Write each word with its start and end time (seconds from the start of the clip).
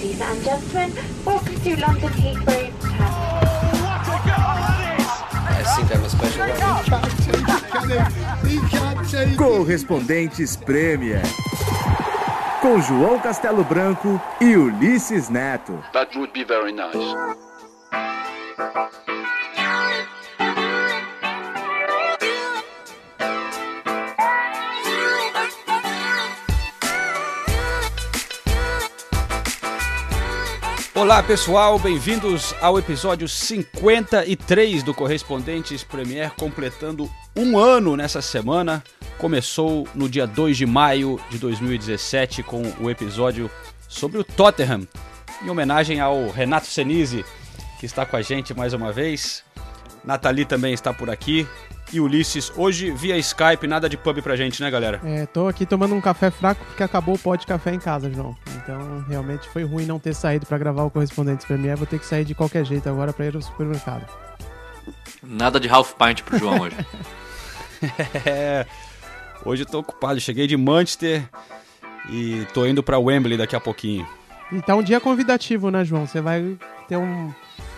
Ladies 0.00 0.20
and 0.22 0.42
gentlemen, 0.42 0.92
welcome 1.26 1.60
to 1.60 1.76
London 1.78 2.08
Heathrow. 2.14 2.72
Correspondentes 9.36 10.56
Premier. 10.56 11.20
Com 12.62 12.80
João 12.80 13.20
Castelo 13.20 13.62
Branco 13.62 14.18
e 14.40 14.56
Ulisses 14.56 15.28
Neto. 15.28 15.78
That 15.92 16.16
would 16.16 16.32
be 16.32 16.44
very 16.44 16.72
nice. 16.72 16.96
Olá 31.00 31.22
pessoal, 31.22 31.78
bem-vindos 31.78 32.54
ao 32.60 32.78
episódio 32.78 33.26
53 33.26 34.82
do 34.82 34.92
Correspondentes 34.92 35.82
Premier, 35.82 36.30
completando 36.32 37.10
um 37.34 37.58
ano 37.58 37.96
nessa 37.96 38.20
semana. 38.20 38.84
Começou 39.16 39.88
no 39.94 40.10
dia 40.10 40.26
2 40.26 40.58
de 40.58 40.66
maio 40.66 41.18
de 41.30 41.38
2017 41.38 42.42
com 42.42 42.60
o 42.78 42.90
episódio 42.90 43.50
sobre 43.88 44.18
o 44.18 44.24
Tottenham, 44.24 44.86
em 45.42 45.48
homenagem 45.48 46.00
ao 46.00 46.28
Renato 46.28 46.66
Senise, 46.66 47.24
que 47.78 47.86
está 47.86 48.04
com 48.04 48.18
a 48.18 48.22
gente 48.22 48.52
mais 48.52 48.74
uma 48.74 48.92
vez. 48.92 49.42
Nathalie 50.04 50.44
também 50.44 50.74
está 50.74 50.92
por 50.92 51.08
aqui. 51.08 51.48
E 51.92 51.98
Ulisses, 51.98 52.52
hoje 52.56 52.92
via 52.92 53.18
Skype, 53.18 53.66
nada 53.66 53.88
de 53.88 53.96
pub 53.96 54.22
pra 54.22 54.36
gente, 54.36 54.62
né, 54.62 54.70
galera? 54.70 55.00
É, 55.04 55.26
tô 55.26 55.48
aqui 55.48 55.66
tomando 55.66 55.92
um 55.94 56.00
café 56.00 56.30
fraco 56.30 56.64
porque 56.64 56.84
acabou 56.84 57.16
o 57.16 57.18
pó 57.18 57.34
de 57.34 57.44
café 57.44 57.74
em 57.74 57.80
casa, 57.80 58.08
João. 58.12 58.36
Então, 58.56 59.04
realmente 59.08 59.48
foi 59.48 59.64
ruim 59.64 59.86
não 59.86 59.98
ter 59.98 60.14
saído 60.14 60.46
para 60.46 60.56
gravar 60.56 60.84
o 60.84 60.90
Correspondentes 60.90 61.44
Premier. 61.44 61.76
Vou 61.76 61.86
ter 61.86 61.98
que 61.98 62.06
sair 62.06 62.24
de 62.24 62.34
qualquer 62.34 62.64
jeito 62.64 62.88
agora 62.88 63.12
para 63.12 63.26
ir 63.26 63.34
ao 63.34 63.42
supermercado. 63.42 64.06
Nada 65.20 65.58
de 65.58 65.68
half 65.68 65.94
pint 65.94 66.22
pro 66.22 66.38
João 66.38 66.60
hoje. 66.60 66.76
é, 68.24 68.64
hoje 69.44 69.62
eu 69.62 69.66
tô 69.66 69.80
ocupado. 69.80 70.20
Cheguei 70.20 70.46
de 70.46 70.56
Manchester 70.56 71.28
e 72.08 72.46
tô 72.54 72.64
indo 72.66 72.84
pra 72.84 73.00
Wembley 73.00 73.36
daqui 73.36 73.56
a 73.56 73.60
pouquinho. 73.60 74.06
E 74.52 74.62
tá 74.62 74.76
um 74.76 74.82
dia 74.82 75.00
convidativo, 75.00 75.70
né, 75.70 75.84
João? 75.84 76.06
Você 76.06 76.20
vai 76.20 76.56
ter 76.88 76.96
um, 76.96 77.32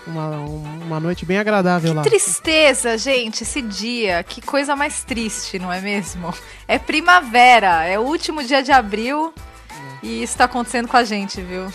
uma, 0.06 0.28
uma 0.36 1.00
noite 1.00 1.24
bem 1.24 1.38
agradável 1.38 1.92
lá. 1.94 2.02
Tristeza, 2.02 2.96
gente, 2.98 3.42
esse 3.42 3.62
dia. 3.62 4.22
Que 4.24 4.40
coisa 4.40 4.74
mais 4.76 5.04
triste, 5.04 5.58
não 5.58 5.72
é 5.72 5.80
mesmo? 5.80 6.32
É 6.66 6.78
primavera, 6.78 7.84
é 7.84 7.98
o 7.98 8.02
último 8.02 8.42
dia 8.42 8.62
de 8.62 8.72
abril 8.72 9.32
e 10.02 10.22
isso 10.22 10.36
tá 10.36 10.44
acontecendo 10.44 10.88
com 10.88 10.96
a 10.96 11.04
gente, 11.04 11.40
viu? 11.40 11.72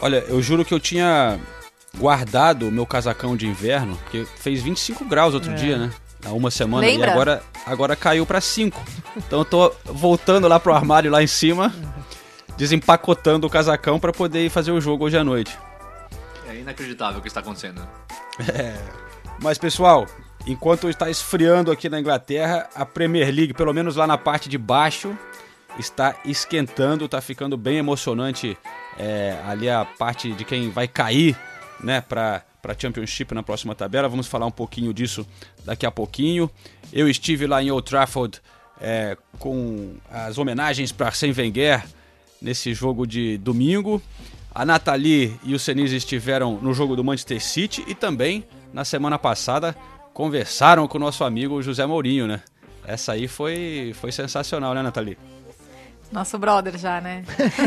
Olha, 0.00 0.24
eu 0.28 0.42
juro 0.42 0.64
que 0.64 0.74
eu 0.74 0.80
tinha 0.80 1.38
guardado 1.96 2.68
o 2.68 2.72
meu 2.72 2.84
casacão 2.86 3.36
de 3.36 3.46
inverno, 3.46 3.96
porque 4.02 4.26
fez 4.36 4.62
25 4.62 5.04
graus 5.04 5.34
outro 5.34 5.52
É. 5.52 5.54
dia, 5.54 5.78
né? 5.78 5.90
Há 6.24 6.30
uma 6.32 6.50
semana 6.50 6.86
Lembra? 6.86 7.08
e 7.08 7.10
agora, 7.10 7.42
agora 7.66 7.96
caiu 7.96 8.24
pra 8.24 8.40
5. 8.40 8.80
Então 9.16 9.40
eu 9.40 9.44
tô 9.44 9.72
voltando 9.84 10.46
lá 10.48 10.58
pro 10.60 10.72
armário 10.72 11.10
lá 11.10 11.22
em 11.22 11.26
cima, 11.26 11.72
desempacotando 12.56 13.46
o 13.46 13.50
casacão 13.50 13.98
pra 13.98 14.12
poder 14.12 14.44
ir 14.46 14.50
fazer 14.50 14.70
o 14.72 14.80
jogo 14.80 15.04
hoje 15.04 15.16
à 15.16 15.24
noite. 15.24 15.56
É 16.62 16.70
inacreditável 16.70 17.18
o 17.18 17.22
que 17.22 17.28
está 17.28 17.40
acontecendo. 17.40 17.86
Mas 19.42 19.58
pessoal, 19.58 20.06
enquanto 20.46 20.88
está 20.88 21.10
esfriando 21.10 21.72
aqui 21.72 21.88
na 21.88 21.98
Inglaterra, 21.98 22.68
a 22.74 22.86
Premier 22.86 23.34
League, 23.34 23.52
pelo 23.52 23.74
menos 23.74 23.96
lá 23.96 24.06
na 24.06 24.16
parte 24.16 24.48
de 24.48 24.56
baixo, 24.56 25.16
está 25.76 26.14
esquentando, 26.24 27.08
tá 27.08 27.20
ficando 27.20 27.56
bem 27.56 27.78
emocionante 27.78 28.56
é, 28.96 29.36
ali 29.44 29.68
a 29.68 29.84
parte 29.84 30.32
de 30.32 30.44
quem 30.44 30.70
vai 30.70 30.86
cair, 30.86 31.36
né, 31.82 32.00
para 32.00 32.44
para 32.62 32.78
Championship 32.78 33.34
na 33.34 33.42
próxima 33.42 33.74
tabela. 33.74 34.08
Vamos 34.08 34.28
falar 34.28 34.46
um 34.46 34.52
pouquinho 34.52 34.94
disso 34.94 35.26
daqui 35.64 35.84
a 35.84 35.90
pouquinho. 35.90 36.48
Eu 36.92 37.08
estive 37.08 37.44
lá 37.44 37.60
em 37.60 37.72
Old 37.72 37.84
Trafford 37.84 38.40
é, 38.80 39.16
com 39.36 39.96
as 40.08 40.38
homenagens 40.38 40.92
para 40.92 41.08
Arsène 41.08 41.34
Wenger 41.36 41.84
nesse 42.40 42.72
jogo 42.72 43.04
de 43.04 43.36
domingo. 43.38 44.00
A 44.54 44.66
Nathalie 44.66 45.38
e 45.42 45.54
o 45.54 45.58
Senise 45.58 45.96
estiveram 45.96 46.58
no 46.60 46.74
jogo 46.74 46.94
do 46.94 47.02
Manchester 47.02 47.42
City 47.42 47.82
e 47.86 47.94
também 47.94 48.44
na 48.72 48.84
semana 48.84 49.18
passada 49.18 49.74
conversaram 50.12 50.86
com 50.86 50.98
o 50.98 51.00
nosso 51.00 51.24
amigo 51.24 51.62
José 51.62 51.86
Mourinho, 51.86 52.26
né? 52.26 52.42
Essa 52.84 53.12
aí 53.12 53.26
foi, 53.26 53.94
foi 53.98 54.12
sensacional, 54.12 54.74
né, 54.74 54.82
Nathalie? 54.82 55.16
Nosso 56.10 56.36
brother 56.36 56.76
já, 56.76 57.00
né? 57.00 57.24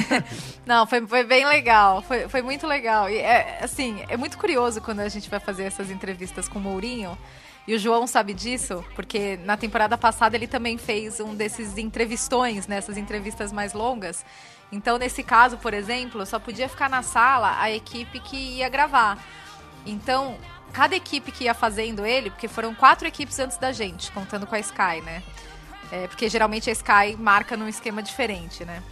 Não, 0.64 0.86
foi, 0.86 1.08
foi 1.08 1.24
bem 1.24 1.48
legal. 1.48 2.04
Foi, 2.04 2.30
foi 2.30 2.44
muito 2.44 2.68
legal. 2.68 3.10
E 3.10 3.18
é, 3.18 3.62
assim, 3.64 4.04
é 4.08 4.16
muito 4.16 4.38
curioso 4.38 4.80
quando 4.80 5.00
a 5.00 5.10
gente 5.10 5.28
vai 5.28 5.40
fazer 5.40 5.64
essas 5.64 5.90
entrevistas 5.90 6.48
com 6.48 6.60
o 6.60 6.62
Mourinho. 6.62 7.18
E 7.68 7.74
o 7.74 7.80
João 7.80 8.06
sabe 8.06 8.36
disso, 8.36 8.86
porque 8.94 9.40
na 9.44 9.58
temporada 9.58 9.98
passada 9.98 10.36
ele 10.36 10.46
também 10.46 10.78
fez 10.78 11.20
um 11.20 11.34
desses 11.34 11.80
entrevistões, 11.80 12.68
nessas 12.68 12.96
entrevistas 12.96 13.52
mais 13.52 13.74
longas. 13.74 14.24
Então, 14.76 14.98
nesse 14.98 15.24
caso, 15.24 15.58
por 15.58 15.74
exemplo, 15.74 16.26
só 16.26 16.38
podia 16.38 16.68
ficar 16.68 16.90
na 16.90 17.02
sala 17.02 17.56
a 17.62 17.72
equipe 17.72 18.20
que 18.20 18.36
ia 18.58 18.68
gravar. 18.68 19.18
Então, 19.86 20.38
cada 20.74 20.94
equipe 20.94 21.32
que 21.32 21.46
ia 21.46 21.54
fazendo 21.54 22.06
ele, 22.06 22.30
porque 22.30 22.50
foram 22.50 22.76
quatro 22.76 23.08
equipes 23.08 23.40
antes 23.40 23.58
da 23.58 23.72
gente, 23.72 24.12
contando 24.12 24.46
com 24.46 24.54
a 24.54 24.60
Sky, 24.60 25.00
né? 25.02 25.24
É, 25.90 26.08
porque 26.08 26.28
geralmente 26.28 26.70
a 26.70 26.74
Sky 26.74 27.16
marca 27.18 27.56
num 27.56 27.70
esquema 27.70 28.04
diferente, 28.04 28.66
né? 28.66 28.84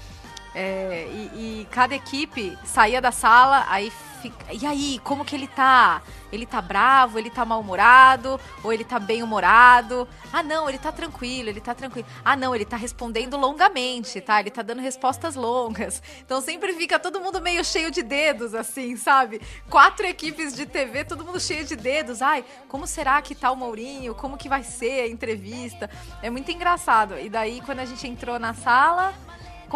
É, 0.55 1.07
e, 1.09 1.61
e 1.61 1.67
cada 1.71 1.95
equipe 1.95 2.57
saía 2.63 3.01
da 3.01 3.11
sala, 3.11 3.65
aí 3.69 3.91
fica. 4.23 4.53
E 4.53 4.65
aí, 4.65 4.99
como 5.03 5.25
que 5.25 5.35
ele 5.35 5.47
tá? 5.47 6.01
Ele 6.31 6.45
tá 6.45 6.61
bravo, 6.61 7.19
ele 7.19 7.29
tá 7.29 7.45
mal-humorado, 7.45 8.39
ou 8.63 8.71
ele 8.71 8.83
tá 8.83 8.97
bem-humorado? 8.97 10.07
Ah, 10.31 10.41
não, 10.41 10.69
ele 10.69 10.77
tá 10.77 10.91
tranquilo, 10.91 11.49
ele 11.49 11.59
tá 11.59 11.75
tranquilo. 11.75 12.07
Ah, 12.23 12.35
não, 12.35 12.55
ele 12.55 12.65
tá 12.65 12.77
respondendo 12.77 13.37
longamente, 13.37 14.19
tá? 14.21 14.39
Ele 14.39 14.49
tá 14.49 14.61
dando 14.61 14.81
respostas 14.81 15.35
longas. 15.35 16.01
Então 16.25 16.39
sempre 16.41 16.73
fica 16.73 16.97
todo 16.97 17.19
mundo 17.19 17.41
meio 17.41 17.63
cheio 17.63 17.91
de 17.91 18.01
dedos, 18.01 18.55
assim, 18.55 18.95
sabe? 18.95 19.41
Quatro 19.69 20.05
equipes 20.05 20.55
de 20.55 20.65
TV, 20.65 21.03
todo 21.03 21.25
mundo 21.25 21.39
cheio 21.39 21.65
de 21.65 21.75
dedos. 21.75 22.21
Ai, 22.21 22.45
como 22.67 22.87
será 22.87 23.21
que 23.21 23.35
tá 23.35 23.51
o 23.51 23.55
Mourinho? 23.55 24.15
Como 24.15 24.37
que 24.37 24.49
vai 24.49 24.63
ser 24.63 25.01
a 25.01 25.07
entrevista? 25.07 25.89
É 26.21 26.29
muito 26.29 26.49
engraçado. 26.51 27.19
E 27.19 27.29
daí, 27.29 27.61
quando 27.61 27.79
a 27.79 27.85
gente 27.85 28.07
entrou 28.07 28.39
na 28.39 28.53
sala, 28.53 29.13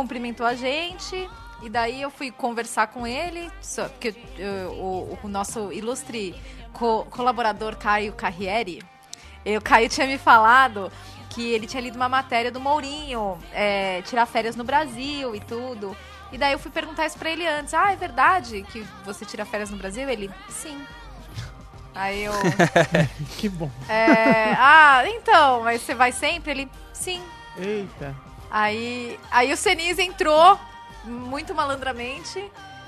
cumprimentou 0.02 0.46
a 0.46 0.54
gente. 0.54 1.28
E 1.64 1.70
daí 1.70 2.00
eu 2.04 2.12
fui 2.12 2.30
conversar 2.30 2.86
com 2.88 3.08
ele, 3.08 3.52
só 3.60 3.90
porque 3.90 4.10
uh, 4.10 4.72
o, 4.74 5.20
o 5.24 5.28
nosso 5.28 5.74
ilustre 5.74 6.36
co- 6.72 7.06
colaborador 7.10 7.76
Caio 7.78 8.14
Carrieri, 8.14 8.84
eh, 9.44 9.58
o 9.58 9.62
Caio 9.62 9.90
tinha 9.90 10.06
me 10.06 10.20
falado 10.20 10.92
que 11.32 11.52
ele 11.52 11.66
tinha 11.66 11.82
lido 11.82 11.96
uma 11.96 12.08
matéria 12.08 12.52
do 12.52 12.60
Mourinho, 12.60 13.40
é, 13.52 14.04
tirar 14.04 14.28
férias 14.28 14.56
no 14.56 14.64
Brasil 14.64 15.36
e 15.36 15.40
tudo. 15.40 15.98
E 16.32 16.38
daí 16.38 16.52
eu 16.52 16.60
fui 16.60 16.70
perguntar 16.70 17.08
isso 17.08 17.18
pra 17.18 17.32
ele 17.32 17.48
antes. 17.48 17.74
Ah, 17.74 17.92
é 17.92 17.96
verdade 17.96 18.62
que 18.72 18.86
você 19.04 19.26
tira 19.26 19.44
férias 19.44 19.72
no 19.72 19.78
Brasil? 19.78 20.08
Ele, 20.08 20.30
sim. 20.50 20.80
Aí 21.96 22.24
eu, 22.24 22.34
Que 23.40 23.50
bom. 23.50 23.72
é, 23.90 24.54
ah, 24.60 25.02
então, 25.08 25.64
mas 25.64 25.82
você 25.82 25.96
vai 25.96 26.12
sempre? 26.12 26.52
Ele, 26.52 26.72
sim. 26.94 27.20
Eita. 27.58 28.16
Aí, 28.50 29.20
aí 29.30 29.52
o 29.52 29.58
Senise 29.58 30.02
entrou 30.02 30.60
muito 31.04 31.54
malandramente. 31.54 32.44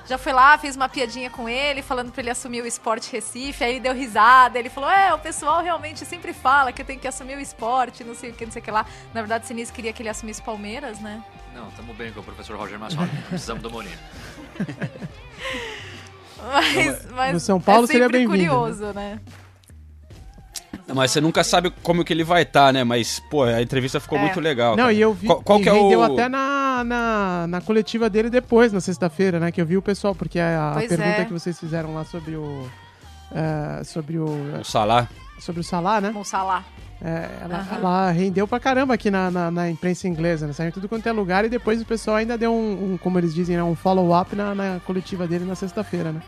Já 0.06 0.18
foi 0.18 0.34
lá, 0.34 0.58
fez 0.58 0.76
uma 0.76 0.90
piadinha 0.90 1.30
com 1.30 1.48
ele, 1.48 1.84
falando 1.84 2.12
pra 2.12 2.22
ele 2.22 2.32
assumir 2.32 2.64
o 2.64 2.66
esporte 2.66 3.12
Recife. 3.12 3.64
Aí 3.64 3.74
ele 3.74 3.80
deu 3.80 3.94
risada. 3.94 4.58
Ele 4.58 4.70
falou: 4.70 4.90
É, 4.90 5.14
o 5.14 5.20
pessoal 5.20 5.62
realmente 5.62 6.04
sempre 6.06 6.34
fala 6.34 6.72
que 6.72 6.82
eu 6.82 6.86
tenho 6.86 7.00
que 7.00 7.08
assumir 7.08 7.36
o 7.36 7.40
esporte, 7.40 8.04
não 8.04 8.16
sei 8.16 8.32
o 8.32 8.34
que, 8.34 8.44
não 8.46 8.52
sei 8.52 8.62
o 8.62 8.66
que 8.66 8.72
lá. 8.72 8.86
Na 9.14 9.22
verdade, 9.22 9.46
o 9.46 9.48
Senise 9.48 9.72
queria 9.72 9.94
que 9.94 10.02
ele 10.02 10.10
assumisse 10.10 10.42
Palmeiras, 10.42 11.00
né? 11.00 11.24
Não, 11.54 11.70
estamos 11.70 11.96
bem 11.96 12.12
com 12.12 12.22
o 12.22 12.24
professor 12.24 12.58
Roger 12.58 12.80
Massoli. 12.80 13.06
Não 13.06 13.22
precisamos 13.24 13.62
do 13.62 13.70
Mourinho. 13.70 13.98
Mas, 16.42 17.06
mas 17.12 17.34
no 17.34 17.40
São 17.40 17.60
Paulo 17.60 17.84
é 17.84 17.88
seria 17.88 18.04
sempre 18.04 18.20
bem-vindo, 18.20 18.50
curioso, 18.50 18.94
né? 18.94 19.20
Mas 20.94 21.12
você 21.12 21.22
nunca 21.22 21.44
sabe 21.44 21.72
como 21.84 22.04
que 22.04 22.12
ele 22.12 22.24
vai 22.24 22.42
estar, 22.44 22.72
né? 22.74 22.84
Mas, 22.84 23.20
pô, 23.30 23.44
a 23.44 23.62
entrevista 23.62 24.00
ficou 24.00 24.18
É. 24.18 24.22
muito 24.22 24.40
legal. 24.40 24.72
Não, 24.76 24.86
cara. 24.86 24.94
e 24.94 25.02
eu 25.02 25.14
vi. 25.14 25.28
Qual, 25.28 25.42
qual 25.42 25.60
que 25.60 25.70
é 25.70 25.72
rendeu 25.72 26.00
o... 26.00 26.04
até 26.04 26.28
na, 26.28 26.84
na, 26.84 27.46
na 27.48 27.62
coletiva 27.62 28.10
dele 28.10 28.30
depois, 28.30 28.74
na 28.74 28.82
sexta-feira, 28.82 29.40
né? 29.40 29.52
Que 29.52 29.62
eu 29.62 29.66
vi 29.66 29.78
o 29.78 29.82
pessoal, 29.82 30.16
porque 30.16 30.40
a, 30.40 30.72
a 30.72 30.76
pergunta 30.76 31.04
é. 31.04 31.26
que 31.26 31.34
vocês 31.34 31.60
fizeram 31.60 31.94
lá 31.94 32.04
sobre 32.06 32.36
o. 32.36 32.68
eh, 33.34 33.84
sobre 33.84 34.18
o. 34.18 34.26
O 34.60 34.64
Salah. 34.66 35.08
Sobre 35.40 35.62
o 35.62 35.64
Salah, 35.64 36.02
né? 36.02 36.12
O 36.16 36.24
Salah. 36.24 36.64
É, 37.02 37.30
ela, 37.44 37.56
Aham. 37.60 37.78
ela 37.78 38.12
rendeu 38.12 38.46
pra 38.46 38.60
caramba 38.60 38.94
aqui 38.96 39.10
na, 39.10 39.32
na, 39.32 39.50
na 39.50 39.70
imprensa 39.70 40.06
inglesa, 40.06 40.46
né? 40.46 40.52
Saiu 40.52 40.68
em 40.68 40.72
tudo 40.72 40.90
quanto 40.90 41.08
é 41.08 41.12
lugar 41.14 41.46
e 41.46 41.50
depois 41.50 41.82
o 41.82 41.86
pessoal 41.86 42.18
ainda 42.18 42.38
deu 42.38 42.52
um, 42.52 42.94
um, 42.94 42.98
como 42.98 43.18
eles 43.18 43.34
dizem, 43.34 43.56
né, 43.56 43.64
um 43.64 43.74
follow-up 43.74 44.36
na, 44.36 44.54
na 44.54 44.82
coletiva 44.86 45.26
dele 45.26 45.46
na 45.46 45.56
sexta-feira, 45.56 46.12
né? 46.12 46.22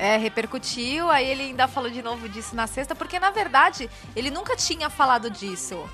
É, 0.00 0.16
repercutiu, 0.16 1.10
aí 1.10 1.28
ele 1.28 1.42
ainda 1.42 1.68
falou 1.68 1.90
de 1.90 2.00
novo 2.00 2.26
disso 2.26 2.56
na 2.56 2.66
sexta, 2.66 2.94
porque 2.94 3.20
na 3.20 3.30
verdade 3.30 3.90
ele 4.16 4.30
nunca 4.30 4.56
tinha 4.56 4.88
falado 4.88 5.28
disso. 5.28 5.86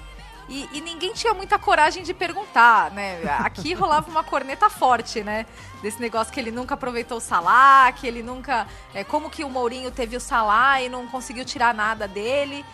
E, 0.49 0.69
e 0.73 0.81
ninguém 0.81 1.13
tinha 1.13 1.35
muita 1.35 1.59
coragem 1.59 2.05
de 2.05 2.15
perguntar, 2.15 2.93
né? 2.93 3.21
Aqui 3.41 3.75
rolava 3.75 4.09
uma 4.09 4.23
corneta 4.23 4.71
forte, 4.71 5.25
né? 5.25 5.45
Desse 5.83 6.01
negócio 6.01 6.33
que 6.33 6.39
ele 6.39 6.53
nunca 6.53 6.75
aproveitou 6.75 7.19
o 7.19 7.21
Salah, 7.21 7.91
que 7.91 8.07
ele 8.07 8.23
nunca. 8.23 8.69
É, 8.95 9.03
como 9.03 9.29
que 9.29 9.43
o 9.43 9.51
Mourinho 9.51 9.91
teve 9.91 10.17
o 10.17 10.21
Salah 10.21 10.81
e 10.81 10.89
não 10.89 11.09
conseguiu 11.09 11.45
tirar 11.45 11.75
nada 11.75 12.07
dele. 12.07 12.65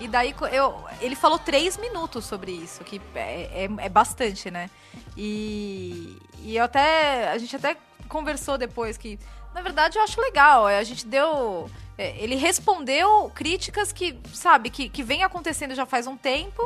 E 0.00 0.08
daí 0.08 0.34
eu, 0.50 0.84
ele 1.00 1.14
falou 1.14 1.38
três 1.38 1.76
minutos 1.76 2.24
sobre 2.24 2.50
isso, 2.50 2.82
que 2.82 3.00
é, 3.14 3.64
é, 3.64 3.68
é 3.78 3.88
bastante, 3.88 4.50
né? 4.50 4.68
E, 5.16 6.20
e 6.42 6.58
até. 6.58 7.30
A 7.30 7.38
gente 7.38 7.54
até 7.54 7.76
conversou 8.08 8.58
depois 8.58 8.96
que, 8.96 9.20
na 9.54 9.60
verdade, 9.62 9.98
eu 9.98 10.02
acho 10.02 10.20
legal. 10.20 10.68
é, 10.68 10.78
A 10.78 10.84
gente 10.84 11.06
deu. 11.06 11.70
é, 11.98 12.14
Ele 12.18 12.34
respondeu 12.36 13.30
críticas 13.34 13.92
que, 13.92 14.18
sabe, 14.32 14.70
que, 14.70 14.88
que 14.88 15.02
vem 15.02 15.22
acontecendo 15.24 15.74
já 15.74 15.86
faz 15.86 16.06
um 16.06 16.16
tempo. 16.16 16.62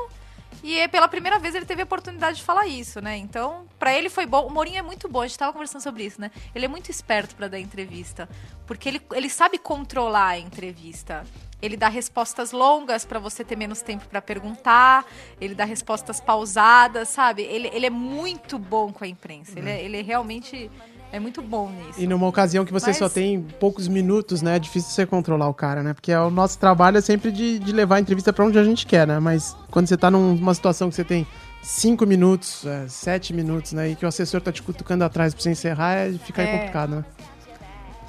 E 0.62 0.78
é 0.78 0.88
pela 0.88 1.08
primeira 1.08 1.38
vez 1.38 1.54
ele 1.54 1.66
teve 1.66 1.82
a 1.82 1.84
oportunidade 1.84 2.38
de 2.38 2.42
falar 2.42 2.66
isso, 2.66 2.98
né? 3.00 3.18
Então, 3.18 3.66
pra 3.78 3.92
ele 3.92 4.08
foi 4.08 4.24
bom. 4.24 4.46
O 4.46 4.50
Mourinho 4.50 4.78
é 4.78 4.82
muito 4.82 5.08
bom, 5.08 5.20
a 5.20 5.26
gente 5.26 5.38
tava 5.38 5.52
conversando 5.52 5.82
sobre 5.82 6.04
isso, 6.04 6.18
né? 6.18 6.30
Ele 6.54 6.64
é 6.64 6.68
muito 6.68 6.90
esperto 6.90 7.34
pra 7.34 7.48
dar 7.48 7.58
entrevista, 7.58 8.26
porque 8.66 8.88
ele, 8.88 9.02
ele 9.12 9.28
sabe 9.28 9.58
controlar 9.58 10.28
a 10.28 10.38
entrevista. 10.38 11.22
Ele 11.60 11.76
dá 11.76 11.88
respostas 11.88 12.52
longas 12.52 13.04
pra 13.04 13.18
você 13.18 13.44
ter 13.44 13.56
menos 13.56 13.82
tempo 13.82 14.06
pra 14.06 14.22
perguntar, 14.22 15.04
ele 15.40 15.54
dá 15.54 15.64
respostas 15.64 16.18
pausadas, 16.20 17.08
sabe? 17.10 17.42
Ele, 17.42 17.68
ele 17.72 17.86
é 17.86 17.90
muito 17.90 18.58
bom 18.58 18.90
com 18.92 19.04
a 19.04 19.06
imprensa. 19.08 19.58
Ele, 19.58 19.68
é, 19.70 19.82
ele 19.82 19.98
é 19.98 20.02
realmente 20.02 20.70
é 21.16 21.20
muito 21.20 21.40
bom 21.42 21.70
nisso. 21.70 22.00
E 22.00 22.06
numa 22.06 22.26
ocasião 22.26 22.64
que 22.64 22.72
você 22.72 22.88
Mas- 22.88 22.96
só 22.96 23.08
tem 23.08 23.40
poucos 23.60 23.86
minutos, 23.88 24.42
né? 24.42 24.56
É 24.56 24.58
difícil 24.58 24.90
você 24.90 25.06
controlar 25.06 25.48
o 25.48 25.54
cara, 25.54 25.82
né? 25.82 25.92
Porque 25.94 26.12
o 26.14 26.30
nosso 26.30 26.58
trabalho 26.58 26.98
é 26.98 27.00
sempre 27.00 27.30
de, 27.30 27.58
de 27.58 27.72
levar 27.72 27.96
a 27.96 28.00
entrevista 28.00 28.32
pra 28.32 28.44
onde 28.44 28.58
a 28.58 28.64
gente 28.64 28.86
quer, 28.86 29.06
né? 29.06 29.18
Mas 29.20 29.56
quando 29.70 29.86
você 29.86 29.96
tá 29.96 30.10
numa 30.10 30.52
situação 30.54 30.88
que 30.88 30.94
você 30.96 31.04
tem 31.04 31.26
cinco 31.62 32.04
minutos, 32.06 32.66
é, 32.66 32.86
sete 32.88 33.32
minutos, 33.32 33.72
né? 33.72 33.90
E 33.90 33.94
que 33.96 34.04
o 34.04 34.08
assessor 34.08 34.40
tá 34.40 34.52
te 34.52 34.62
cutucando 34.62 35.04
atrás 35.04 35.32
pra 35.32 35.42
você 35.42 35.50
encerrar, 35.50 35.94
é, 35.94 36.12
fica 36.12 36.42
aí 36.42 36.48
É. 36.48 36.58
complicado, 36.58 36.96
né? 36.96 37.04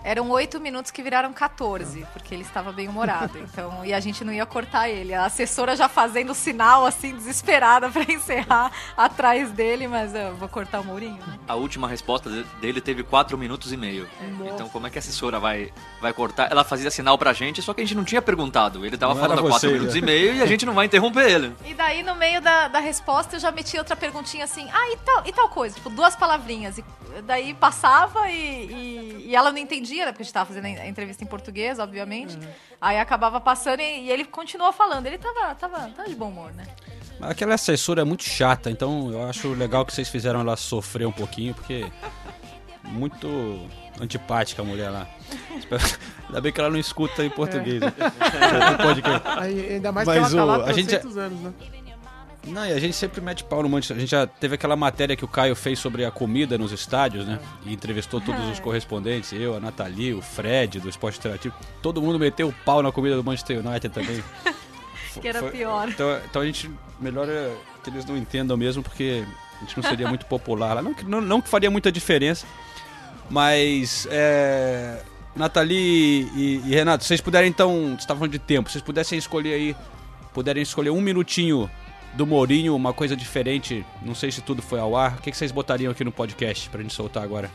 Eram 0.06 0.30
oito 0.30 0.62
minutos 0.62 0.92
que 0.92 1.02
viraram 1.02 1.34
14, 1.34 2.06
porque 2.14 2.34
ele 2.36 2.44
estava 2.44 2.72
bem 2.72 2.88
humorado. 2.88 3.40
Então, 3.56 3.84
e 3.86 3.94
a 3.94 4.00
gente 4.00 4.24
não 4.24 4.32
ia 4.34 4.46
cortar 4.46 4.88
ele. 4.90 5.14
A 5.14 5.26
assessora 5.26 5.76
já 5.76 5.88
fazendo 5.90 6.34
sinal, 6.36 6.86
assim, 6.86 7.16
desesperada 7.16 7.90
pra 7.92 8.04
encerrar 8.04 8.72
atrás 8.96 9.50
dele, 9.52 9.88
mas 9.88 10.14
eu 10.14 10.36
vou 10.36 10.48
cortar 10.50 10.82
o 10.82 10.84
Mourinho. 10.84 11.18
né? 11.26 11.40
A 11.48 11.56
última 11.56 11.88
resposta 11.88 12.30
de- 12.30 12.44
dele 12.60 12.82
teve 12.82 13.02
4 13.04 13.38
minutos 13.38 13.72
e 13.74 13.78
meio. 13.78 14.08
Então 14.54 14.68
como 14.70 14.86
é 14.88 14.90
que 14.90 14.98
a 14.98 15.00
assessora 15.00 15.40
vai, 15.40 15.72
vai 16.02 16.12
cortar? 16.14 16.52
Ela 16.52 16.64
fazia 16.64 16.92
sinal 16.92 17.18
pra 17.18 17.32
gente, 17.34 17.62
só 17.62 17.74
que 17.74 17.82
a 17.82 17.84
gente 17.84 17.96
não 17.96 18.04
tinha 18.04 18.22
perguntado. 18.22 18.86
Ele 18.86 18.98
tava 18.98 19.14
Não 19.14 19.22
falando 19.22 19.40
era 19.40 19.48
há 19.48 19.50
4 19.52 19.60
você, 19.70 19.74
minutos 19.74 19.94
né? 19.96 20.00
e 20.00 20.04
meio 20.04 20.36
e 20.36 20.42
a 20.42 20.46
gente 20.46 20.66
não 20.66 20.74
vai 20.74 20.86
interromper 20.86 21.30
ele. 21.32 21.56
E 21.66 21.74
daí, 21.74 22.04
no 22.04 22.16
meio 22.16 22.42
da, 22.42 22.68
da 22.68 22.80
resposta, 22.80 23.38
eu 23.38 23.40
já 23.40 23.52
meti 23.52 23.78
outra 23.78 23.96
perguntinha 23.96 24.44
assim, 24.44 24.68
ah, 24.72 24.92
e 24.92 24.98
tal, 24.98 25.24
e 25.26 25.32
tal 25.32 25.48
coisa? 25.50 25.76
Tipo, 25.76 25.90
duas 25.90 26.16
palavrinhas. 26.16 26.78
E 26.78 26.84
daí 27.24 27.54
passava 27.54 28.30
e, 28.30 28.36
e, 28.66 29.26
e 29.30 29.36
ela 29.36 29.50
não 29.52 29.58
entendia, 29.58 29.95
né? 30.04 30.12
Porque 30.12 30.24
a 30.24 30.26
gente 30.26 30.34
tava 30.34 30.46
fazendo 30.48 30.66
a 30.66 30.88
entrevista 30.88 31.24
em 31.24 31.28
português, 31.28 31.80
obviamente. 31.80 32.38
Aí 32.82 33.00
acabava 33.00 33.40
passando 33.40 33.80
e, 33.80 34.02
e 34.06 34.12
ele 34.12 34.26
continuou 34.26 34.74
falando. 34.74 35.06
Ele 35.06 35.18
tava, 35.18 35.54
tava, 35.56 35.90
tava 35.96 36.10
de 36.10 36.16
bom 36.16 36.30
humor, 36.30 36.52
né? 36.54 36.64
Mas 37.20 37.30
Aquela 37.32 37.54
assessora 37.54 38.02
é 38.02 38.04
muito 38.04 38.24
chata, 38.24 38.70
então 38.70 39.12
eu 39.12 39.24
acho 39.30 39.54
legal 39.54 39.86
que 39.86 39.94
vocês 39.94 40.10
fizeram 40.10 40.42
ela 40.42 40.58
sofrer 40.58 41.08
um 41.08 41.12
pouquinho, 41.12 41.54
porque 41.54 41.86
muito 42.84 43.28
antipática 44.00 44.62
a 44.62 44.66
mulher 44.66 44.90
lá. 44.90 45.08
Espero- 45.58 45.84
Ainda 46.28 46.42
bem 46.42 46.52
que 46.52 46.60
ela 46.60 46.70
não 46.70 46.78
escuta 46.80 47.24
em 47.24 47.30
português. 47.30 47.80
né? 47.80 47.94
Não 48.72 48.78
pode 48.78 49.02
crer. 49.02 49.22
Aí, 49.38 49.74
ainda 49.76 49.92
mais 49.92 50.08
Mas 50.08 50.32
que 50.34 50.38
ela 50.38 50.54
tá 50.54 50.58
o- 50.58 50.66
lá 50.66 50.70
a 50.70 50.74
gente 50.74 50.96
anos, 50.96 51.40
né? 51.40 51.54
Não, 52.46 52.66
e 52.66 52.72
a 52.72 52.80
gente 52.80 52.96
sempre 52.96 53.22
mete 53.22 53.44
pau 53.44 53.64
no 53.64 53.70
monte. 53.70 53.92
A 53.92 53.96
gente 53.96 54.10
já 54.10 54.28
teve 54.28 54.56
aquela 54.56 54.76
matéria 54.76 55.16
que 55.16 55.26
o 55.26 55.28
Caio 55.28 55.56
fez 55.56 55.80
sobre 55.80 56.06
a 56.06 56.12
comida 56.12 56.58
nos 56.58 56.72
estádios, 56.72 57.26
né? 57.26 57.40
E 57.66 57.74
entrevistou 57.74 58.22
todos 58.22 58.48
os 58.50 58.60
correspondentes, 58.60 59.34
eu, 59.34 59.56
a 59.56 59.60
Nathalie, 59.60 60.14
o 60.14 60.22
Fred, 60.22 60.80
do 60.80 60.88
Esporte 60.90 61.18
Interativo. 61.18 61.56
Todo 61.82 62.02
mundo 62.02 62.20
meteu 62.20 62.50
o 62.50 62.54
pau 62.64 62.84
na 62.84 62.92
comida 62.92 63.16
do 63.16 63.24
Manchester 63.24 63.66
United 63.66 63.90
também. 63.94 64.24
Que 65.22 65.30
era 65.30 65.42
pior. 65.44 65.88
Então, 65.88 66.20
então 66.30 66.42
a 66.42 66.46
gente, 66.46 66.70
melhor 67.00 67.30
é 67.30 67.56
que 67.82 67.90
eles 67.90 68.04
não 68.04 68.18
entendam 68.18 68.58
mesmo, 68.58 68.84
porque 68.84 69.24
a 69.56 69.60
gente 69.62 69.78
não 69.78 69.90
seria 69.90 70.10
muito 70.10 70.26
popular 70.26 70.74
lá. 70.74 70.82
Não, 70.82 70.94
que- 70.94 71.06
não, 71.06 71.22
não 71.22 71.40
que 71.40 71.48
faria 71.48 71.72
muita 71.72 71.90
diferença, 71.90 72.46
mas... 73.30 74.06
É, 74.12 75.02
Nathalie 75.34 76.30
e, 76.36 76.62
e 76.66 76.70
Renato, 76.76 77.06
vocês 77.06 77.22
puderem 77.22 77.50
então, 77.50 77.86
vocês 77.88 78.00
estavam 78.00 78.28
de 78.28 78.40
tempo, 78.40 78.70
vocês 78.70 78.82
pudessem 78.82 79.18
escolher 79.18 79.54
aí, 79.54 79.76
puderem 80.34 80.64
escolher 80.64 80.90
um 80.90 81.00
minutinho 81.00 81.70
do 82.16 82.26
Mourinho, 82.26 82.76
uma 82.76 82.94
coisa 82.94 83.16
diferente, 83.16 83.86
não 84.02 84.16
sei 84.16 84.32
se 84.32 84.42
tudo 84.42 84.62
foi 84.62 84.80
ao 84.80 84.96
ar, 84.96 85.16
o 85.18 85.22
que, 85.22 85.32
que 85.32 85.38
vocês 85.38 85.52
botariam 85.52 85.92
aqui 85.92 86.04
no 86.04 86.12
podcast 86.12 86.70
pra 86.70 86.82
gente 86.82 86.94
soltar 86.94 87.24
agora? 87.24 87.52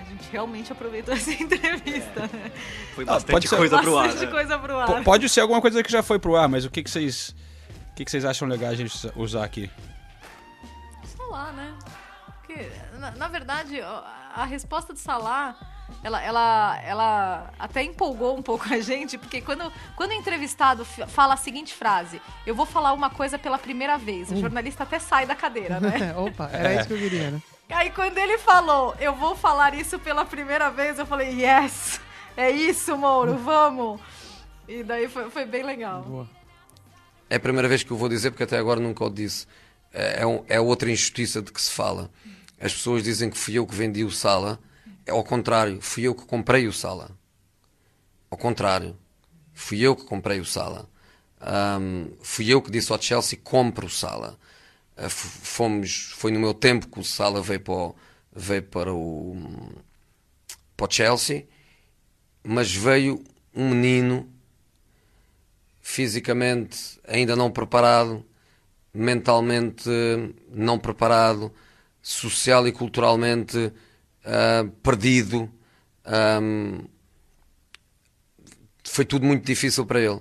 A 0.00 0.04
gente 0.10 0.28
realmente 0.30 0.72
aproveitou 0.72 1.14
essa 1.14 1.30
entrevista. 1.42 2.20
né? 2.32 2.52
Foi 2.94 3.04
Ah, 3.04 3.14
bastante 3.14 3.32
pode 3.32 3.48
ser- 3.48 3.56
coisa 3.56 3.78
pro 3.80 3.98
ar. 3.98 4.04
Bastante 4.06 4.26
né? 4.26 4.32
coisa 4.32 4.58
pro 4.58 4.78
ar. 4.78 4.86
P- 4.86 5.02
pode 5.02 5.28
ser 5.28 5.40
alguma 5.40 5.60
coisa 5.60 5.82
que 5.82 5.90
já 5.90 6.02
foi 6.02 6.18
pro 6.18 6.36
ar, 6.36 6.48
mas 6.48 6.64
o 6.64 6.70
que, 6.70 6.82
que 6.82 6.90
vocês... 6.90 7.34
O 7.90 7.94
que, 7.98 8.04
que 8.04 8.10
vocês 8.12 8.24
acham 8.24 8.46
legal 8.46 8.70
a 8.70 8.74
gente 8.76 8.92
usar 9.16 9.44
aqui? 9.44 9.68
Sei 11.04 11.26
lá, 11.26 11.50
né? 11.52 11.74
Porque, 12.26 12.70
na, 12.96 13.10
na 13.10 13.26
verdade, 13.28 13.80
a 13.80 14.44
resposta 14.44 14.92
do 14.92 14.98
Salah, 15.00 15.56
ela, 16.02 16.22
ela, 16.22 16.80
ela 16.84 17.50
até 17.58 17.82
empolgou 17.82 18.36
um 18.36 18.42
pouco 18.42 18.66
a 18.72 18.80
gente, 18.80 19.18
porque 19.18 19.40
quando, 19.40 19.72
quando 19.96 20.10
o 20.10 20.14
entrevistado 20.14 20.84
fala 20.84 21.34
a 21.34 21.36
seguinte 21.36 21.74
frase, 21.74 22.20
eu 22.46 22.54
vou 22.54 22.66
falar 22.66 22.92
uma 22.92 23.10
coisa 23.10 23.38
pela 23.38 23.58
primeira 23.58 23.98
vez, 23.98 24.30
o 24.30 24.36
jornalista 24.36 24.82
até 24.84 24.98
sai 24.98 25.26
da 25.26 25.34
cadeira, 25.34 25.80
né? 25.80 26.14
Opa, 26.16 26.48
era 26.52 26.74
isso 26.74 26.88
que 26.88 26.94
eu 26.94 26.98
queria, 26.98 27.30
né? 27.32 27.42
Aí 27.70 27.90
quando 27.90 28.16
ele 28.16 28.38
falou, 28.38 28.94
eu 28.98 29.14
vou 29.14 29.36
falar 29.36 29.74
isso 29.74 29.98
pela 29.98 30.24
primeira 30.24 30.70
vez, 30.70 30.98
eu 30.98 31.04
falei, 31.06 31.42
yes, 31.44 32.00
é 32.36 32.50
isso, 32.50 32.96
Mouro, 32.96 33.36
vamos. 33.36 34.00
E 34.66 34.82
daí 34.82 35.08
foi, 35.08 35.30
foi 35.30 35.44
bem 35.44 35.62
legal. 35.62 36.02
Boa. 36.02 36.28
É 37.28 37.36
a 37.36 37.40
primeira 37.40 37.68
vez 37.68 37.82
que 37.82 37.90
eu 37.90 37.96
vou 37.96 38.08
dizer, 38.08 38.30
porque 38.30 38.44
até 38.44 38.56
agora 38.56 38.80
nunca 38.80 39.04
o 39.04 39.10
disse. 39.10 39.46
É, 39.92 40.22
é 40.22 40.26
um- 40.26 40.42
é 40.48 40.58
outra 40.60 40.90
injustiça 40.90 41.42
de 41.42 41.52
que 41.52 41.60
se 41.60 41.70
fala. 41.70 42.10
As 42.60 42.72
pessoas 42.72 43.02
dizem 43.02 43.28
que 43.28 43.36
fui 43.36 43.54
eu 43.54 43.66
que 43.66 43.74
vendi 43.74 44.02
o 44.04 44.10
Sala. 44.10 44.58
Ao 45.08 45.24
contrário, 45.24 45.80
fui 45.80 46.04
eu 46.04 46.14
que 46.14 46.24
comprei 46.24 46.66
o 46.66 46.72
Sala. 46.72 47.10
Ao 48.30 48.36
contrário, 48.36 48.96
fui 49.54 49.80
eu 49.80 49.96
que 49.96 50.04
comprei 50.04 50.40
o 50.40 50.44
Sala. 50.44 50.88
Ahm, 51.40 52.10
fui 52.22 52.52
eu 52.52 52.60
que 52.60 52.70
disse 52.70 52.92
ao 52.92 53.00
Chelsea: 53.00 53.38
compre 53.42 53.86
o 53.86 53.90
Sala. 53.90 54.38
Ah, 54.96 55.08
fomos, 55.08 56.12
foi 56.16 56.32
no 56.32 56.40
meu 56.40 56.52
tempo 56.52 56.88
que 56.88 57.00
o 57.00 57.04
Sala 57.04 57.40
veio 57.40 57.60
para 57.60 57.72
o, 57.72 57.96
veio 58.32 58.62
para 58.64 58.92
o, 58.92 59.36
para 60.76 60.86
o 60.86 60.90
Chelsea, 60.90 61.46
mas 62.42 62.74
veio 62.74 63.22
um 63.54 63.70
menino 63.70 64.28
fisicamente 65.80 67.00
ainda 67.06 67.34
não 67.34 67.50
preparado, 67.50 68.24
mentalmente 68.92 69.88
não 70.50 70.78
preparado, 70.78 71.52
social 72.02 72.66
e 72.68 72.72
culturalmente 72.72 73.72
ah, 74.28 74.68
perdido. 74.82 75.50
Ahm, 76.04 76.86
foi 78.84 79.04
tudo 79.04 79.24
muito 79.24 79.44
difícil 79.44 79.86
para 79.86 80.00
ele. 80.00 80.20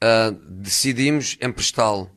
Ah, 0.00 0.32
decidimos 0.48 1.36
emprestá-lo. 1.42 2.10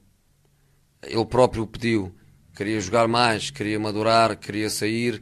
Ele 1.02 1.26
próprio 1.26 1.66
pediu. 1.66 2.16
Queria 2.56 2.80
jogar 2.80 3.08
mais, 3.08 3.50
queria 3.50 3.80
madurar, 3.80 4.38
queria 4.38 4.70
sair. 4.70 5.22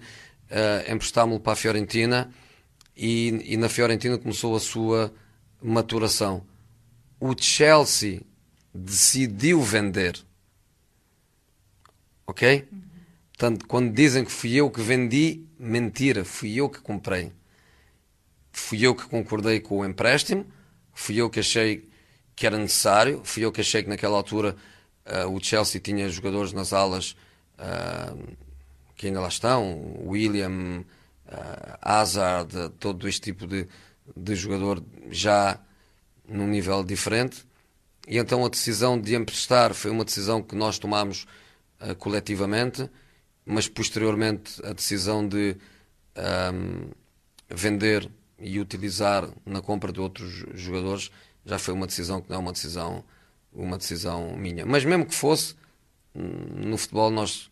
Uh, 0.50 0.92
Emprestámos-lo 0.92 1.40
para 1.40 1.54
a 1.54 1.56
Fiorentina 1.56 2.34
e, 2.98 3.54
e 3.54 3.56
na 3.56 3.70
Fiorentina 3.70 4.18
começou 4.18 4.56
a 4.56 4.60
sua 4.60 5.14
maturação. 5.62 6.44
O 7.20 7.36
Chelsea 7.40 8.22
decidiu 8.74 9.62
vender. 9.62 10.20
Ok? 12.26 12.68
Portanto, 13.30 13.68
quando 13.68 13.94
dizem 13.94 14.26
que 14.26 14.32
fui 14.32 14.56
eu 14.56 14.72
que 14.72 14.82
vendi, 14.82 15.48
mentira, 15.60 16.24
fui 16.24 16.56
eu 16.56 16.70
que 16.70 16.80
comprei. 16.80 17.34
Fui 18.52 18.86
eu 18.86 18.96
que 18.96 19.06
concordei 19.06 19.60
com 19.60 19.80
o 19.80 19.86
empréstimo, 19.86 20.46
fui 20.94 21.18
eu 21.18 21.30
que 21.30 21.40
achei 21.40 21.88
que 22.36 22.48
era 22.48 22.58
necessário, 22.58 23.22
fui 23.24 23.44
eu 23.44 23.52
que 23.52 23.62
achei 23.62 23.84
que 23.84 23.90
naquela 23.90 24.16
altura 24.16 24.56
ah, 25.06 25.28
o 25.28 25.44
Chelsea 25.44 25.82
tinha 25.82 26.08
jogadores 26.10 26.54
nas 26.54 26.72
alas 26.72 27.16
ah, 27.58 28.16
que 28.96 29.08
ainda 29.08 29.20
lá 29.20 29.28
estão, 29.28 29.98
William, 30.06 30.84
ah, 31.28 31.80
Hazard, 31.82 32.70
todo 32.80 33.08
este 33.08 33.22
tipo 33.22 33.46
de, 33.46 33.68
de 34.16 34.36
jogador 34.36 34.84
já 35.10 35.60
num 36.28 36.48
nível 36.48 36.84
diferente. 36.84 37.46
E 38.08 38.18
então 38.18 38.46
a 38.46 38.50
decisão 38.50 39.00
de 39.00 39.16
emprestar 39.16 39.74
foi 39.74 39.92
uma 39.92 40.06
decisão 40.06 40.42
que 40.42 40.56
nós 40.56 40.80
tomámos 40.80 41.28
coletivamente, 41.98 42.90
mas 43.50 43.68
posteriormente 43.68 44.64
a 44.64 44.74
decisão 44.74 45.28
de 45.28 45.58
ahm, 46.16 46.92
vender 47.50 48.08
e 48.38 48.60
utilizar 48.60 49.28
na 49.44 49.60
compra 49.60 49.92
de 49.92 50.00
outros 50.00 50.46
jogadores 50.54 51.10
já 51.44 51.58
foi 51.58 51.74
uma 51.74 51.88
decisão 51.88 52.22
que 52.22 52.30
não 52.30 52.38
é 52.38 52.40
uma 52.40 52.52
decisão 52.52 53.04
uma 53.52 53.80
decisão 53.80 54.38
minha. 54.38 54.68
Mas 54.68 54.86
mesmo 54.86 55.04
que 55.04 55.16
fosse, 55.16 55.56
no 56.14 56.78
futebol 56.78 57.10
nós 57.10 57.50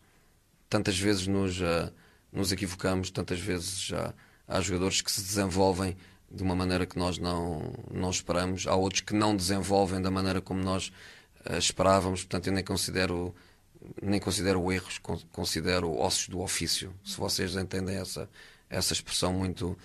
tantas 0.70 0.96
vezes 0.96 1.26
nos, 1.26 1.60
uh, 1.60 1.92
nos 2.32 2.52
equivocamos, 2.52 3.10
tantas 3.10 3.40
vezes 3.40 3.80
já 3.80 4.14
há 4.46 4.60
jogadores 4.60 5.00
que 5.00 5.10
se 5.10 5.20
desenvolvem 5.20 5.96
de 6.30 6.44
uma 6.44 6.54
maneira 6.54 6.86
que 6.86 6.96
nós 6.96 7.18
não, 7.18 7.72
não 7.92 8.10
esperamos, 8.10 8.68
há 8.68 8.76
outros 8.76 9.00
que 9.00 9.14
não 9.14 9.34
desenvolvem 9.34 10.00
da 10.00 10.12
maneira 10.12 10.40
como 10.40 10.62
nós 10.62 10.92
uh, 11.50 11.58
esperávamos, 11.58 12.20
portanto 12.20 12.46
eu 12.46 12.52
nem 12.52 12.62
considero 12.62 13.34
nem 14.02 14.20
considero 14.20 14.70
erros, 14.72 14.98
considero 15.32 15.96
ossos 15.98 16.28
do 16.28 16.40
ofício, 16.40 16.94
se 17.04 17.16
vocês 17.16 17.56
entendem 17.56 17.96
essa, 17.96 18.28
essa 18.68 18.92
expressão 18.92 19.32
muito, 19.32 19.76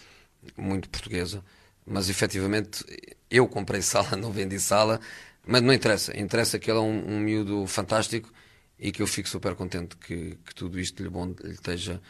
muito 0.58 0.90
portuguesa. 0.90 1.44
Mas 1.86 2.10
efetivamente 2.10 2.86
eu 3.30 3.48
comprei 3.48 3.82
sala, 3.84 4.16
não 4.16 4.32
vendi 4.32 4.60
sala, 4.60 5.00
mas 5.46 5.62
não 5.62 5.74
interessa. 5.74 6.18
Interessa 6.18 6.60
que 6.60 6.70
ele 6.70 6.80
é 6.80 6.82
um, 6.82 7.16
um 7.16 7.20
miúdo 7.20 7.68
fantástico 7.68 8.32
e 8.80 8.92
que 8.92 9.02
eu 9.02 9.08
fico 9.08 9.30
super 9.30 9.56
contente 9.56 9.96
que, 9.98 10.38
que 10.46 10.56
tudo 10.56 10.80
isto 10.80 11.02
lhe, 11.04 11.10
bom, 11.10 11.34
lhe 11.44 11.52
esteja 11.52 12.02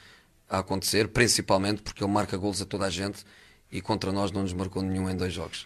a 0.49 0.59
acontecer, 0.59 1.07
principalmente 1.07 1.81
porque 1.81 2.03
ele 2.03 2.11
marca 2.11 2.37
golos 2.37 2.61
a 2.61 2.65
toda 2.65 2.85
a 2.85 2.89
gente 2.89 3.25
e 3.71 3.81
contra 3.81 4.11
nós 4.11 4.31
não 4.31 4.43
nos 4.43 4.53
marcou 4.53 4.83
nenhum 4.83 5.09
em 5.09 5.15
dois 5.15 5.33
jogos. 5.33 5.65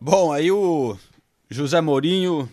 Bom, 0.00 0.32
aí 0.32 0.50
o 0.50 0.96
José 1.50 1.80
Mourinho, 1.80 2.48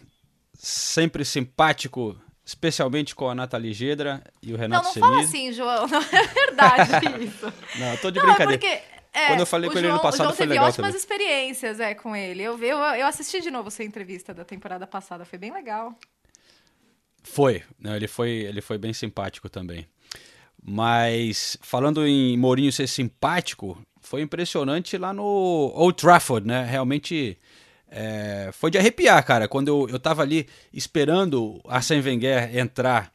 sempre 0.54 1.24
simpático, 1.24 2.18
especialmente 2.46 3.16
com 3.16 3.28
a 3.28 3.34
Nathalie 3.36 3.74
Gedra 3.74 4.22
e 4.42 4.54
o 4.54 4.58
Renato 4.58 5.00
Não, 5.00 5.10
não 5.10 5.10
Senise. 5.10 5.10
fala 5.10 5.22
assim, 5.22 5.54
João. 5.54 5.88
Não 5.90 6.00
é 6.02 6.28
verdade 6.28 7.24
isso. 7.26 7.54
Não, 7.80 7.92
eu 7.92 7.98
tô 7.98 8.12
de 8.12 8.20
Não, 8.20 8.26
é 8.26 8.28
brincadeira. 8.28 8.60
porque... 8.60 8.96
É, 9.18 9.28
Quando 9.28 9.40
eu 9.40 9.46
falei 9.46 9.70
com 9.70 9.78
ele 9.78 9.88
João, 9.88 9.94
ano 9.96 10.02
passado 10.02 10.20
o 10.20 10.24
João 10.26 10.36
foi 10.36 10.46
teve 10.46 10.50
legal 10.56 10.68
ótimas 10.68 10.88
também. 10.88 11.00
experiências 11.00 11.80
é, 11.80 11.96
com 11.96 12.14
ele. 12.14 12.44
Eu, 12.44 12.62
eu, 12.62 12.78
eu 12.78 13.08
assisti 13.08 13.40
de 13.40 13.50
novo 13.50 13.72
sua 13.72 13.86
entrevista 13.86 14.34
da 14.34 14.44
temporada 14.44 14.86
passada, 14.86 15.24
foi 15.24 15.40
bem 15.40 15.54
legal. 15.54 15.98
Foi, 17.24 17.64
ele 17.84 18.08
foi, 18.10 18.30
ele 18.30 18.60
foi 18.62 18.78
bem 18.78 18.92
simpático 18.92 19.48
também. 19.50 19.88
Mas 20.62 21.58
falando 21.62 22.06
em 22.06 22.38
Mourinho 22.38 22.74
ser 22.74 22.88
simpático, 22.88 23.82
foi 24.02 24.22
impressionante 24.22 24.98
lá 24.98 25.14
no 25.14 25.24
Old 25.24 25.96
Trafford, 25.98 26.46
né? 26.46 26.66
Realmente 26.66 27.38
é, 27.90 28.50
foi 28.54 28.72
de 28.72 28.78
arrepiar, 28.78 29.24
cara. 29.26 29.48
Quando 29.48 29.68
eu, 29.68 29.88
eu 29.90 30.00
tava 30.00 30.22
ali 30.22 30.48
esperando 30.74 31.62
Arsène 31.66 32.02
Wenger 32.02 32.56
entrar 32.58 33.12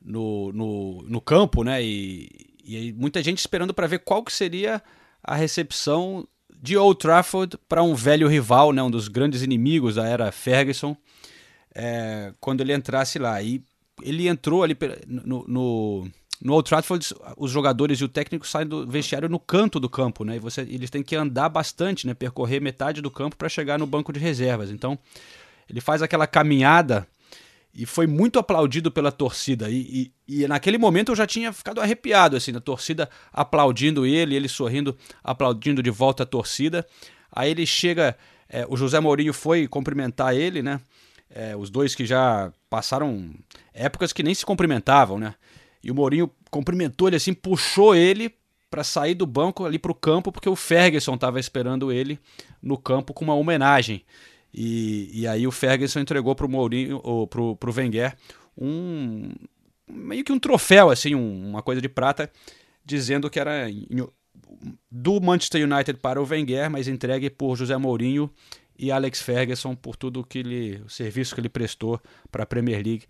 no, 0.00 0.52
no, 0.52 1.02
no 1.02 1.20
campo, 1.20 1.62
né? 1.62 1.82
E, 1.82 2.28
e 2.64 2.92
muita 2.92 3.22
gente 3.22 3.38
esperando 3.38 3.72
para 3.72 3.86
ver 3.86 4.00
qual 4.00 4.22
que 4.22 4.32
seria 4.32 4.82
a 5.22 5.34
recepção 5.34 6.26
de 6.60 6.76
Old 6.76 6.98
Trafford 6.98 7.56
para 7.68 7.82
um 7.82 7.94
velho 7.94 8.28
rival, 8.28 8.72
né? 8.72 8.82
Um 8.82 8.90
dos 8.90 9.08
grandes 9.08 9.42
inimigos 9.42 9.94
da 9.94 10.06
era 10.06 10.32
Ferguson 10.32 10.96
é, 11.74 12.32
quando 12.40 12.60
ele 12.60 12.74
entrasse 12.74 13.18
lá. 13.18 13.40
E 13.40 13.62
ele 14.02 14.28
entrou 14.28 14.62
ali 14.62 14.76
no, 15.06 15.44
no, 15.46 16.08
no 16.40 16.52
Old 16.52 16.68
Trafford, 16.68 17.14
os 17.36 17.50
jogadores 17.50 18.00
e 18.00 18.04
o 18.04 18.08
técnico 18.08 18.46
saem 18.46 18.66
do 18.66 18.86
vestiário 18.86 19.28
no 19.28 19.40
canto 19.40 19.80
do 19.80 19.88
campo, 19.88 20.24
né? 20.24 20.36
E 20.36 20.38
você, 20.38 20.60
eles 20.60 20.88
têm 20.88 21.02
que 21.02 21.16
andar 21.16 21.48
bastante, 21.48 22.06
né? 22.06 22.14
Percorrer 22.14 22.60
metade 22.60 23.02
do 23.02 23.10
campo 23.10 23.36
para 23.36 23.48
chegar 23.48 23.78
no 23.78 23.86
banco 23.86 24.12
de 24.12 24.20
reservas. 24.20 24.70
Então, 24.70 24.96
ele 25.68 25.80
faz 25.80 26.00
aquela 26.00 26.26
caminhada 26.26 27.06
e 27.74 27.84
foi 27.84 28.06
muito 28.06 28.38
aplaudido 28.38 28.90
pela 28.90 29.10
torcida. 29.10 29.68
E, 29.68 30.12
e, 30.28 30.42
e 30.42 30.48
naquele 30.48 30.78
momento 30.78 31.12
eu 31.12 31.16
já 31.16 31.26
tinha 31.26 31.52
ficado 31.52 31.80
arrepiado, 31.80 32.36
assim, 32.36 32.54
a 32.56 32.60
torcida 32.60 33.10
aplaudindo 33.32 34.06
ele, 34.06 34.34
ele 34.34 34.48
sorrindo, 34.48 34.96
aplaudindo 35.22 35.82
de 35.82 35.90
volta 35.90 36.22
a 36.22 36.26
torcida. 36.26 36.86
Aí 37.32 37.50
ele 37.50 37.66
chega, 37.66 38.16
é, 38.48 38.64
o 38.68 38.76
José 38.76 39.00
Mourinho 39.00 39.32
foi 39.32 39.66
cumprimentar 39.66 40.34
ele, 40.34 40.62
né? 40.62 40.80
É, 41.30 41.54
os 41.54 41.68
dois 41.68 41.94
que 41.94 42.06
já 42.06 42.50
passaram 42.70 43.30
épocas 43.74 44.12
que 44.12 44.22
nem 44.22 44.34
se 44.34 44.46
cumprimentavam, 44.46 45.18
né? 45.18 45.34
E 45.82 45.90
o 45.90 45.94
Mourinho 45.94 46.30
cumprimentou 46.50 47.08
ele 47.08 47.16
assim, 47.16 47.32
puxou 47.32 47.94
ele 47.94 48.34
para 48.70 48.84
sair 48.84 49.14
do 49.14 49.26
banco 49.26 49.64
ali 49.64 49.78
pro 49.78 49.94
campo, 49.94 50.30
porque 50.30 50.48
o 50.48 50.56
Ferguson 50.56 51.14
estava 51.14 51.40
esperando 51.40 51.90
ele 51.90 52.18
no 52.62 52.76
campo 52.76 53.14
com 53.14 53.24
uma 53.24 53.34
homenagem. 53.34 54.02
E, 54.52 55.10
e 55.12 55.26
aí 55.26 55.46
o 55.46 55.50
Ferguson 55.50 56.00
entregou 56.00 56.34
pro 56.34 56.48
Mourinho, 56.48 57.00
ou 57.02 57.26
pro, 57.26 57.56
pro 57.56 57.72
Wenger, 57.72 58.14
um 58.56 59.30
meio 59.86 60.24
que 60.24 60.32
um 60.32 60.38
troféu, 60.38 60.90
assim, 60.90 61.14
um- 61.14 61.48
uma 61.50 61.62
coisa 61.62 61.80
de 61.80 61.88
prata, 61.88 62.30
dizendo 62.84 63.30
que 63.30 63.38
era 63.40 63.70
em- 63.70 63.86
do 64.90 65.20
Manchester 65.20 65.62
United 65.70 65.98
para 66.00 66.20
o 66.20 66.26
Wenger, 66.26 66.70
mas 66.70 66.88
entregue 66.88 67.30
por 67.30 67.56
José 67.56 67.76
Mourinho 67.76 68.30
e 68.78 68.90
Alex 68.90 69.20
Ferguson 69.22 69.74
por 69.74 69.96
tudo 69.96 70.24
que 70.24 70.38
ele, 70.38 70.82
o 70.84 70.88
serviço 70.90 71.34
que 71.34 71.40
ele 71.40 71.48
prestou 71.48 72.00
para 72.30 72.42
a 72.42 72.46
Premier 72.46 72.82
League 72.84 73.04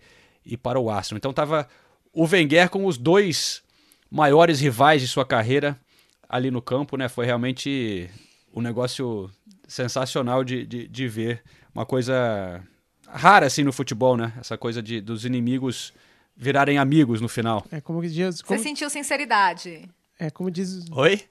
e 0.45 0.55
para 0.57 0.79
o 0.79 0.89
Arsenal. 0.89 1.17
Então 1.17 1.33
tava 1.33 1.67
o 2.13 2.25
Wenger 2.25 2.69
com 2.69 2.85
os 2.85 2.97
dois 2.97 3.61
maiores 4.09 4.59
rivais 4.59 5.01
de 5.01 5.07
sua 5.07 5.25
carreira 5.25 5.79
ali 6.27 6.51
no 6.51 6.61
campo, 6.61 6.97
né? 6.97 7.07
Foi 7.09 7.25
realmente 7.25 8.09
um 8.53 8.61
negócio 8.61 9.29
sensacional 9.67 10.43
de, 10.43 10.65
de, 10.65 10.87
de 10.87 11.07
ver, 11.07 11.43
uma 11.73 11.85
coisa 11.85 12.63
rara 13.07 13.45
assim 13.45 13.63
no 13.63 13.71
futebol, 13.71 14.17
né? 14.17 14.33
Essa 14.39 14.57
coisa 14.57 14.81
de 14.81 14.99
dos 15.01 15.25
inimigos 15.25 15.93
virarem 16.35 16.77
amigos 16.77 17.19
no 17.21 17.27
final. 17.27 17.65
É 17.71 17.81
como 17.81 18.01
que 18.01 18.09
diz. 18.09 18.37
Você 18.37 18.43
Como, 18.43 18.59
sentiu 18.59 18.89
sinceridade? 18.89 19.89
é 20.17 20.29
como 20.29 20.49
diz. 20.49 20.89
Oi? 20.91 21.23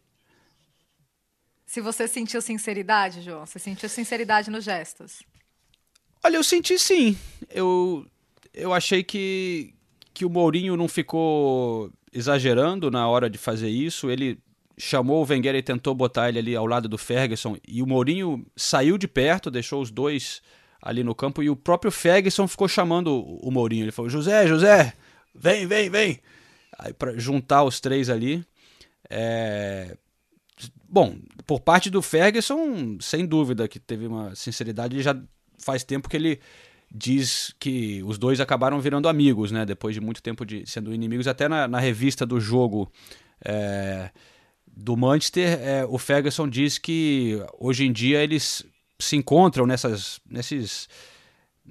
Se 1.66 1.80
você 1.80 2.08
sentiu 2.08 2.40
sinceridade, 2.40 3.20
João, 3.22 3.44
você 3.44 3.58
sentiu 3.58 3.88
sinceridade 3.88 4.50
nos 4.50 4.64
gestos. 4.64 5.22
Olha, 6.24 6.36
eu 6.36 6.44
senti 6.44 6.78
sim. 6.78 7.16
Eu, 7.50 8.06
eu 8.54 8.72
achei 8.72 9.04
que, 9.04 9.74
que 10.18 10.24
o 10.24 10.30
Mourinho 10.30 10.76
não 10.76 10.88
ficou 10.88 11.92
exagerando 12.12 12.90
na 12.90 13.06
hora 13.06 13.30
de 13.30 13.38
fazer 13.38 13.68
isso. 13.68 14.10
Ele 14.10 14.36
chamou 14.76 15.22
o 15.22 15.26
Wenger 15.28 15.54
e 15.54 15.62
tentou 15.62 15.94
botar 15.94 16.28
ele 16.28 16.40
ali 16.40 16.56
ao 16.56 16.66
lado 16.66 16.88
do 16.88 16.98
Ferguson. 16.98 17.56
E 17.66 17.80
o 17.80 17.86
Mourinho 17.86 18.44
saiu 18.56 18.98
de 18.98 19.06
perto, 19.06 19.48
deixou 19.48 19.80
os 19.80 19.92
dois 19.92 20.42
ali 20.82 21.04
no 21.04 21.14
campo. 21.14 21.40
E 21.40 21.48
o 21.48 21.54
próprio 21.54 21.92
Ferguson 21.92 22.48
ficou 22.48 22.66
chamando 22.66 23.22
o 23.22 23.48
Mourinho. 23.52 23.84
Ele 23.84 23.92
falou: 23.92 24.10
José, 24.10 24.44
José, 24.48 24.92
vem, 25.32 25.68
vem, 25.68 25.88
vem. 25.88 26.18
Aí, 26.76 26.92
pra 26.92 27.16
juntar 27.16 27.62
os 27.62 27.78
três 27.78 28.10
ali. 28.10 28.44
É, 29.08 29.96
Bom, 30.88 31.16
por 31.46 31.60
parte 31.60 31.90
do 31.90 32.02
Ferguson, 32.02 32.98
sem 33.00 33.24
dúvida 33.24 33.68
que 33.68 33.78
teve 33.78 34.08
uma 34.08 34.34
sinceridade. 34.34 34.96
Ele 34.96 35.02
já 35.02 35.16
faz 35.60 35.84
tempo 35.84 36.08
que 36.08 36.16
ele 36.16 36.40
diz 36.90 37.54
que 37.58 38.02
os 38.04 38.18
dois 38.18 38.40
acabaram 38.40 38.80
virando 38.80 39.08
amigos, 39.08 39.50
né? 39.52 39.64
Depois 39.66 39.94
de 39.94 40.00
muito 40.00 40.22
tempo 40.22 40.44
de 40.44 40.64
sendo 40.66 40.94
inimigos. 40.94 41.26
Até 41.26 41.48
na, 41.48 41.68
na 41.68 41.78
revista 41.78 42.24
do 42.24 42.40
jogo 42.40 42.90
é, 43.44 44.10
do 44.66 44.96
Manchester, 44.96 45.58
é, 45.60 45.84
o 45.84 45.98
Ferguson 45.98 46.48
diz 46.48 46.78
que 46.78 47.40
hoje 47.58 47.84
em 47.84 47.92
dia 47.92 48.22
eles 48.22 48.64
se 48.98 49.16
encontram 49.16 49.66
nessas, 49.66 50.20
nesses 50.28 50.88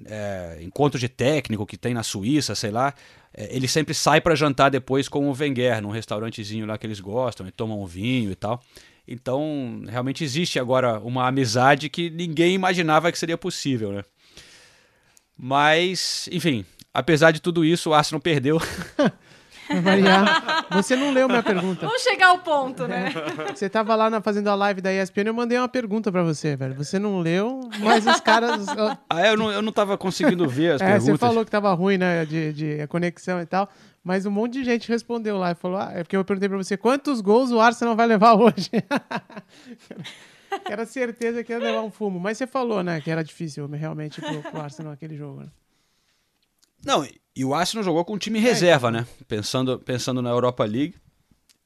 é, 0.06 0.58
encontros 0.62 1.00
de 1.00 1.08
técnico 1.08 1.66
que 1.66 1.76
tem 1.76 1.92
na 1.92 2.02
Suíça, 2.02 2.54
sei 2.54 2.70
lá. 2.70 2.94
É, 3.34 3.54
ele 3.54 3.68
sempre 3.68 3.94
sai 3.94 4.20
para 4.20 4.34
jantar 4.34 4.70
depois 4.70 5.08
com 5.08 5.28
o 5.28 5.34
Wenger, 5.34 5.82
num 5.82 5.90
restaurantezinho 5.90 6.66
lá 6.66 6.78
que 6.78 6.86
eles 6.86 7.00
gostam, 7.00 7.46
e 7.46 7.50
tomam 7.50 7.82
um 7.82 7.86
vinho 7.86 8.30
e 8.30 8.34
tal. 8.34 8.62
Então, 9.06 9.82
realmente 9.88 10.22
existe 10.22 10.58
agora 10.58 11.00
uma 11.00 11.26
amizade 11.26 11.88
que 11.88 12.10
ninguém 12.10 12.54
imaginava 12.54 13.10
que 13.10 13.18
seria 13.18 13.38
possível, 13.38 13.90
né? 13.90 14.02
Mas, 15.38 16.28
enfim, 16.32 16.64
apesar 16.92 17.30
de 17.30 17.40
tudo 17.40 17.64
isso, 17.64 17.90
o 17.90 17.94
Arsenal 17.94 18.20
perdeu. 18.20 18.60
Variar. 19.82 20.66
Você 20.70 20.96
não 20.96 21.12
leu 21.12 21.28
minha 21.28 21.42
pergunta. 21.42 21.86
Vamos 21.86 22.02
chegar 22.02 22.28
ao 22.28 22.38
ponto, 22.38 22.88
né? 22.88 23.12
Você 23.54 23.68
tava 23.68 23.94
lá 23.94 24.08
na, 24.08 24.20
fazendo 24.20 24.48
a 24.48 24.54
live 24.54 24.80
da 24.80 24.92
ESPN, 24.92 25.26
eu 25.26 25.34
mandei 25.34 25.58
uma 25.58 25.68
pergunta 25.68 26.10
pra 26.10 26.22
você, 26.22 26.56
velho. 26.56 26.74
Você 26.74 26.98
não 26.98 27.20
leu, 27.20 27.68
mas 27.80 28.06
os 28.06 28.20
caras. 28.20 28.66
Ah, 29.10 29.26
eu 29.26 29.36
não, 29.36 29.50
eu 29.50 29.62
não 29.62 29.72
tava 29.72 29.98
conseguindo 29.98 30.48
ver 30.48 30.72
as 30.72 30.80
é, 30.80 30.84
perguntas. 30.84 31.04
você 31.04 31.18
falou 31.18 31.44
que 31.44 31.50
tava 31.50 31.72
ruim, 31.74 31.98
né? 31.98 32.24
De, 32.24 32.52
de 32.52 32.86
conexão 32.86 33.40
e 33.40 33.46
tal. 33.46 33.68
Mas 34.02 34.24
um 34.24 34.30
monte 34.30 34.54
de 34.54 34.64
gente 34.64 34.88
respondeu 34.88 35.36
lá 35.36 35.52
e 35.52 35.54
falou: 35.54 35.78
Ah, 35.78 35.90
é 35.94 36.02
porque 36.02 36.16
eu 36.16 36.24
perguntei 36.24 36.48
pra 36.48 36.58
você 36.58 36.76
quantos 36.76 37.20
gols 37.20 37.50
o 37.50 37.60
Arsenal 37.60 37.96
vai 37.96 38.06
levar 38.06 38.34
hoje. 38.34 38.70
era 40.68 40.86
certeza 40.86 41.42
que 41.44 41.52
ia 41.52 41.58
levar 41.58 41.82
um 41.82 41.90
fumo. 41.90 42.18
Mas 42.18 42.38
você 42.38 42.46
falou, 42.46 42.82
né, 42.82 43.00
que 43.00 43.10
era 43.10 43.22
difícil 43.22 43.66
realmente 43.66 44.20
pro, 44.20 44.42
pro 44.42 44.60
Arsenal 44.60 44.92
aquele 44.92 45.16
jogo. 45.16 45.40
Né? 45.40 45.48
Não, 46.84 47.06
e 47.34 47.44
o 47.44 47.54
Arsenal 47.54 47.84
jogou 47.84 48.04
com 48.04 48.14
um 48.14 48.18
time 48.18 48.38
reserva, 48.38 48.90
né? 48.90 49.06
Pensando, 49.26 49.78
pensando 49.78 50.20
na 50.20 50.30
Europa 50.30 50.64
League. 50.64 50.94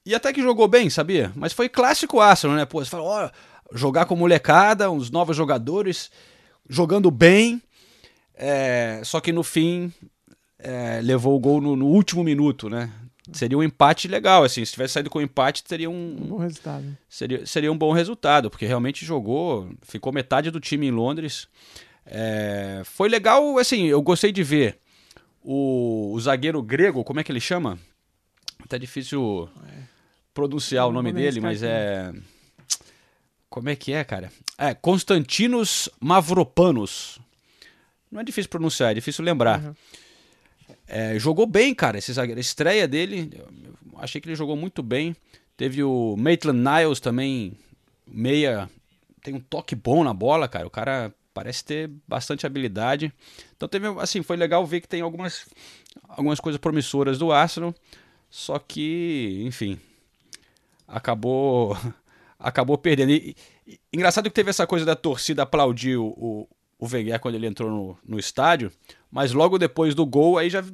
E 0.04 0.14
até 0.14 0.32
que 0.32 0.42
jogou 0.42 0.66
bem, 0.66 0.90
sabia? 0.90 1.32
Mas 1.34 1.52
foi 1.52 1.68
clássico 1.68 2.20
Arsenal, 2.20 2.56
né? 2.56 2.64
Pô, 2.64 2.84
você 2.84 2.90
fala, 2.90 3.04
ó, 3.04 3.30
jogar 3.72 4.04
com 4.06 4.16
molecada, 4.16 4.90
uns 4.90 5.10
novos 5.10 5.36
jogadores, 5.36 6.10
jogando 6.68 7.10
bem. 7.10 7.62
é, 8.34 9.00
só 9.04 9.20
que 9.20 9.32
no 9.32 9.42
fim 9.42 9.92
é, 10.58 11.00
levou 11.02 11.36
o 11.36 11.40
gol 11.40 11.60
no, 11.60 11.76
no 11.76 11.86
último 11.86 12.22
minuto, 12.22 12.68
né? 12.68 12.90
Seria 13.32 13.56
um 13.56 13.62
empate 13.62 14.08
legal, 14.08 14.42
assim. 14.42 14.64
Se 14.64 14.72
tivesse 14.72 14.94
saído 14.94 15.10
com 15.10 15.20
empate, 15.20 15.62
teria 15.62 15.88
um, 15.88 16.16
Um 16.20 16.26
bom 16.26 16.38
resultado. 16.38 16.96
seria, 17.08 17.46
seria 17.46 17.70
um 17.70 17.78
bom 17.78 17.92
resultado, 17.92 18.50
porque 18.50 18.66
realmente 18.66 19.04
jogou, 19.04 19.70
ficou 19.82 20.12
metade 20.12 20.50
do 20.50 20.58
time 20.58 20.88
em 20.88 20.90
Londres. 20.90 21.46
É, 22.04 22.82
foi 22.84 23.08
legal, 23.08 23.58
assim, 23.58 23.86
eu 23.86 24.02
gostei 24.02 24.32
de 24.32 24.42
ver 24.42 24.78
o, 25.42 26.12
o 26.12 26.20
zagueiro 26.20 26.60
grego, 26.62 27.04
como 27.04 27.20
é 27.20 27.24
que 27.24 27.30
ele 27.30 27.40
chama? 27.40 27.78
Tá 28.68 28.76
difícil 28.76 29.48
pronunciar 30.34 30.88
o 30.88 30.92
nome 30.92 31.12
dele, 31.12 31.40
mas 31.40 31.62
é. 31.62 32.12
Como 33.48 33.68
é 33.68 33.76
que 33.76 33.92
é, 33.92 34.02
cara? 34.02 34.32
É, 34.56 34.72
Constantinos 34.74 35.88
Mavropanos. 36.00 37.18
Não 38.10 38.20
é 38.20 38.24
difícil 38.24 38.48
pronunciar, 38.48 38.90
é 38.90 38.94
difícil 38.94 39.24
lembrar. 39.24 39.60
Uhum. 39.62 39.74
É, 40.94 41.18
jogou 41.18 41.46
bem, 41.46 41.74
cara, 41.74 41.96
esse 41.96 42.12
zagueiro. 42.12 42.38
A 42.38 42.42
estreia 42.42 42.86
dele, 42.86 43.30
achei 43.96 44.20
que 44.20 44.28
ele 44.28 44.36
jogou 44.36 44.54
muito 44.54 44.82
bem. 44.82 45.16
Teve 45.56 45.82
o 45.82 46.14
Maitland 46.18 46.58
Niles 46.58 47.00
também, 47.00 47.54
meia. 48.06 48.68
Tem 49.22 49.32
um 49.32 49.40
toque 49.40 49.74
bom 49.74 50.04
na 50.04 50.12
bola, 50.12 50.46
cara. 50.46 50.66
O 50.66 50.70
cara 50.70 51.10
parece 51.32 51.64
ter 51.64 51.90
bastante 52.06 52.44
habilidade. 52.44 53.10
Então 53.56 53.66
teve, 53.66 53.86
assim, 54.00 54.22
foi 54.22 54.36
legal 54.36 54.66
ver 54.66 54.82
que 54.82 54.88
tem 54.88 55.00
algumas, 55.00 55.46
algumas 56.10 56.38
coisas 56.38 56.60
promissoras 56.60 57.18
do 57.18 57.32
Arsenal. 57.32 57.74
Só 58.28 58.58
que, 58.58 59.42
enfim, 59.46 59.80
acabou 60.86 61.74
acabou 62.38 62.76
perdendo. 62.76 63.12
E, 63.12 63.34
e- 63.66 63.80
engraçado 63.92 64.24
que 64.24 64.34
teve 64.34 64.50
essa 64.50 64.66
coisa 64.66 64.84
da 64.84 64.96
torcida 64.96 65.42
aplaudir 65.42 65.96
o, 65.96 66.46
o, 66.84 66.88
Wenger 66.92 67.18
quando 67.20 67.34
ele 67.34 67.46
entrou 67.46 67.70
no, 67.70 67.98
no 68.06 68.18
estádio, 68.18 68.70
mas 69.10 69.32
logo 69.32 69.58
depois 69.58 69.94
do 69.94 70.04
gol, 70.06 70.38
aí 70.38 70.48
já. 70.50 70.64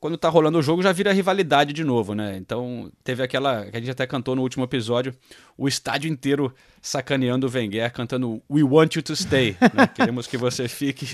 Quando 0.00 0.16
tá 0.16 0.28
rolando 0.28 0.58
o 0.58 0.62
jogo, 0.62 0.80
já 0.80 0.92
vira 0.92 1.12
rivalidade 1.12 1.72
de 1.72 1.82
novo, 1.82 2.14
né? 2.14 2.36
Então 2.36 2.88
teve 3.02 3.20
aquela. 3.20 3.66
que 3.66 3.76
a 3.76 3.80
gente 3.80 3.90
até 3.90 4.06
cantou 4.06 4.36
no 4.36 4.42
último 4.42 4.62
episódio, 4.62 5.12
o 5.56 5.66
estádio 5.66 6.08
inteiro 6.08 6.54
sacaneando 6.80 7.48
o 7.48 7.50
Wenger, 7.50 7.92
cantando 7.92 8.40
We 8.48 8.62
want 8.62 8.94
you 8.94 9.02
to 9.02 9.16
stay. 9.16 9.56
né? 9.74 9.88
Queremos 9.92 10.28
que 10.28 10.36
você 10.36 10.68
fique. 10.68 11.04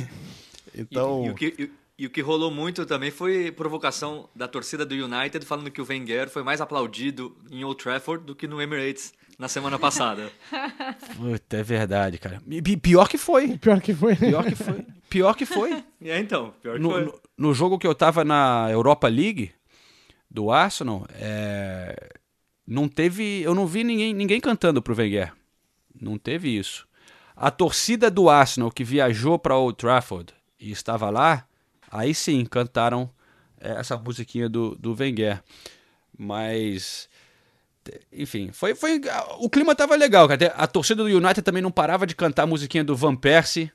E- 0.74 0.80
Então. 0.82 1.24
E, 1.24 1.30
o 1.30 1.34
que, 1.34 1.70
e- 1.98 2.06
o 2.06 2.10
que 2.10 2.20
rolou 2.20 2.50
muito 2.50 2.84
também 2.86 3.10
foi 3.10 3.50
provocação 3.52 4.28
da 4.34 4.46
torcida 4.48 4.84
do 4.84 4.94
United 4.94 5.44
falando 5.46 5.70
que 5.70 5.80
o 5.80 5.86
Wenger 5.88 6.28
foi 6.28 6.42
mais 6.42 6.60
aplaudido 6.60 7.36
em 7.50 7.64
Old 7.64 7.82
Trafford 7.82 8.24
do 8.24 8.34
que 8.34 8.46
no 8.46 8.60
Emirates 8.60 9.12
na 9.38 9.48
semana 9.48 9.78
passada. 9.78 10.30
Puta, 11.16 11.56
é 11.56 11.62
verdade, 11.62 12.18
cara. 12.18 12.40
E 12.48 12.62
pi- 12.62 12.76
pior 12.76 13.08
que 13.08 13.18
foi. 13.18 13.58
Pior 13.58 13.80
que 13.80 13.94
foi. 13.94 14.14
Pior 14.16 14.44
que 14.44 14.54
foi. 14.54 14.86
Pior 15.08 15.34
que 15.36 15.46
foi. 15.46 15.84
e 16.00 16.10
é 16.10 16.18
então, 16.18 16.54
pior 16.62 16.76
que 16.76 16.82
no, 16.82 16.90
foi. 16.90 17.04
no- 17.04 17.20
no 17.36 17.54
jogo 17.54 17.78
que 17.78 17.86
eu 17.86 17.94
tava 17.94 18.24
na 18.24 18.68
Europa 18.70 19.08
League 19.08 19.52
do 20.30 20.50
Arsenal, 20.50 21.06
é, 21.14 22.12
não 22.66 22.88
teve, 22.88 23.42
eu 23.42 23.54
não 23.54 23.66
vi 23.66 23.82
ninguém, 23.84 24.12
ninguém 24.14 24.40
cantando 24.40 24.80
pro 24.82 24.94
Wenger. 24.96 25.32
Não 26.00 26.16
teve 26.18 26.56
isso. 26.56 26.86
A 27.36 27.50
torcida 27.50 28.10
do 28.10 28.28
Arsenal 28.28 28.70
que 28.70 28.84
viajou 28.84 29.38
para 29.38 29.56
Old 29.56 29.76
Trafford 29.76 30.32
e 30.60 30.70
estava 30.70 31.10
lá, 31.10 31.44
aí 31.94 32.14
sim 32.14 32.44
cantaram 32.44 33.08
é, 33.60 33.72
essa 33.72 33.96
musiquinha 33.96 34.48
do, 34.48 34.74
do 34.76 34.94
Wenger. 34.98 35.42
Mas 36.16 37.08
enfim, 38.12 38.50
foi, 38.52 38.74
foi 38.74 39.00
o 39.38 39.50
clima 39.50 39.74
tava 39.74 39.94
legal, 39.94 40.26
cara. 40.26 40.46
A 40.56 40.66
torcida 40.66 41.02
do 41.02 41.08
United 41.08 41.42
também 41.42 41.62
não 41.62 41.70
parava 41.70 42.06
de 42.06 42.14
cantar 42.14 42.44
a 42.44 42.46
musiquinha 42.46 42.82
do 42.82 42.96
Van 42.96 43.14
Persie 43.14 43.70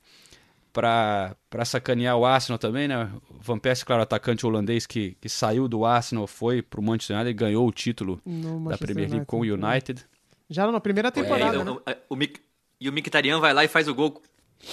pra, 0.72 1.36
pra 1.48 1.64
sacanear 1.64 2.16
o 2.16 2.24
Arsenal 2.26 2.58
também, 2.58 2.88
né? 2.88 3.08
O 3.30 3.38
Van 3.40 3.58
Persie, 3.58 3.84
claro, 3.84 4.02
atacante 4.02 4.44
holandês 4.44 4.84
que, 4.86 5.16
que 5.20 5.28
saiu 5.28 5.68
do 5.68 5.84
Arsenal, 5.84 6.26
foi 6.26 6.60
pro 6.60 6.82
Manchester 6.82 7.16
United 7.16 7.30
e 7.30 7.34
ganhou 7.34 7.66
o 7.68 7.72
título 7.72 8.20
da 8.68 8.76
Premier 8.78 9.08
League 9.10 9.26
com 9.26 9.40
o 9.40 9.44
né? 9.56 9.68
United. 9.68 10.04
Já 10.48 10.66
na 10.70 10.80
primeira 10.80 11.08
É, 11.08 11.12
temporada, 11.12 11.56
e, 11.56 11.64
né? 11.64 11.70
o- 11.70 11.82
o 12.14 12.16
Mik- 12.16 12.40
e 12.80 12.88
o 12.88 12.92
Mkhitaryan 12.92 13.38
vai 13.38 13.54
lá 13.54 13.64
e 13.64 13.68
faz 13.68 13.86
o 13.86 13.94
gol 13.94 14.20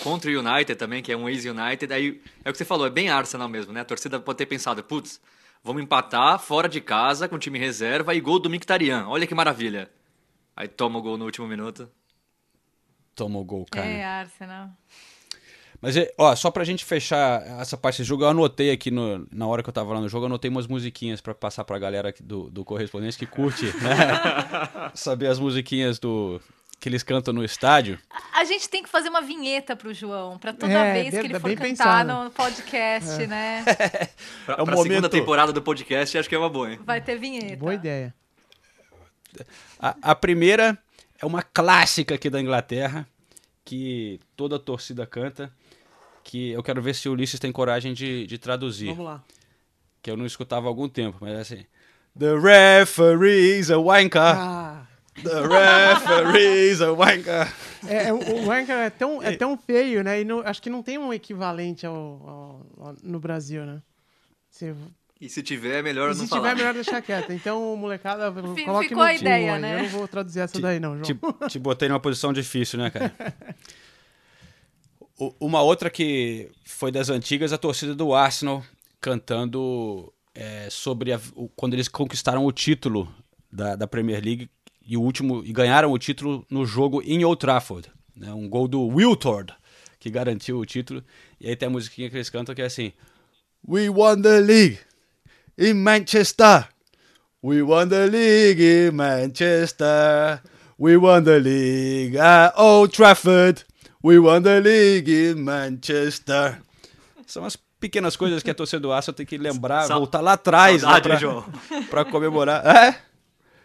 contra 0.03 0.29
o 0.29 0.39
United 0.39 0.75
também, 0.75 1.01
que 1.01 1.11
é 1.11 1.17
um 1.17 1.27
ex-United. 1.29 1.93
Aí 1.93 2.21
é 2.43 2.49
o 2.49 2.51
que 2.51 2.57
você 2.57 2.65
falou, 2.65 2.87
é 2.87 2.89
bem 2.89 3.09
Arsenal 3.09 3.47
mesmo, 3.49 3.71
né? 3.73 3.81
A 3.81 3.85
torcida 3.85 4.19
pode 4.19 4.37
ter 4.37 4.45
pensado, 4.45 4.83
putz, 4.83 5.19
vamos 5.63 5.81
empatar 5.81 6.39
fora 6.39 6.67
de 6.69 6.81
casa 6.81 7.27
com 7.27 7.37
time 7.39 7.57
reserva 7.59 8.13
e 8.15 8.21
gol 8.21 8.39
do 8.39 8.49
Mkhitaryan. 8.49 9.05
Olha 9.07 9.25
que 9.27 9.35
maravilha. 9.35 9.89
Aí 10.55 10.67
toma 10.67 10.99
o 10.99 11.01
gol 11.01 11.17
no 11.17 11.25
último 11.25 11.47
minuto. 11.47 11.89
Tomou 13.15 13.43
gol, 13.43 13.65
cara. 13.69 13.85
É, 13.87 14.03
Arsenal. 14.03 14.69
Mas, 15.79 15.95
é, 15.95 16.11
ó, 16.17 16.35
só 16.35 16.49
pra 16.49 16.63
gente 16.63 16.83
fechar 16.83 17.41
essa 17.61 17.77
parte 17.77 17.97
desse 17.99 18.07
jogo, 18.07 18.23
eu 18.23 18.29
anotei 18.29 18.71
aqui 18.71 18.89
no- 18.89 19.27
na 19.31 19.45
hora 19.45 19.61
que 19.61 19.69
eu 19.69 19.73
tava 19.73 19.93
lá 19.93 20.01
no 20.01 20.09
jogo, 20.09 20.23
eu 20.23 20.27
anotei 20.27 20.49
umas 20.49 20.65
musiquinhas 20.65 21.21
pra 21.21 21.35
passar 21.35 21.63
pra 21.63 21.77
galera 21.77 22.11
do, 22.19 22.49
do 22.49 22.65
correspondente 22.65 23.15
que 23.17 23.27
curte, 23.27 23.65
né? 23.65 23.71
Saber 24.95 25.27
as 25.27 25.37
musiquinhas 25.37 25.99
do 25.99 26.41
que 26.79 26.87
eles 26.87 27.01
cantam 27.03 27.33
no 27.33 27.43
estádio. 27.43 27.97
A 28.33 28.43
gente 28.43 28.69
tem 28.69 28.83
que 28.83 28.89
fazer 28.89 29.09
uma 29.09 29.21
vinheta 29.21 29.75
pro 29.75 29.93
João, 29.93 30.37
pra 30.37 30.53
toda 30.53 30.71
É, 30.71 30.93
vez 30.93 31.09
que 31.09 31.17
ele 31.25 31.39
for 31.39 31.49
cantar 31.49 31.63
pensado. 31.63 32.23
no 32.25 32.31
podcast, 32.31 33.27
né? 33.27 33.63
Pra, 34.45 34.55
É 34.55 34.61
um 34.61 34.65
pra 34.65 34.75
segunda 34.77 34.95
momento- 34.95 35.09
temporada 35.09 35.51
do 35.51 35.61
podcast, 35.61 36.17
acho 36.17 36.29
que 36.29 36.35
é 36.35 36.37
uma 36.37 36.49
boa, 36.49 36.71
hein? 36.71 36.79
Vai 36.85 37.01
ter 37.01 37.17
vinheta. 37.17 37.55
Boa 37.57 37.73
ideia. 37.73 38.13
A, 39.79 39.95
a 40.01 40.15
primeira 40.15 40.77
é 41.19 41.25
uma 41.25 41.41
clássica 41.43 42.15
aqui 42.15 42.29
da 42.29 42.39
Inglaterra, 42.39 43.07
que 43.65 44.19
toda 44.35 44.55
a 44.55 44.59
torcida 44.59 45.05
canta, 45.05 45.51
que 46.23 46.51
eu 46.51 46.63
quero 46.63 46.81
ver 46.81 46.93
se 46.95 47.07
o 47.09 47.13
Ulisses 47.13 47.39
tem 47.39 47.51
coragem 47.51 47.93
de, 47.93 48.25
de 48.27 48.37
traduzir, 48.37 48.87
Vamos 48.89 49.05
lá. 49.05 49.23
que 50.01 50.09
eu 50.11 50.17
não 50.17 50.25
escutava 50.25 50.67
há 50.67 50.69
algum 50.69 50.87
tempo, 50.87 51.17
mas 51.21 51.31
é 51.33 51.39
assim... 51.41 51.65
The 52.17 52.33
referee's 52.35 53.69
a 53.69 53.77
wanker, 53.77 54.19
Ah, 54.21 54.87
the 55.23 55.41
referee's 55.41 56.81
a 56.81 56.91
wanker. 56.91 57.47
é, 57.87 58.07
é, 58.09 58.13
o 58.13 58.45
Wanker 58.47 58.75
é 58.75 58.89
tão, 58.89 59.21
é 59.21 59.35
tão 59.35 59.57
feio, 59.57 60.03
né? 60.03 60.21
E 60.21 60.25
não- 60.25 60.39
acho 60.41 60.61
que 60.61 60.69
não 60.69 60.81
tem 60.83 60.97
um 60.97 61.13
equivalente 61.13 61.85
ao, 61.85 61.95
ao- 61.95 62.65
ao- 62.87 62.95
no 63.03 63.19
Brasil, 63.19 63.65
né? 63.65 63.81
Se, 64.49 64.73
E 65.21 65.29
se 65.29 65.43
tiver, 65.43 65.79
é 65.79 65.81
melhor 65.81 66.11
e 66.11 66.13
se 66.15 66.19
não 66.21 66.27
tiver, 66.27 66.37
falar. 66.39 66.51
é 66.51 66.55
melhor 66.55 66.73
deixar 66.73 67.01
quieto. 67.01 67.31
Então, 67.31 67.75
molecada, 67.75 68.31
Fi- 68.55 68.65
coloque 68.65 68.87
ficou 68.89 69.03
no 69.03 69.09
a 69.09 69.13
ideia, 69.13 69.53
aí. 69.55 69.61
né? 69.61 69.75
Eu 69.79 69.83
não 69.83 69.89
vou 69.89 70.07
traduzir 70.07 70.39
essa 70.39 70.59
daí, 70.59 70.79
não, 70.79 70.93
João. 71.03 71.03
Te, 71.03 71.49
te 71.49 71.59
botei 71.59 71.87
numa 71.89 71.99
posição 71.99 72.31
difícil, 72.33 72.79
né, 72.79 72.89
cara? 72.89 73.13
O- 75.19 75.33
Uma 75.39 75.61
outra 75.61 75.89
que 75.89 76.49
foi 76.65 76.91
das 76.91 77.09
antigas, 77.09 77.51
a 77.51 77.57
torcida 77.57 77.95
do 77.95 78.13
Arsenal 78.13 78.63
cantando 79.01 80.11
é, 80.35 80.67
sobre 80.69 81.11
a- 81.11 81.19
o- 81.35 81.49
quando 81.55 81.73
eles 81.73 81.87
conquistaram 81.87 82.45
o 82.45 82.51
título 82.51 83.11
da, 83.51 83.75
da 83.75 83.87
Premier 83.87 84.23
League 84.23 84.49
e 84.87 84.95
o 84.95 85.01
último 85.01 85.43
e 85.45 85.51
ganharam 85.51 85.91
o 85.91 85.97
título 85.99 86.45
no 86.49 86.65
jogo 86.65 87.03
em 87.05 87.25
Old 87.25 87.39
Trafford, 87.39 87.91
né? 88.15 88.33
Um 88.33 88.47
gol 88.47 88.69
do 88.69 88.87
Wiltord 88.87 89.53
que 89.99 90.09
garantiu 90.09 90.57
o 90.57 90.65
título. 90.65 91.03
E 91.39 91.49
aí 91.49 91.55
tem 91.55 91.67
a 91.67 91.69
musiquinha 91.69 92.09
que 92.09 92.15
eles 92.15 92.29
cantam 92.29 92.55
que 92.55 92.61
é 92.61 92.65
assim: 92.65 92.93
We 93.67 93.89
won 93.89 94.21
the 94.21 94.39
league 94.39 94.79
in 95.57 95.73
Manchester. 95.73 96.69
We 97.43 97.61
won 97.61 97.89
the 97.89 98.05
league 98.05 98.63
in 98.63 98.91
Manchester. 98.91 100.41
We 100.79 100.95
won 100.95 101.23
the 101.23 101.39
league 101.39 102.17
at 102.17 102.53
Old 102.57 102.95
Trafford. 102.95 103.65
We 104.03 104.19
won 104.19 104.43
the 104.43 104.59
league 104.61 105.11
in 105.11 105.41
Manchester. 105.41 106.61
São 107.25 107.43
as 107.43 107.57
pequenas 107.79 108.15
coisas 108.15 108.41
que 108.41 108.49
a 108.49 108.55
torcida 108.55 108.79
do 108.79 108.91
Arsenal 108.91 109.15
tem 109.15 109.25
que 109.25 109.37
lembrar, 109.37 109.87
voltar 109.87 110.21
lá 110.21 110.33
atrás 110.33 110.81
né, 110.81 110.87
Saudade, 110.87 111.09
pra, 111.09 111.15
João? 111.17 111.45
pra 111.89 112.05
comemorar. 112.05 112.65
É? 112.65 113.06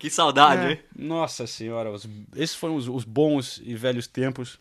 Que 0.03 0.11
saudade, 0.11 0.67
É. 0.67 0.71
hein? 0.73 0.81
Nossa 0.99 1.47
senhora, 1.47 1.89
os- 1.93 2.09
esses 2.35 2.57
foram 2.57 2.75
os, 2.75 2.89
os 2.89 3.05
bons 3.05 3.63
e 3.65 3.73
velhos 3.77 4.09
tempos. 4.09 4.59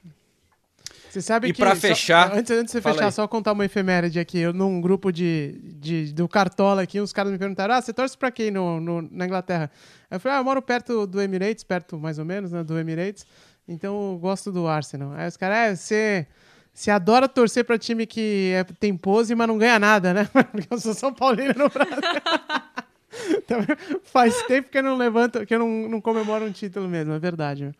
Você 1.09 1.19
sabe 1.19 1.47
E 1.47 1.53
que. 1.53 1.59
pra 1.59 1.73
só- 1.73 1.81
fechar- 1.81 2.31
antes, 2.31 2.51
antes 2.51 2.65
de 2.67 2.71
você 2.73 2.81
fechar, 2.81 3.05
aí. 3.07 3.11
só 3.11 3.27
contar 3.27 3.53
uma 3.53 3.65
efeméride 3.65 4.19
aqui. 4.19 4.37
Eu, 4.37 4.53
num 4.53 4.79
grupo 4.79 5.11
de, 5.11 5.59
de, 5.79 6.13
do 6.13 6.27
Cartola 6.27 6.83
aqui, 6.83 7.01
uns 7.01 7.11
caras 7.11 7.31
me 7.31 7.39
perguntaram: 7.39 7.73
ah, 7.73 7.81
você 7.81 7.91
torce 7.91 8.15
pra 8.15 8.29
quem 8.29 8.51
no, 8.51 8.79
no- 8.79 9.01
na 9.11 9.25
Inglaterra? 9.25 9.71
Eu 10.11 10.19
falei: 10.19 10.37
ah, 10.37 10.41
eu 10.41 10.43
moro 10.45 10.61
perto 10.61 11.07
do 11.07 11.19
Emirates, 11.19 11.63
perto 11.63 11.97
mais 11.97 12.19
ou 12.19 12.23
menos, 12.23 12.51
né, 12.51 12.63
do 12.63 12.77
Emirates. 12.77 13.25
Então 13.67 14.11
eu 14.13 14.19
gosto 14.19 14.51
do 14.51 14.67
Arsenal. 14.67 15.11
Aí 15.13 15.27
os 15.27 15.35
caras, 15.37 15.57
é, 15.57 15.75
você. 15.75 16.27
Você 16.73 16.89
adora 16.89 17.27
torcer 17.27 17.65
pra 17.65 17.77
time 17.77 18.05
que 18.07 18.53
é, 18.55 18.63
tem 18.63 18.95
pose, 18.95 19.35
mas 19.35 19.45
não 19.45 19.57
ganha 19.57 19.77
nada, 19.77 20.13
né? 20.13 20.29
Porque 20.53 20.67
eu 20.73 20.79
sou 20.79 20.93
São 20.93 21.13
Paulino 21.13 21.53
no 21.57 21.67
Brasil. 21.67 21.97
Faz 24.05 24.41
tempo 24.43 24.69
que 24.69 24.77
eu 24.77 24.83
não 24.83 24.97
levanto, 24.97 25.45
que 25.45 25.53
eu 25.55 25.59
não, 25.59 25.67
não 25.89 26.01
comemoro 26.01 26.45
um 26.45 26.51
título 26.51 26.87
mesmo, 26.87 27.13
é 27.13 27.19
verdade. 27.19 27.65
né? 27.65 27.73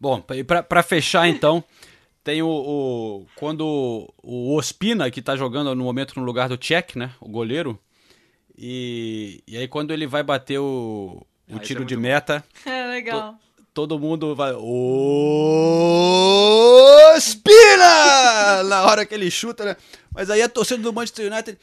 Bom, 0.00 0.22
e 0.34 0.44
pra, 0.44 0.62
pra 0.62 0.82
fechar 0.82 1.26
então, 1.28 1.62
tem 2.22 2.42
o, 2.42 2.48
o- 2.48 3.26
Quando 3.36 4.12
o 4.22 4.54
Ospina, 4.56 5.10
que 5.10 5.22
tá 5.22 5.36
jogando 5.36 5.74
no 5.74 5.84
momento 5.84 6.18
no 6.18 6.24
lugar 6.26 6.48
do 6.48 6.58
Cech, 6.62 6.98
né? 6.98 7.12
O 7.20 7.28
goleiro. 7.28 7.78
E, 8.56 9.42
e 9.46 9.56
aí 9.56 9.66
quando 9.66 9.92
ele 9.92 10.06
vai 10.06 10.22
bater 10.22 10.58
o, 10.58 11.24
o 11.48 11.56
Ah, 11.56 11.58
tiro 11.60 11.82
é 11.82 11.86
de 11.86 11.96
meta, 11.96 12.44
É 12.66 12.86
legal. 12.86 13.36
todo 13.72 13.98
mundo 13.98 14.34
vai. 14.34 14.52
Ospina! 17.16 18.62
Na 18.68 18.84
hora 18.86 19.04
que 19.06 19.14
ele 19.14 19.30
chuta, 19.30 19.64
né? 19.64 19.76
Mas 20.12 20.30
aí 20.30 20.42
a 20.42 20.48
torcida 20.48 20.82
do 20.82 20.92
Manchester 20.92 21.32
United. 21.32 21.58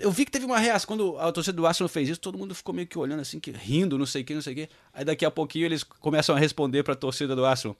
Eu 0.00 0.10
vi 0.10 0.24
que 0.24 0.30
teve 0.30 0.44
uma 0.46 0.58
reação 0.58 0.86
quando 0.86 1.18
a 1.18 1.30
torcida 1.30 1.56
do 1.56 1.66
Arsenal 1.66 1.88
fez 1.88 2.08
isso, 2.08 2.20
todo 2.20 2.38
mundo 2.38 2.54
ficou 2.54 2.74
meio 2.74 2.86
que 2.86 2.98
olhando 2.98 3.20
assim, 3.20 3.38
que, 3.38 3.50
rindo, 3.50 3.98
não 3.98 4.06
sei 4.06 4.22
o 4.22 4.24
que, 4.24 4.34
não 4.34 4.42
sei 4.42 4.52
o 4.52 4.56
que. 4.56 4.68
Aí 4.92 5.04
daqui 5.04 5.24
a 5.24 5.30
pouquinho 5.30 5.66
eles 5.66 5.82
começam 5.82 6.34
a 6.34 6.38
responder 6.38 6.82
pra 6.82 6.94
torcida 6.94 7.36
do 7.36 7.44
Arsenal. 7.44 7.76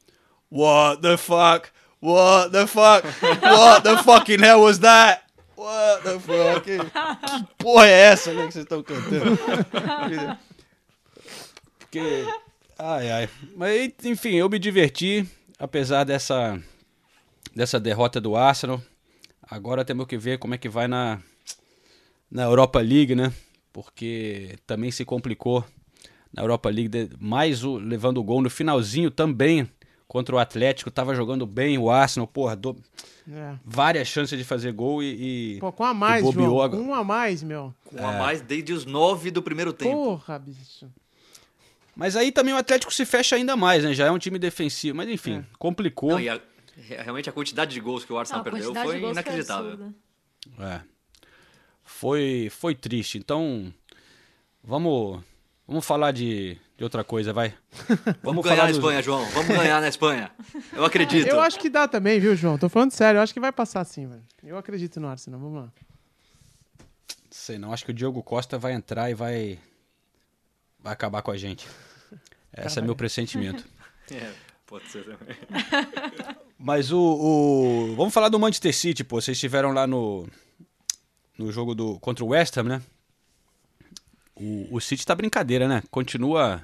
What 0.51 1.03
the 1.03 1.17
fuck? 1.17 1.69
What 2.01 2.53
the 2.53 2.67
fuck? 2.67 3.07
What 3.43 3.83
the 3.83 4.03
fucking 4.03 4.41
hell 4.41 4.61
was 4.61 4.79
that? 4.81 5.23
What 5.57 6.03
the 6.03 6.19
fuck? 6.21 6.65
Que 6.65 6.79
porra 7.57 7.87
é 7.87 8.01
essa 8.13 8.33
né, 8.33 8.47
que 8.47 8.53
vocês 8.53 8.65
estão 8.65 8.83
cantando? 8.83 9.39
Porque. 11.79 12.27
Ai, 12.79 13.11
ai. 13.11 13.29
Mas, 13.57 13.93
enfim, 14.05 14.35
eu 14.35 14.49
me 14.49 14.59
diverti, 14.59 15.27
apesar 15.59 16.05
dessa, 16.05 16.61
dessa 17.55 17.81
derrota 17.81 18.21
do 18.21 18.37
Arsenal. 18.37 18.83
Agora 19.49 19.85
temos 19.85 20.07
que 20.07 20.19
ver 20.19 20.39
como 20.39 20.55
é 20.55 20.59
que 20.59 20.69
vai 20.69 20.89
na, 20.89 21.21
na 22.35 22.43
Europa 22.43 22.81
League, 22.81 23.15
né? 23.15 23.33
Porque 23.73 24.57
também 24.67 24.91
se 24.91 25.05
complicou 25.05 25.65
na 26.33 26.43
Europa 26.43 26.69
League, 26.69 27.11
mais 27.19 27.63
o, 27.65 27.77
levando 27.77 28.19
o 28.19 28.25
gol 28.25 28.43
no 28.43 28.51
finalzinho 28.51 29.11
também 29.11 29.69
contra 30.07 30.35
o 30.35 30.39
Atlético. 30.39 30.91
Tava 30.91 31.15
jogando 31.15 31.47
bem 31.47 31.79
o 31.79 31.91
Arsenal, 31.91 32.27
porra, 32.27 32.55
do- 32.57 32.77
É. 33.31 33.55
várias 33.65 34.07
chances 34.09 34.37
de 34.39 34.45
fazer 34.45 34.73
gol 34.73 35.03
e. 35.03 35.55
e- 35.57 35.61
Pô, 35.61 35.73
com 35.73 35.85
a 35.85 35.95
mais, 35.95 36.23
João. 36.31 36.69
Com 36.71 36.77
um 36.79 36.95
a 36.95 37.03
mais, 37.05 37.43
meu. 37.43 37.73
Com 37.85 38.05
a 38.07 38.13
mais 38.13 38.41
desde 38.43 38.73
os 38.73 38.85
nove 38.85 39.31
do 39.31 39.41
primeiro 39.43 39.73
tempo. 39.73 39.93
Porra, 39.93 40.39
bicho. 40.39 40.91
Mas 41.97 42.17
aí 42.17 42.33
também 42.33 42.53
o 42.53 42.57
Atlético 42.57 42.93
se 42.93 43.07
fecha 43.07 43.37
ainda 43.37 43.57
mais, 43.57 43.85
né? 43.85 43.95
Já 43.95 44.07
é 44.07 44.11
um 44.11 44.19
time 44.19 44.39
defensivo. 44.39 44.97
Mas 44.97 45.09
enfim, 45.09 45.45
complicou. 45.59 46.11
Não, 46.11 46.21
e 46.21 46.29
a- 46.29 46.41
realmente 46.77 47.31
a 47.31 47.33
quantidade 47.33 47.73
de 47.73 47.81
gols 47.81 48.05
que 48.05 48.13
o 48.13 48.19
Arsenal 48.19 48.45
Não, 48.45 48.51
perdeu 48.53 48.75
foi 48.75 48.99
inacreditável. 49.01 49.73
absurda. 49.73 49.95
É. 50.59 50.81
Foi, 51.99 52.49
foi 52.51 52.75
triste. 52.75 53.19
Então, 53.19 53.73
vamos, 54.63 55.23
vamos 55.67 55.85
falar 55.87 56.13
de, 56.13 56.59
de 56.77 56.83
outra 56.85 57.05
coisa, 57.05 57.33
vai. 57.33 57.55
Vamos 58.23 58.43
falar 58.45 58.57
ganhar 58.57 58.63
na 58.65 58.69
dos- 58.69 58.79
Espanha, 58.79 59.03
João. 59.03 59.25
Vamos 59.31 59.57
ganhar 59.57 59.81
na 59.81 59.89
Espanha. 59.89 60.31
Eu 60.73 60.85
acredito. 60.85 61.29
Eu 61.29 61.41
acho 61.41 61.59
que 61.59 61.69
dá 61.71 61.87
também, 61.87 62.19
viu, 62.19 62.35
João? 62.35 62.59
Tô 62.59 62.69
falando 62.69 62.91
sério. 62.91 63.19
Eu 63.19 63.23
acho 63.23 63.33
que 63.33 63.41
vai 63.41 63.53
passar 63.53 63.85
sim, 63.85 64.07
velho. 64.09 64.23
Eu 64.43 64.59
acredito 64.59 64.99
no 65.01 65.09
Arsenal. 65.09 65.39
Vamos 65.41 65.63
lá. 65.63 65.73
Sei 67.31 67.59
não, 67.59 67.73
acho 67.73 67.85
que 67.85 67.91
o 67.91 67.95
Diogo 67.95 68.23
Costa 68.23 68.59
vai 68.59 68.73
entrar 68.73 69.11
e 69.11 69.15
vai, 69.15 69.59
vai 70.79 70.93
acabar 70.93 71.23
com 71.23 71.31
a 71.31 71.37
gente. 71.37 71.67
Esse 72.57 72.79
é 72.79 72.83
meu 72.83 72.95
pressentimento. 72.97 73.65
É, 74.13 74.31
pode 74.67 74.87
ser 74.91 75.03
também. 75.03 75.35
Mas 76.59 76.93
o, 76.93 76.99
o- 77.01 77.95
Vamos 77.97 78.13
falar 78.13 78.29
do 78.29 78.39
Manchester 78.39 78.75
City, 78.75 79.03
pô. 79.03 79.19
Vocês 79.19 79.35
estiveram 79.35 79.73
lá 79.73 79.87
no. 79.87 80.29
No 81.39 81.51
jogo 81.51 81.75
do. 81.75 81.99
contra 82.01 82.25
o 82.25 82.29
West 82.29 82.57
Ham, 82.57 82.65
né? 82.65 82.83
O, 84.35 84.77
o 84.77 84.81
City 84.81 85.05
tá 85.07 85.15
brincadeira, 85.15 85.67
né? 85.69 85.83
Continua. 85.91 86.63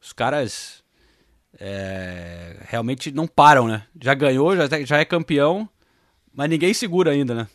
Os 0.00 0.12
caras. 0.12 0.82
é, 1.58 2.56
realmente 2.68 3.10
não 3.12 3.26
param, 3.26 3.68
né? 3.68 3.86
Já 4.00 4.14
ganhou, 4.14 4.56
já, 4.56 4.66
já 4.84 4.98
é 4.98 5.04
campeão, 5.04 5.68
mas 6.32 6.48
ninguém 6.48 6.72
segura 6.74 7.10
ainda, 7.12 7.34
né? 7.34 7.48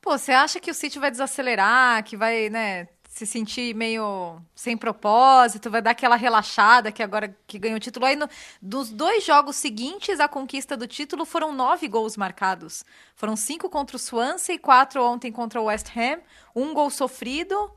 Pô, 0.00 0.16
você 0.16 0.32
acha 0.32 0.60
que 0.60 0.70
o 0.70 0.74
City 0.74 0.98
vai 0.98 1.10
desacelerar, 1.10 2.02
que 2.04 2.16
vai, 2.16 2.48
né, 2.48 2.88
se 3.18 3.26
sentir 3.26 3.74
meio 3.74 4.40
sem 4.54 4.76
propósito, 4.76 5.70
vai 5.70 5.82
dar 5.82 5.90
aquela 5.90 6.16
relaxada 6.16 6.92
que 6.92 7.02
agora 7.02 7.36
que 7.46 7.58
ganhou 7.58 7.76
o 7.76 7.80
título? 7.80 8.06
Aí, 8.06 8.14
no- 8.16 8.28
dos 8.62 8.90
dois 8.90 9.24
jogos 9.24 9.56
seguintes 9.56 10.20
à 10.20 10.28
conquista 10.28 10.76
do 10.76 10.86
título, 10.86 11.24
foram 11.24 11.52
nove 11.52 11.88
gols 11.88 12.16
marcados. 12.16 12.84
Foram 13.16 13.34
cinco 13.34 13.68
contra 13.68 13.96
o 13.96 13.98
Swansea 13.98 14.54
e 14.54 14.58
quatro 14.58 15.02
ontem 15.02 15.32
contra 15.32 15.60
o 15.60 15.64
West 15.64 15.88
Ham. 15.96 16.20
Um 16.54 16.72
gol 16.72 16.90
sofrido. 16.90 17.70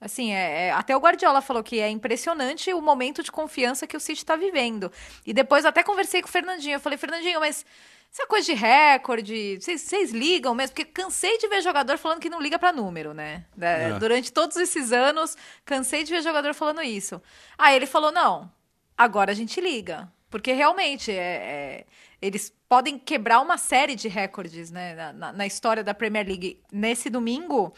Assim, 0.00 0.32
é, 0.32 0.68
é- 0.68 0.72
até 0.72 0.96
o 0.96 1.00
Guardiola 1.00 1.40
falou 1.42 1.62
que 1.62 1.78
é 1.78 1.88
impressionante 1.88 2.72
o 2.72 2.80
momento 2.80 3.22
de 3.22 3.30
confiança 3.30 3.86
que 3.86 3.96
o 3.96 4.00
City 4.00 4.20
está 4.22 4.34
vivendo. 4.34 4.90
E 5.26 5.32
depois 5.32 5.64
até 5.64 5.82
conversei 5.82 6.20
com 6.22 6.28
o 6.28 6.32
Fernandinho. 6.32 6.74
Eu 6.76 6.80
falei, 6.80 6.98
Fernandinho, 6.98 7.38
mas 7.38 7.64
essa 8.12 8.26
coisa 8.26 8.46
de 8.46 8.54
recorde, 8.54 9.58
vocês, 9.60 9.82
vocês 9.82 10.10
ligam 10.10 10.54
mesmo? 10.54 10.74
Porque 10.74 10.84
cansei 10.90 11.38
de 11.38 11.48
ver 11.48 11.62
jogador 11.62 11.96
falando 11.96 12.20
que 12.20 12.28
não 12.30 12.40
liga 12.40 12.58
para 12.58 12.72
número, 12.72 13.14
né? 13.14 13.44
É. 13.60 13.98
Durante 13.98 14.32
todos 14.32 14.56
esses 14.56 14.92
anos, 14.92 15.36
cansei 15.64 16.02
de 16.02 16.10
ver 16.12 16.22
jogador 16.22 16.52
falando 16.54 16.82
isso. 16.82 17.22
Aí 17.56 17.76
ele 17.76 17.86
falou, 17.86 18.10
não, 18.10 18.50
agora 18.98 19.30
a 19.30 19.34
gente 19.34 19.60
liga. 19.60 20.10
Porque 20.28 20.52
realmente, 20.52 21.10
é- 21.10 21.14
é, 21.16 21.86
eles 22.22 22.52
podem 22.68 22.96
quebrar 22.98 23.40
uma 23.40 23.58
série 23.58 23.96
de 23.96 24.06
recordes 24.08 24.70
né, 24.70 24.94
na- 24.94 25.12
na- 25.12 25.32
na 25.32 25.46
história 25.46 25.82
da 25.82 25.92
Premier 25.94 26.26
League. 26.26 26.62
Nesse 26.72 27.10
domingo, 27.10 27.74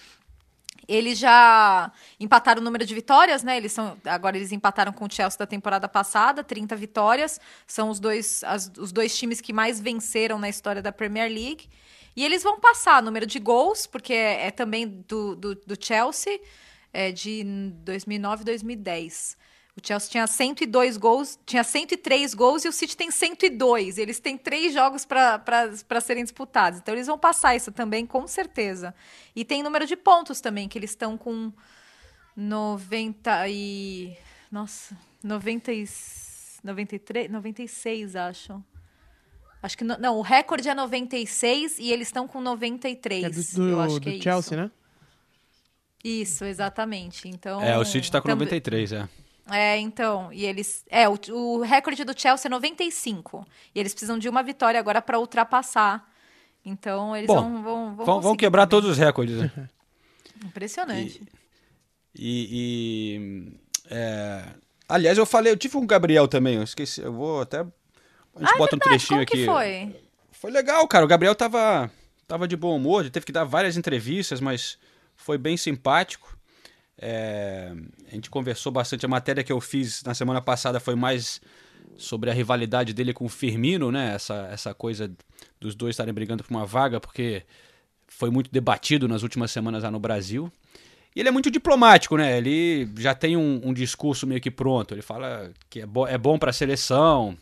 eles 0.89 1.19
já 1.19 1.91
empataram 2.19 2.61
o 2.61 2.65
número 2.65 2.85
de 2.85 2.95
vitórias, 2.95 3.43
né? 3.43 3.57
Eles 3.57 3.73
são 3.73 3.97
agora 4.05 4.37
eles 4.37 4.53
empataram 4.53 4.93
com 4.93 5.05
o 5.07 5.11
Chelsea 5.11 5.39
da 5.39 5.47
temporada 5.47 5.89
passada, 5.89 6.43
30 6.45 6.75
vitórias. 6.77 7.41
São 7.67 7.89
os 7.91 8.01
dois, 8.01 8.43
as- 8.45 8.71
os 8.79 8.93
dois 8.93 9.17
times 9.17 9.41
que 9.41 9.53
mais 9.53 9.81
venceram 9.81 10.39
na 10.39 10.49
história 10.49 10.83
da 10.83 10.93
Premier 10.93 11.31
League. 11.31 11.69
E 12.15 12.25
eles 12.25 12.43
vão 12.43 12.61
passar 12.61 13.03
número 13.03 13.25
de 13.27 13.39
gols, 13.39 13.87
porque 13.87 14.13
é, 14.13 14.49
é 14.49 14.51
também 14.51 14.87
do, 15.09 15.35
do, 15.35 15.55
do 15.55 15.77
Chelsea, 15.83 16.39
é 16.93 17.11
de 17.11 17.43
2009 17.85 18.43
e 18.43 18.45
2010. 18.45 19.37
O 19.75 19.81
Chelsea 19.87 20.11
tinha 20.11 20.27
102 20.27 20.99
gols, 20.99 21.39
tinha 21.47 21.65
103 21.65 22.35
gols 22.35 22.65
e 22.65 22.69
o 22.69 22.73
City 22.73 22.95
tem 22.95 23.11
102. 23.11 23.97
Eles 23.97 24.21
têm 24.21 24.37
três 24.37 24.75
jogos 24.75 25.07
para 25.07 26.01
serem 26.03 26.23
disputados. 26.23 26.79
Então 26.79 26.95
eles 26.95 27.07
vão 27.07 27.19
passar 27.19 27.57
isso 27.57 27.73
também, 27.73 28.05
com 28.05 28.27
certeza. 28.27 28.95
E 29.35 29.45
tem 29.47 29.63
número 29.63 29.87
de 29.87 29.97
pontos 29.97 30.43
também, 30.43 30.69
que 30.69 30.79
eles 30.79 30.91
estão 30.91 31.17
com 31.17 31.51
90 32.37 33.49
e. 33.49 34.15
Nossa, 34.51 34.95
90 35.25 35.73
e, 35.73 35.89
93, 36.63 37.31
96, 37.31 38.15
acho. 38.17 38.63
Acho 39.63 39.79
que. 39.79 39.85
no- 39.85 39.97
não, 39.97 40.19
o 40.19 40.23
recorde 40.23 40.69
é 40.69 40.75
96 40.75 41.79
e 41.79 41.91
eles 41.91 42.09
estão 42.09 42.29
com 42.29 42.43
93. 42.43 43.25
É 43.25 43.31
do, 43.31 43.43
do- 43.65 43.69
eu 43.71 43.81
acho 43.81 43.95
do 43.95 44.01
que 44.03 44.11
é 44.11 44.21
Chelsea, 44.21 44.39
isso. 44.39 44.57
né? 44.57 44.71
Isso, 46.05 46.45
exatamente. 46.45 47.27
Então. 47.27 47.63
É, 47.63 47.79
o 47.79 47.85
City 47.87 48.11
tá 48.13 48.21
com 48.21 48.29
tam- 48.29 48.35
93, 48.37 48.93
é. 48.93 49.09
É, 49.51 49.79
então, 49.79 50.33
e 50.33 50.45
eles. 50.45 50.85
É, 50.89 51.09
o, 51.09 51.19
o 51.31 51.61
recorde 51.63 52.05
do 52.05 52.19
Chelsea 52.19 52.49
é 52.49 52.51
95. 52.51 53.47
E 53.75 53.81
eles 53.81 53.93
precisam 53.93 54.19
de 54.19 54.29
uma 54.29 54.43
vitória 54.43 54.79
agora 54.79 55.03
para 55.03 55.19
ultrapassar. 55.19 56.09
Então, 56.65 57.17
eles 57.17 57.27
Bom, 57.27 57.35
vão, 57.35 57.63
vão, 57.63 57.97
vão, 57.97 58.21
Vão, 58.21 58.37
quebrar 58.37 58.67
também. 58.67 58.83
todos 58.83 58.91
os 58.91 58.99
recordes, 58.99 59.37
né? 59.37 59.69
Impressionante. 60.45 61.21
E. 62.15 63.19
e, 63.19 63.53
é, 63.91 64.45
Aliás, 64.89 65.17
eu 65.17 65.25
falei, 65.25 65.51
eu 65.51 65.57
tive 65.57 65.79
um 65.79 65.87
Gabriel 65.87 66.29
também, 66.29 66.57
eu 66.57 66.63
esqueci, 66.63 67.01
eu 67.01 67.13
vou 67.13 67.41
até. 67.41 67.61
A 67.61 67.63
gente 68.41 68.55
ah, 68.55 68.59
bota 68.59 68.77
um 68.77 68.79
verdade, 68.79 68.81
trechinho 68.81 69.09
como 69.09 69.23
aqui. 69.23 69.39
que 69.39 69.47
foi? 69.47 69.97
Foi 70.31 70.51
legal, 70.51 70.87
cara. 70.87 71.05
O 71.05 71.09
Gabriel 71.09 71.35
tava, 71.35 71.91
tava 72.29 72.47
de 72.47 72.57
bom 72.57 72.77
humor, 72.77 73.01
ele 73.01 73.11
teve 73.11 73.25
que 73.25 73.33
dar 73.33 73.45
várias 73.45 73.77
entrevistas, 73.77 74.39
mas 74.39 74.77
foi 75.17 75.39
bem 75.39 75.57
simpático. 75.57 76.37
É, 77.05 77.73
a 78.11 78.15
gente 78.15 78.31
conversou 78.31 78.71
bastante. 78.71 79.05
A 79.05 79.09
matéria 79.09 79.43
que 79.43 79.53
eu 79.53 79.61
fiz 79.61 80.05
na 80.05 80.15
semana 80.15 80.41
passada 80.41 80.79
foi 80.79 80.95
mais 80.95 81.41
sobre 81.97 82.31
a 82.31 82.33
rivalidade 82.33 82.95
dele 82.95 83.13
com 83.13 83.25
o 83.25 83.29
Firmino, 83.29 83.91
né? 83.91 84.15
Essa, 84.15 84.49
essa 84.53 84.73
coisa 84.73 85.11
dos 85.61 85.75
dois 85.75 85.95
estarem 85.95 86.15
brigando 86.15 86.45
por 86.45 86.55
uma 86.55 86.65
vaga, 86.65 87.01
porque 87.01 87.43
foi 88.07 88.31
muito 88.31 88.51
debatido 88.53 89.09
nas 89.09 89.25
últimas 89.25 89.51
semanas 89.51 89.83
lá 89.83 89.91
no 89.91 89.99
Brasil. 89.99 90.51
E 91.15 91.21
ele 91.21 91.29
é 91.29 91.33
muito 91.33 91.51
diplomático, 91.51 92.17
né? 92.17 92.39
Ele 92.39 92.89
já 92.97 93.15
tem 93.15 93.37
um, 93.37 93.61
um 93.65 93.75
discurso 93.75 94.27
meio 94.27 94.41
que 94.41 94.51
pronto. 94.51 94.95
Ele 94.95 95.03
fala 95.03 95.51
que 95.69 95.81
é, 95.81 95.87
bo 95.87 96.07
é 96.07 96.17
bom 96.17 96.39
para 96.39 96.51
a 96.51 96.55
seleção, 96.55 97.37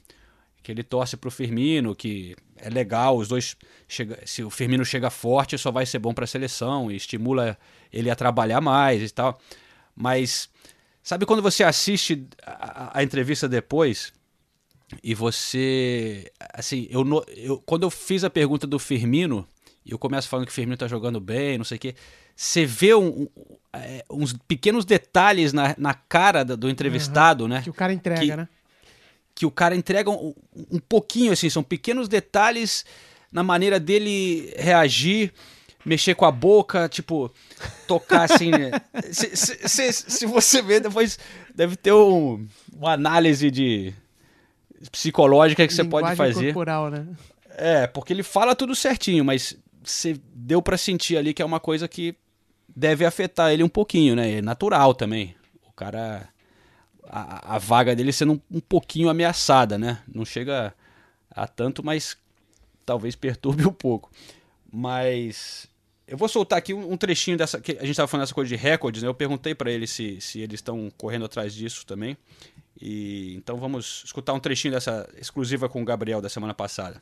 que 0.63 0.71
ele 0.71 0.83
torce 0.83 1.17
pro 1.17 1.31
Firmino, 1.31 1.95
que 1.95 2.37
é 2.57 2.69
legal, 2.69 3.17
os 3.17 3.29
dois 3.29 3.57
chega, 3.89 4.19
se 4.27 4.43
o 4.43 4.51
Firmino 4.51 4.85
chega 4.85 5.09
forte, 5.11 5.57
só 5.57 5.71
vai 5.71 5.87
ser 5.87 5.99
bom 5.99 6.13
para 6.13 6.25
a 6.25 6.29
seleção 6.29 6.91
e 6.91 6.97
estimula 6.97 7.57
ele 7.93 8.11
a 8.11 8.15
trabalhar 8.17 8.61
mais 8.61 9.03
e 9.03 9.09
tal. 9.13 9.41
Mas 9.97 10.49
sabe 11.03 11.25
quando 11.27 11.43
você 11.43 11.65
assiste 11.65 12.27
a, 12.45 12.99
a- 12.99 13.03
entrevista 13.03 13.49
depois 13.49 14.13
e 15.03 15.15
você 15.15 16.31
assim, 16.53 16.87
eu, 16.91 17.05
eu 17.37 17.59
quando 17.61 17.85
eu 17.85 17.91
fiz 17.91 18.25
a 18.25 18.31
pergunta 18.31 18.67
do 18.67 18.79
Firmino, 18.79 19.47
e 19.85 19.93
eu 19.93 19.99
começo 19.99 20.29
falando 20.29 20.47
que 20.47 20.53
o 20.53 20.55
Firmino 20.55 20.77
tá 20.77 20.87
jogando 20.89 21.21
bem, 21.21 21.57
não 21.57 21.65
sei 21.65 21.77
o 21.77 21.81
quê, 21.81 21.95
você 22.37 22.67
vê 22.67 22.95
um- 22.95 23.23
um- 23.23 23.29
é, 23.73 24.05
uns 24.11 24.33
pequenos 24.47 24.85
detalhes 24.85 25.53
na, 25.53 25.75
na 25.79 25.95
cara 25.95 26.45
do, 26.45 26.57
do 26.57 26.69
entrevistado, 26.69 27.49
né? 27.49 27.63
Que 27.63 27.71
o 27.71 27.75
cara 27.75 27.93
entrega, 27.93 28.21
Que- 28.21 28.37
né? 28.37 28.49
Que 29.41 29.47
o 29.47 29.51
cara 29.51 29.75
entrega 29.75 30.11
um, 30.11 30.35
um 30.71 30.79
pouquinho, 30.79 31.33
assim, 31.33 31.49
são 31.49 31.63
pequenos 31.63 32.09
detalhes 32.09 32.85
na 33.33 33.43
maneira 33.43 33.81
dele 33.81 34.53
reagir, 34.55 35.33
mexer 35.83 36.15
com 36.15 36.27
a 36.27 36.31
boca, 36.31 36.91
tipo, 36.91 37.33
tocar 37.89 38.31
assim. 38.31 38.51
né? 38.51 38.71
se, 39.11 39.35
se, 39.35 39.67
se, 39.67 39.93
se 39.93 40.27
você 40.27 40.61
ver, 40.61 40.81
depois 40.81 41.19
deve 41.55 41.75
ter 41.75 41.91
um, 41.91 42.47
uma 42.71 42.93
análise 42.93 43.51
de 43.51 43.95
psicológica 44.93 45.67
que 45.67 45.73
você 45.73 45.85
pode 45.85 46.11
Linguagem 46.11 46.35
fazer. 46.35 46.47
corporal, 46.49 46.91
né? 46.91 47.07
É, 47.57 47.87
porque 47.87 48.13
ele 48.13 48.23
fala 48.23 48.55
tudo 48.55 48.75
certinho, 48.75 49.25
mas 49.25 49.57
você 49.83 50.21
deu 50.35 50.61
pra 50.61 50.77
sentir 50.77 51.17
ali 51.17 51.33
que 51.33 51.41
é 51.41 51.47
uma 51.47 51.61
coisa 51.61 51.89
que 51.89 52.15
deve 52.77 53.07
afetar 53.07 53.51
ele 53.51 53.63
um 53.63 53.71
pouquinho, 53.71 54.15
né? 54.15 54.33
É 54.33 54.43
natural 54.43 54.93
também. 54.93 55.35
O 55.67 55.73
cara. 55.73 56.29
A, 57.13 57.57
a 57.57 57.59
vaga 57.59 57.97
dele 57.97 58.13
sendo 58.13 58.35
um, 58.35 58.41
um 58.59 58.61
pouquinho 58.61 59.09
ameaçada, 59.09 59.77
né? 59.77 60.01
Não 60.07 60.25
chega 60.25 60.73
a 61.29 61.49
tanto, 61.49 61.85
mas 61.85 62.17
talvez 62.87 63.17
perturbe 63.17 63.67
um 63.67 63.73
pouco. 63.73 64.11
Mas 64.73 65.69
eu 66.11 66.17
vou 66.17 66.29
soltar 66.29 66.59
aqui 66.59 66.75
um, 66.75 66.93
um 66.93 66.97
trechinho 66.97 67.37
dessa. 67.37 67.59
A 67.59 67.61
gente 67.61 67.91
estava 67.91 68.09
falando 68.09 68.25
dessa 68.25 68.35
coisa 68.35 68.49
de 68.49 68.57
recordes, 68.57 69.01
né? 69.01 69.09
Eu 69.09 69.15
perguntei 69.15 69.55
para 69.55 69.71
eles 69.71 69.91
se, 69.91 70.21
se 70.21 70.41
eles 70.41 70.59
estão 70.59 70.91
correndo 70.97 71.25
atrás 71.25 71.55
disso 71.55 71.87
também. 71.87 72.17
E 72.81 73.35
então 73.37 73.59
vamos 73.59 74.03
escutar 74.05 74.33
um 74.33 74.41
trechinho 74.41 74.75
dessa 74.75 75.09
exclusiva 75.17 75.69
com 75.69 75.81
o 75.81 75.85
Gabriel 75.85 76.21
da 76.21 76.29
semana 76.29 76.53
passada. 76.53 77.01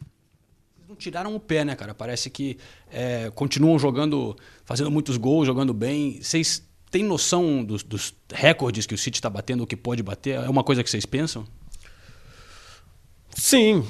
não 0.86 0.94
tiraram 0.94 1.34
o 1.34 1.40
pé, 1.40 1.64
né, 1.64 1.74
cara? 1.74 1.94
Parece 1.94 2.28
que 2.28 2.58
é, 2.90 3.30
continuam 3.34 3.78
jogando, 3.78 4.36
fazendo 4.64 4.90
muitos 4.90 5.16
gols, 5.16 5.46
jogando 5.46 5.72
bem. 5.72 6.20
Vocês 6.20 6.67
têm 6.90 7.04
noção 7.04 7.64
dos, 7.64 7.82
dos 7.82 8.14
recordes 8.32 8.86
que 8.86 8.94
o 8.94 8.98
City 8.98 9.18
está 9.18 9.30
batendo, 9.30 9.62
o 9.62 9.66
que 9.66 9.76
pode 9.76 10.02
bater? 10.02 10.36
É 10.36 10.48
uma 10.48 10.64
coisa 10.64 10.82
que 10.82 10.90
vocês 10.90 11.06
pensam? 11.06 11.46
Sim, 13.34 13.84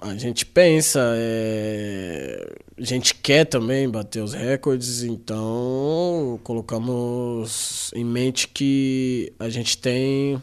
a 0.00 0.14
gente 0.14 0.44
pensa, 0.44 1.00
é... 1.16 2.54
a 2.78 2.84
gente 2.84 3.14
quer 3.14 3.46
também 3.46 3.88
bater 3.88 4.22
os 4.22 4.34
recordes, 4.34 5.02
então 5.02 6.38
colocamos 6.44 7.90
em 7.94 8.04
mente 8.04 8.46
que 8.48 9.32
a 9.38 9.48
gente 9.48 9.78
tem 9.78 10.42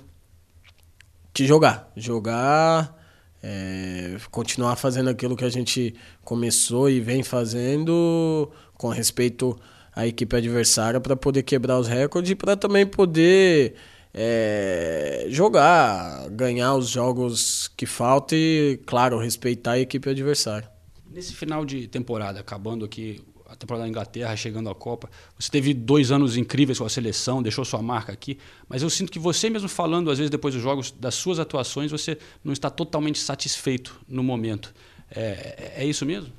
que 1.31 1.45
jogar, 1.45 1.91
jogar, 1.95 2.97
é... 3.41 4.17
continuar 4.31 4.75
fazendo 4.75 5.09
aquilo 5.09 5.37
que 5.37 5.45
a 5.45 5.49
gente 5.49 5.93
começou 6.23 6.89
e 6.89 6.99
vem 6.99 7.21
fazendo 7.21 8.51
com 8.73 8.89
respeito 8.89 9.57
à 9.95 10.07
equipe 10.07 10.35
adversária 10.35 10.99
para 10.99 11.15
poder 11.15 11.43
quebrar 11.43 11.79
os 11.79 11.87
recordes 11.87 12.31
e 12.31 12.35
para 12.35 12.55
também 12.55 12.85
poder 12.85 13.75
é, 14.13 15.25
jogar, 15.29 16.29
ganhar 16.29 16.75
os 16.75 16.89
jogos 16.89 17.69
que 17.75 17.85
faltam 17.85 18.37
e, 18.37 18.79
claro, 18.85 19.17
respeitar 19.17 19.71
a 19.73 19.79
equipe 19.79 20.09
adversária. 20.09 20.69
Nesse 21.11 21.33
final 21.33 21.65
de 21.65 21.87
temporada, 21.87 22.39
acabando 22.39 22.85
aqui 22.85 23.21
a 23.47 23.55
temporada 23.55 23.83
da 23.83 23.89
Inglaterra, 23.89 24.35
chegando 24.35 24.69
à 24.69 24.75
Copa, 24.75 25.09
você 25.37 25.49
teve 25.49 25.73
dois 25.73 26.11
anos 26.11 26.35
incríveis 26.35 26.79
com 26.79 26.85
a 26.85 26.89
seleção, 26.89 27.41
deixou 27.41 27.63
sua 27.63 27.83
marca 27.83 28.11
aqui, 28.11 28.39
mas 28.67 28.81
eu 28.81 28.89
sinto 28.89 29.11
que 29.11 29.19
você 29.19 29.49
mesmo 29.49 29.69
falando, 29.69 30.09
às 30.09 30.17
vezes, 30.17 30.31
depois 30.31 30.55
dos 30.55 30.63
jogos, 30.63 30.91
das 30.91 31.13
suas 31.13 31.37
atuações, 31.37 31.91
você 31.91 32.17
não 32.43 32.51
está 32.51 32.69
totalmente 32.69 33.19
satisfeito 33.19 33.99
no 34.07 34.23
momento. 34.23 34.73
É, 35.09 35.73
é 35.77 35.85
isso 35.85 36.03
mesmo? 36.03 36.33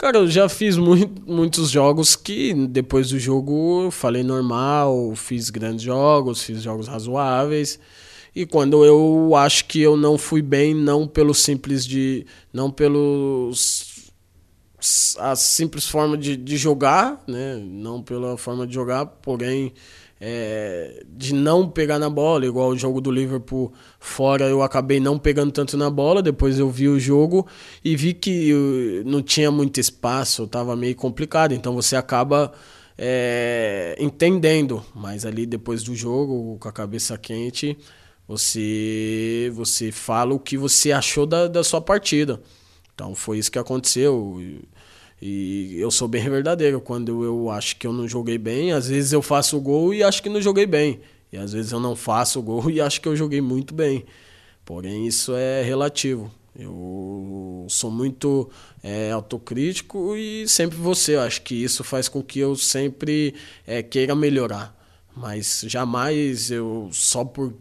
Cara, 0.00 0.16
eu 0.16 0.30
já 0.30 0.48
fiz 0.48 0.78
muito, 0.78 1.20
muitos 1.30 1.68
jogos 1.68 2.16
que 2.16 2.54
depois 2.54 3.10
do 3.10 3.18
jogo 3.18 3.82
eu 3.84 3.90
falei 3.90 4.22
normal, 4.22 5.14
fiz 5.14 5.50
grandes 5.50 5.82
jogos, 5.82 6.42
fiz 6.42 6.62
jogos 6.62 6.88
razoáveis. 6.88 7.78
E 8.34 8.46
quando 8.46 8.82
eu 8.82 9.36
acho 9.36 9.66
que 9.66 9.78
eu 9.78 9.98
não 9.98 10.16
fui 10.16 10.40
bem, 10.40 10.74
não 10.74 11.06
pelo 11.06 11.34
simples 11.34 11.84
de. 11.84 12.24
não 12.50 12.70
pelos. 12.70 14.10
a 15.18 15.36
simples 15.36 15.86
forma 15.86 16.16
de, 16.16 16.34
de 16.34 16.56
jogar, 16.56 17.22
né? 17.28 17.62
Não 17.62 18.02
pela 18.02 18.38
forma 18.38 18.66
de 18.66 18.72
jogar, 18.72 19.04
porém 19.04 19.70
é, 20.20 21.02
de 21.08 21.32
não 21.32 21.68
pegar 21.68 21.98
na 21.98 22.10
bola, 22.10 22.44
igual 22.44 22.68
o 22.68 22.78
jogo 22.78 23.00
do 23.00 23.10
Liverpool 23.10 23.72
fora, 23.98 24.44
eu 24.44 24.62
acabei 24.62 25.00
não 25.00 25.18
pegando 25.18 25.50
tanto 25.50 25.76
na 25.78 25.88
bola. 25.88 26.22
Depois 26.22 26.58
eu 26.58 26.68
vi 26.68 26.88
o 26.88 27.00
jogo 27.00 27.46
e 27.82 27.96
vi 27.96 28.12
que 28.12 29.02
não 29.06 29.22
tinha 29.22 29.50
muito 29.50 29.80
espaço, 29.80 30.44
estava 30.44 30.76
meio 30.76 30.94
complicado. 30.94 31.52
Então 31.52 31.74
você 31.74 31.96
acaba 31.96 32.52
é, 32.98 33.96
entendendo, 33.98 34.84
mas 34.94 35.24
ali 35.24 35.46
depois 35.46 35.82
do 35.82 35.94
jogo, 35.94 36.58
com 36.58 36.68
a 36.68 36.72
cabeça 36.72 37.16
quente, 37.16 37.78
você, 38.28 39.50
você 39.54 39.90
fala 39.90 40.34
o 40.34 40.38
que 40.38 40.58
você 40.58 40.92
achou 40.92 41.24
da, 41.24 41.48
da 41.48 41.64
sua 41.64 41.80
partida. 41.80 42.42
Então 42.94 43.14
foi 43.14 43.38
isso 43.38 43.50
que 43.50 43.58
aconteceu. 43.58 44.38
Eu 45.20 45.90
sou 45.90 46.08
bem 46.08 46.28
verdadeiro. 46.28 46.80
Quando 46.80 47.24
eu 47.24 47.50
acho 47.50 47.76
que 47.76 47.86
eu 47.86 47.92
não 47.92 48.08
joguei 48.08 48.38
bem, 48.38 48.72
às 48.72 48.88
vezes 48.88 49.12
eu 49.12 49.20
faço 49.20 49.56
o 49.56 49.60
gol 49.60 49.92
e 49.92 50.02
acho 50.02 50.22
que 50.22 50.28
não 50.28 50.40
joguei 50.40 50.66
bem. 50.66 51.00
E 51.32 51.36
às 51.36 51.52
vezes 51.52 51.72
eu 51.72 51.80
não 51.80 51.94
faço 51.94 52.40
o 52.40 52.42
gol 52.42 52.68
e 52.70 52.80
acho 52.80 53.00
que 53.00 53.08
eu 53.08 53.16
joguei 53.16 53.40
muito 53.40 53.74
bem. 53.74 54.04
Porém, 54.64 55.06
isso 55.06 55.34
é 55.34 55.62
relativo. 55.62 56.30
Eu 56.58 57.66
sou 57.68 57.90
muito 57.90 58.50
é, 58.82 59.10
autocrítico 59.10 60.16
e 60.16 60.48
sempre 60.48 60.76
você. 60.76 61.16
Eu 61.16 61.20
acho 61.20 61.42
que 61.42 61.54
isso 61.54 61.84
faz 61.84 62.08
com 62.08 62.22
que 62.22 62.38
eu 62.38 62.56
sempre 62.56 63.34
é, 63.66 63.82
queira 63.82 64.14
melhorar. 64.14 64.76
Mas 65.16 65.64
jamais 65.66 66.50
eu, 66.50 66.88
só 66.92 67.24
por, 67.24 67.54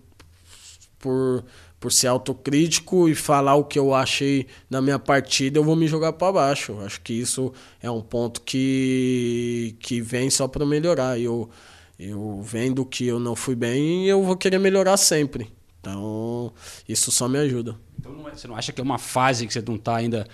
por 0.97 1.43
por 1.79 1.91
ser 1.91 2.07
autocrítico 2.07 3.07
e 3.07 3.15
falar 3.15 3.55
o 3.55 3.63
que 3.63 3.79
eu 3.79 3.93
achei 3.93 4.47
na 4.69 4.81
minha 4.81 4.99
partida, 4.99 5.57
eu 5.57 5.63
vou 5.63 5.75
me 5.75 5.87
jogar 5.87 6.13
para 6.13 6.33
baixo. 6.33 6.77
Acho 6.81 6.99
que 7.01 7.13
isso 7.13 7.53
é 7.81 7.89
um 7.89 8.01
ponto 8.01 8.41
que, 8.41 9.75
que 9.79 10.01
vem 10.01 10.29
só 10.29 10.47
para 10.47 10.65
melhorar. 10.65 11.19
Eu, 11.19 11.49
eu 11.97 12.41
vendo 12.43 12.85
que 12.85 13.05
eu 13.07 13.19
não 13.19 13.35
fui 13.35 13.55
bem, 13.55 14.05
eu 14.07 14.21
vou 14.23 14.35
querer 14.35 14.59
melhorar 14.59 14.97
sempre. 14.97 15.51
Então, 15.79 16.51
isso 16.87 17.11
só 17.11 17.29
me 17.29 17.39
ajuda. 17.39 17.77
Então, 17.97 18.11
não 18.11 18.27
é, 18.27 18.35
você 18.35 18.47
não 18.47 18.55
acha 18.55 18.73
que 18.73 18.81
é 18.81 18.83
uma 18.83 18.97
fase 18.97 19.47
que 19.47 19.53
você 19.53 19.63
não 19.65 19.75
está 19.75 19.95
ainda. 19.95 20.27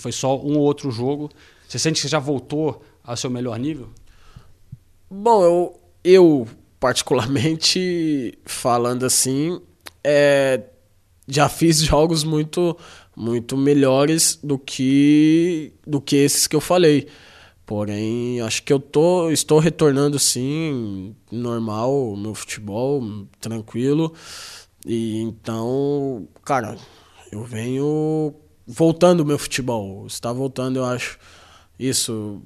Foi 0.00 0.12
só 0.12 0.38
um 0.38 0.56
ou 0.56 0.62
outro 0.62 0.90
jogo? 0.90 1.30
Você 1.68 1.78
sente 1.78 1.96
que 1.96 2.00
você 2.02 2.08
já 2.08 2.18
voltou 2.18 2.82
ao 3.04 3.16
seu 3.16 3.28
melhor 3.28 3.58
nível? 3.58 3.90
Bom, 5.10 5.44
eu, 5.44 5.80
eu 6.02 6.48
particularmente 6.80 8.38
falando 8.46 9.04
assim, 9.04 9.60
é, 10.02 10.62
já 11.28 11.48
fiz 11.48 11.80
jogos 11.80 12.24
muito 12.24 12.76
muito 13.16 13.56
melhores 13.56 14.38
do 14.42 14.58
que 14.58 15.72
do 15.86 16.00
que 16.00 16.16
esses 16.16 16.46
que 16.46 16.56
eu 16.56 16.60
falei. 16.60 17.08
Porém, 17.64 18.40
acho 18.42 18.62
que 18.62 18.72
eu 18.72 18.78
tô 18.78 19.30
estou 19.30 19.58
retornando 19.58 20.18
sim, 20.20 21.16
normal, 21.32 22.14
meu 22.16 22.34
futebol, 22.34 23.02
tranquilo. 23.40 24.14
E 24.86 25.18
então, 25.20 26.28
cara, 26.44 26.76
eu 27.32 27.44
venho 27.44 28.34
voltando 28.66 29.24
meu 29.24 29.38
futebol. 29.38 30.06
Está 30.06 30.32
voltando, 30.32 30.78
eu 30.78 30.84
acho. 30.84 31.18
Isso 31.78 32.40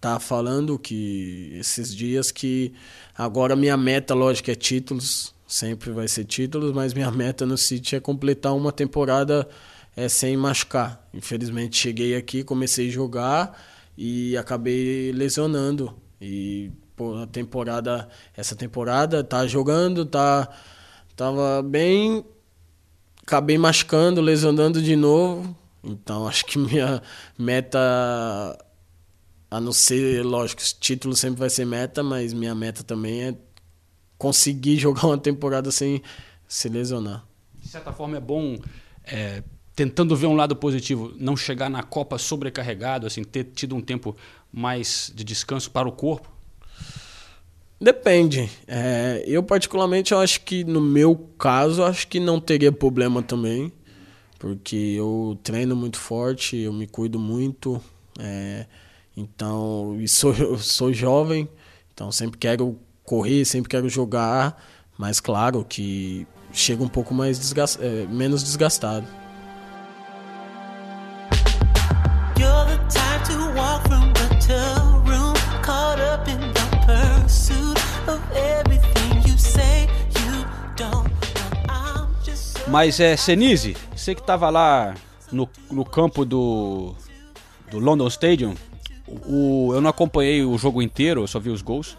tá 0.00 0.20
falando 0.20 0.78
que 0.78 1.50
esses 1.54 1.94
dias 1.94 2.30
que 2.30 2.72
agora 3.16 3.56
minha 3.56 3.76
meta, 3.76 4.14
lógico, 4.14 4.50
é 4.50 4.54
títulos 4.54 5.34
sempre 5.48 5.90
vai 5.90 6.06
ser 6.06 6.26
títulos, 6.26 6.72
mas 6.72 6.92
minha 6.92 7.10
meta 7.10 7.46
no 7.46 7.56
City 7.56 7.96
é 7.96 8.00
completar 8.00 8.54
uma 8.54 8.70
temporada 8.70 9.48
é, 9.96 10.06
sem 10.06 10.36
machucar. 10.36 11.08
Infelizmente 11.14 11.76
cheguei 11.76 12.14
aqui, 12.14 12.44
comecei 12.44 12.88
a 12.88 12.92
jogar 12.92 13.64
e 13.96 14.36
acabei 14.36 15.10
lesionando. 15.10 15.96
E 16.20 16.70
pô, 16.94 17.16
a 17.16 17.26
temporada, 17.26 18.08
essa 18.36 18.54
temporada 18.54 19.24
tá 19.24 19.46
jogando, 19.46 20.04
tá 20.04 20.48
tava 21.16 21.62
bem, 21.62 22.24
acabei 23.22 23.56
machucando, 23.56 24.20
lesionando 24.20 24.82
de 24.82 24.94
novo. 24.94 25.56
Então 25.82 26.28
acho 26.28 26.44
que 26.44 26.58
minha 26.58 27.02
meta 27.38 27.78
a 29.50 29.60
não 29.60 29.72
ser, 29.72 30.22
lógico, 30.22 30.60
título 30.78 31.16
sempre 31.16 31.40
vai 31.40 31.48
ser 31.48 31.64
meta, 31.64 32.02
mas 32.02 32.34
minha 32.34 32.54
meta 32.54 32.82
também 32.82 33.22
é 33.22 33.34
conseguir 34.18 34.76
jogar 34.80 35.06
uma 35.06 35.18
temporada 35.18 35.70
sem 35.70 36.02
se 36.46 36.68
lesionar. 36.68 37.24
De 37.54 37.68
certa 37.68 37.92
forma 37.92 38.16
é 38.16 38.20
bom, 38.20 38.58
é, 39.04 39.42
tentando 39.74 40.16
ver 40.16 40.26
um 40.26 40.34
lado 40.34 40.56
positivo, 40.56 41.14
não 41.16 41.36
chegar 41.36 41.70
na 41.70 41.82
Copa 41.82 42.18
sobrecarregado, 42.18 43.06
assim, 43.06 43.22
ter 43.22 43.44
tido 43.44 43.76
um 43.76 43.80
tempo 43.80 44.16
mais 44.52 45.12
de 45.14 45.22
descanso 45.22 45.70
para 45.70 45.88
o 45.88 45.92
corpo? 45.92 46.28
Depende. 47.80 48.50
É, 48.66 49.22
eu 49.24 49.42
particularmente 49.42 50.12
eu 50.12 50.18
acho 50.18 50.40
que 50.40 50.64
no 50.64 50.80
meu 50.80 51.14
caso 51.38 51.84
acho 51.84 52.08
que 52.08 52.18
não 52.18 52.40
teria 52.40 52.72
problema 52.72 53.22
também, 53.22 53.72
porque 54.38 54.94
eu 54.96 55.38
treino 55.44 55.76
muito 55.76 55.96
forte, 55.96 56.56
eu 56.56 56.72
me 56.72 56.88
cuido 56.88 57.20
muito, 57.20 57.80
é, 58.18 58.66
então 59.16 59.96
e 60.00 60.08
sou 60.08 60.34
sou 60.58 60.92
jovem, 60.92 61.48
então 61.94 62.10
sempre 62.10 62.36
quero 62.36 62.76
correr, 63.08 63.44
sempre 63.46 63.70
quero 63.70 63.88
jogar, 63.88 64.62
mas 64.98 65.18
claro 65.18 65.64
que 65.66 66.26
chega 66.52 66.82
um 66.82 66.88
pouco 66.88 67.14
mais 67.14 67.38
desgast... 67.38 67.78
É, 67.80 68.06
menos 68.06 68.44
desgastado. 68.44 69.06
Mas 82.68 83.00
é, 83.00 83.16
Senise, 83.16 83.74
você 83.96 84.14
que 84.14 84.20
estava 84.20 84.50
lá 84.50 84.94
no, 85.32 85.48
no 85.70 85.86
campo 85.86 86.22
do, 86.24 86.94
do 87.70 87.78
London 87.78 88.06
Stadium, 88.08 88.54
o, 89.26 89.70
eu 89.72 89.80
não 89.80 89.88
acompanhei 89.88 90.44
o 90.44 90.58
jogo 90.58 90.82
inteiro, 90.82 91.22
eu 91.22 91.26
só 91.26 91.40
vi 91.40 91.48
os 91.48 91.62
gols. 91.62 91.96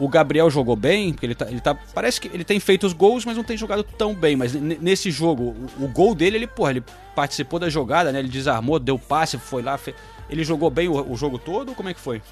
O 0.00 0.08
Gabriel 0.08 0.50
jogou 0.50 0.74
bem, 0.74 1.12
porque 1.12 1.26
ele 1.26 1.34
tá, 1.34 1.46
ele 1.48 1.60
tá. 1.60 1.74
Parece 1.94 2.20
que 2.20 2.28
ele 2.28 2.42
tem 2.42 2.58
feito 2.58 2.86
os 2.86 2.92
gols, 2.92 3.24
mas 3.24 3.36
não 3.36 3.44
tem 3.44 3.56
jogado 3.56 3.82
tão 3.84 4.14
bem. 4.14 4.34
Mas 4.34 4.54
nesse 4.54 5.10
jogo, 5.10 5.54
o, 5.78 5.84
o 5.84 5.88
gol 5.88 6.14
dele, 6.14 6.38
ele, 6.38 6.46
porra, 6.46 6.70
ele 6.70 6.84
participou 7.14 7.58
da 7.60 7.68
jogada, 7.68 8.10
né? 8.10 8.18
Ele 8.18 8.28
desarmou, 8.28 8.78
deu 8.78 8.98
passe, 8.98 9.36
foi 9.38 9.62
lá. 9.62 9.76
fe- 9.78 9.94
Ele 10.28 10.42
jogou 10.42 10.70
bem 10.70 10.88
o, 10.88 11.12
o 11.12 11.16
jogo 11.16 11.38
todo 11.38 11.74
como 11.74 11.88
é 11.90 11.94
que 11.94 12.00
foi? 12.00 12.22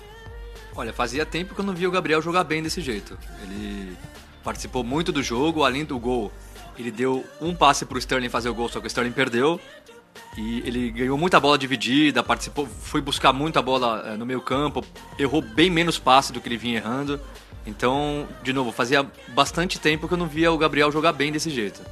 Olha, 0.75 0.93
fazia 0.93 1.27
tempo 1.27 1.55
que 1.55 1.61
eu 1.61 1.65
não 1.65 1.75
via 1.75 1.89
o 1.89 1.93
Gabriel 1.93 2.23
jogar 2.23 2.45
bem 2.45 2.63
desse 2.63 2.81
jeito. 2.81 3.19
Ele 3.43 3.97
participou 4.43 4.83
muito 4.83 5.13
do 5.13 5.23
jogo, 5.23 5.63
além 5.65 5.85
do 5.85 5.99
gol. 5.99 6.33
Ele 6.79 6.91
deu 6.91 7.25
um 7.41 7.55
passe 7.55 7.85
pro 7.85 7.99
Sterling 7.99 8.29
fazer 8.29 8.49
o 8.49 8.55
gol, 8.55 8.69
só 8.69 8.79
que 8.81 8.87
o 8.87 8.89
Sterling 8.89 9.13
perdeu. 9.13 9.61
E 10.37 10.61
ele 10.65 10.91
ganhou 10.91 11.19
muita 11.19 11.39
bola 11.41 11.59
dividida, 11.59 12.23
participou, 12.23 12.67
foi 12.67 13.01
buscar 13.01 13.33
muita 13.33 13.61
bola 13.61 14.05
eh, 14.07 14.17
no 14.17 14.25
meio 14.25 14.41
campo, 14.41 14.85
errou 15.19 15.43
bem 15.43 15.69
menos 15.69 15.99
passe 15.99 16.33
do 16.33 16.41
que 16.41 16.49
ele 16.49 16.57
vinha 16.57 16.77
errando. 16.79 17.21
Então, 17.69 18.27
de 18.43 18.53
novo, 18.53 18.73
fazia 18.73 19.07
bastante 19.29 19.79
tempo 19.79 20.09
que 20.09 20.15
eu 20.15 20.19
não 20.19 20.27
via 20.27 20.51
o 20.51 20.57
Gabriel 20.57 20.91
jogar 20.91 21.13
bem 21.13 21.31
desse 21.31 21.51
jeito. 21.51 21.83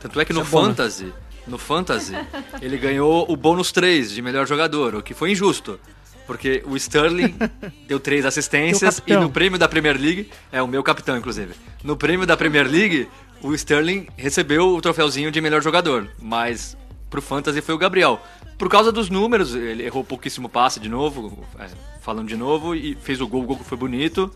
Tanto 0.00 0.18
é 0.18 0.24
que 0.24 0.32
no 0.32 0.40
Isso 0.40 0.48
é 0.48 0.50
bom, 0.50 0.62
né? 0.62 0.68
Fantasy, 0.68 1.12
no 1.46 1.58
Fantasy, 1.58 2.14
ele 2.62 2.78
ganhou 2.78 3.30
o 3.30 3.36
bônus 3.36 3.70
3 3.70 4.10
de 4.10 4.22
melhor 4.22 4.46
jogador, 4.46 4.94
o 4.94 5.02
que 5.02 5.12
foi 5.12 5.32
injusto. 5.32 5.78
Porque 6.26 6.62
o 6.66 6.74
Sterling 6.74 7.34
deu 7.86 8.00
três 8.00 8.24
assistências 8.24 9.02
e 9.06 9.14
no 9.14 9.28
prêmio 9.28 9.58
da 9.58 9.68
Premier 9.68 10.00
League, 10.00 10.30
é 10.50 10.62
o 10.62 10.66
meu 10.66 10.82
capitão, 10.82 11.18
inclusive. 11.18 11.52
No 11.82 11.98
prêmio 11.98 12.26
da 12.26 12.34
Premier 12.34 12.66
League, 12.66 13.06
o 13.42 13.52
Sterling 13.52 14.06
recebeu 14.16 14.74
o 14.74 14.80
troféuzinho 14.80 15.30
de 15.30 15.38
melhor 15.42 15.62
jogador, 15.62 16.08
mas 16.18 16.78
pro 17.10 17.20
Fantasy 17.20 17.60
foi 17.60 17.74
o 17.74 17.78
Gabriel. 17.78 18.22
Por 18.56 18.70
causa 18.70 18.90
dos 18.90 19.10
números, 19.10 19.54
ele 19.54 19.84
errou 19.84 20.02
pouquíssimo 20.02 20.48
passe 20.48 20.80
de 20.80 20.88
novo, 20.88 21.44
é, 21.58 21.68
falando 22.00 22.28
de 22.28 22.36
novo, 22.36 22.74
e 22.74 22.94
fez 22.94 23.20
o 23.20 23.28
gol, 23.28 23.42
o 23.42 23.46
gol 23.46 23.58
que 23.58 23.64
foi 23.64 23.76
bonito. 23.76 24.30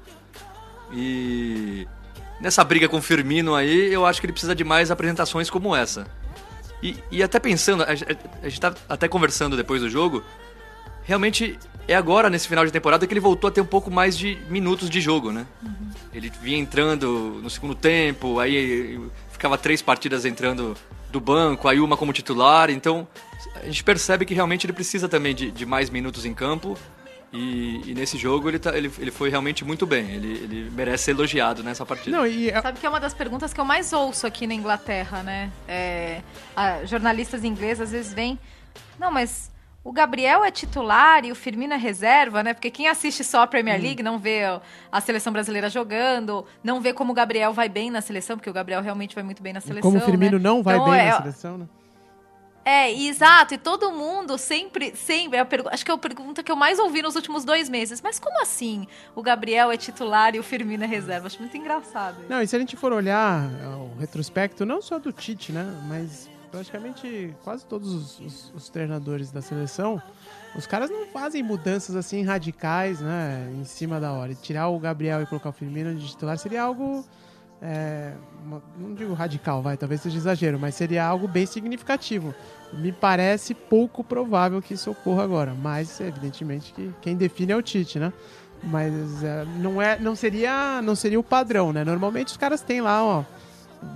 E 0.93 1.87
nessa 2.41 2.63
briga 2.65 2.89
com 2.89 2.99
o 2.99 3.03
Firmino 3.03 3.55
aí, 3.55 3.93
eu 3.93 4.07
acho 4.07 4.21
que 4.21 4.27
ele 4.27 4.33
precisa 4.33 4.55
de 4.55 4.65
mais 4.65 4.91
apresentações 4.91 5.51
como 5.51 5.75
essa. 5.75 6.07
E, 6.83 6.97
e 7.11 7.23
até 7.23 7.39
pensando, 7.41 7.83
a, 7.83 7.87
a- 7.87 8.49
gente 8.49 8.61
tá 8.61 8.75
até 8.89 9.09
conversando 9.09 9.57
depois 9.57 9.83
do 9.83 9.91
jogo, 9.91 10.23
realmente 11.05 11.59
é 11.89 11.95
agora, 11.95 12.29
nesse 12.31 12.47
final 12.47 12.65
de 12.65 12.71
temporada, 12.71 13.07
que 13.07 13.13
ele 13.13 13.21
voltou 13.21 13.49
a 13.49 13.51
ter 13.51 13.61
um 13.61 13.67
pouco 13.67 13.91
mais 13.91 14.17
de 14.17 14.39
minutos 14.49 14.89
de 14.91 15.01
jogo, 15.01 15.33
né? 15.33 15.47
Ele 16.13 16.31
vinha 16.43 16.59
entrando 16.59 17.41
no 17.43 17.49
segundo 17.51 17.75
tempo, 17.75 18.39
aí 18.39 19.01
ficava 19.31 19.57
três 19.59 19.81
partidas 19.83 20.25
entrando 20.25 20.77
do 21.11 21.19
banco, 21.21 21.67
aí 21.67 21.81
uma 21.81 21.97
como 21.97 22.13
titular, 22.13 22.69
então 22.71 23.09
a 23.57 23.65
gente 23.65 23.83
percebe 23.83 24.25
que 24.27 24.35
realmente 24.35 24.67
ele 24.67 24.73
precisa 24.75 25.09
também 25.09 25.35
de, 25.35 25.51
de 25.51 25.65
mais 25.65 25.89
minutos 25.91 26.25
em 26.27 26.35
campo. 26.35 26.77
E, 27.33 27.91
e 27.91 27.95
nesse 27.95 28.17
jogo 28.17 28.49
ele, 28.49 28.59
tá- 28.59 28.75
ele, 28.77 28.91
ele 28.99 29.11
foi 29.11 29.29
realmente 29.29 29.65
muito 29.65 29.87
bem. 29.87 30.11
Ele, 30.13 30.33
ele 30.33 30.71
merece 30.71 31.05
ser 31.05 31.11
elogiado 31.11 31.63
nessa 31.63 31.85
partida. 31.85 32.17
Não, 32.17 32.27
e 32.27 32.49
é- 32.51 32.61
Sabe 32.63 32.79
que 32.81 32.87
é 32.87 32.89
uma 32.89 33.01
das 33.01 33.13
perguntas 33.13 33.53
que 33.53 33.61
eu 33.61 33.65
mais 33.65 33.93
ouço 33.93 34.27
aqui 34.27 34.47
na 34.47 34.55
Inglaterra, 34.55 35.23
né? 35.23 35.51
É, 35.67 36.23
a- 36.57 36.85
jornalistas 36.87 37.45
ingleses 37.45 37.83
às 37.83 37.91
vezes 37.93 38.15
vêm. 38.15 38.39
Não, 38.99 39.11
mas 39.13 39.51
o 39.85 39.93
Gabriel 39.93 40.43
é 40.43 40.51
titular 40.51 41.25
e 41.25 41.31
o 41.31 41.35
Firmino 41.35 41.75
é 41.75 41.77
reserva, 41.77 42.43
né? 42.43 42.55
Porque 42.55 42.71
quem 42.71 42.89
assiste 42.89 43.23
só 43.23 43.43
a. 43.43 43.47
Premier 43.47 43.81
League 43.81 44.03
não 44.03 44.19
vê 44.19 44.43
a 44.91 45.01
seleção 45.01 45.33
brasileira 45.33 45.69
jogando, 45.69 46.47
não 46.65 46.81
vê 46.81 46.93
como 46.95 47.13
o 47.13 47.15
Gabriel 47.15 47.53
vai 47.53 47.69
bem 47.69 47.91
na 47.91 48.01
seleção, 48.01 48.37
porque 48.39 48.49
o 48.51 48.53
Gabriel 48.55 48.81
realmente 48.83 49.15
vai 49.15 49.23
muito 49.25 49.43
bem 49.43 49.53
na 49.53 49.61
seleção. 49.61 49.83
como 49.91 50.03
o 50.03 50.05
Firmino 50.05 50.39
né? 50.39 50.43
não 50.45 50.63
vai 50.63 50.77
Então, 50.77 50.91
bem 50.91 51.01
é, 51.01 51.11
na 51.11 51.17
seleção, 51.19 51.59
né? 51.59 51.67
É, 52.69 52.93
exato. 52.93 53.55
E 53.55 53.59
todo 53.59 53.91
mundo 53.91 54.37
sempre, 54.37 54.95
sempre, 54.95 55.39
é 55.39 55.47
acho 55.73 55.85
que 55.85 55.91
é 55.91 55.95
a 55.95 55.99
pergunta 55.99 56.43
que 56.43 56.53
eu 56.53 56.57
mais 56.57 56.79
ouvi 56.79 57.01
nos 57.01 57.17
últimos 57.17 57.45
dois 57.45 57.69
meses. 57.69 58.01
Mas 58.03 58.19
como 58.19 58.43
assim 58.43 58.87
o 59.15 59.23
Gabriel 59.23 59.71
é 59.73 59.77
titular 59.79 60.35
e 60.35 60.39
o 60.39 60.43
Firmino 60.43 60.85
é 60.85 60.87
reserva? 60.87 61.27
Acho 61.29 61.39
muito 61.41 61.57
engraçado. 61.57 62.21
isso. 62.21 62.29
Não, 62.31 62.43
e 62.43 62.47
se 62.47 62.55
a 62.55 62.59
gente 62.59 62.77
for 62.77 62.93
olhar 62.93 63.51
é, 63.63 63.67
o 63.69 63.91
retrospecto, 63.99 64.67
não 64.67 64.83
só 64.83 64.99
do 64.99 65.11
Tite, 65.13 65.51
né? 65.51 65.65
Mas 65.89 66.29
praticamente 66.51 67.35
quase 67.43 67.65
todos 67.65 67.93
os, 67.95 68.21
os- 68.21 68.53
os 68.55 68.69
treinadores 68.69 69.31
da 69.31 69.41
seleção, 69.41 70.01
os 70.55 70.67
caras 70.67 70.91
não 70.91 71.07
fazem 71.07 71.43
mudanças 71.43 71.97
assim 71.97 72.23
radicais, 72.23 73.01
né? 73.01 73.51
Em 73.59 73.65
cima 73.65 73.99
da 73.99 74.13
hora. 74.13 74.33
E 74.33 74.35
tirar 74.35 74.69
o 74.69 74.79
Gabriel 74.79 75.23
e 75.23 75.27
colocar 75.27 75.49
o 75.49 75.53
Firmino 75.53 75.95
de 75.95 76.07
titular 76.07 76.37
seria 76.39 76.63
algo. 76.63 77.03
é, 77.61 78.13
não 78.79 78.95
digo 78.95 79.13
radical, 79.15 79.61
vai, 79.61 79.77
talvez 79.77 80.01
seja 80.01 80.17
exagero, 80.17 80.59
mas 80.61 80.77
seria 80.77 81.05
algo 81.05 81.27
bem 81.27 81.45
significativo. 81.45 82.33
Me 82.73 82.93
parece 82.93 83.55
pouco 83.55 84.05
provável 84.05 84.61
que 84.61 84.75
isso 84.75 84.91
ocorra 84.91 85.25
agora, 85.25 85.55
mas 85.55 86.01
evidentemente 86.01 86.73
que 86.73 86.93
quem 87.01 87.17
define 87.17 87.53
é 87.53 87.57
o 87.57 87.63
Tite, 87.63 87.99
né? 87.99 88.13
Mas 88.63 89.23
é, 89.23 89.45
não 89.59 89.81
é, 89.81 89.99
não 89.99 90.15
seria, 90.15 90.83
não 90.83 90.95
seria 90.95 91.19
o 91.19 91.23
padrão, 91.23 91.73
né? 91.73 91.85
Normalmente 91.85 92.29
os 92.29 92.37
caras 92.37 92.61
têm 92.61 92.81
lá, 92.81 93.03
ó, 93.03 93.25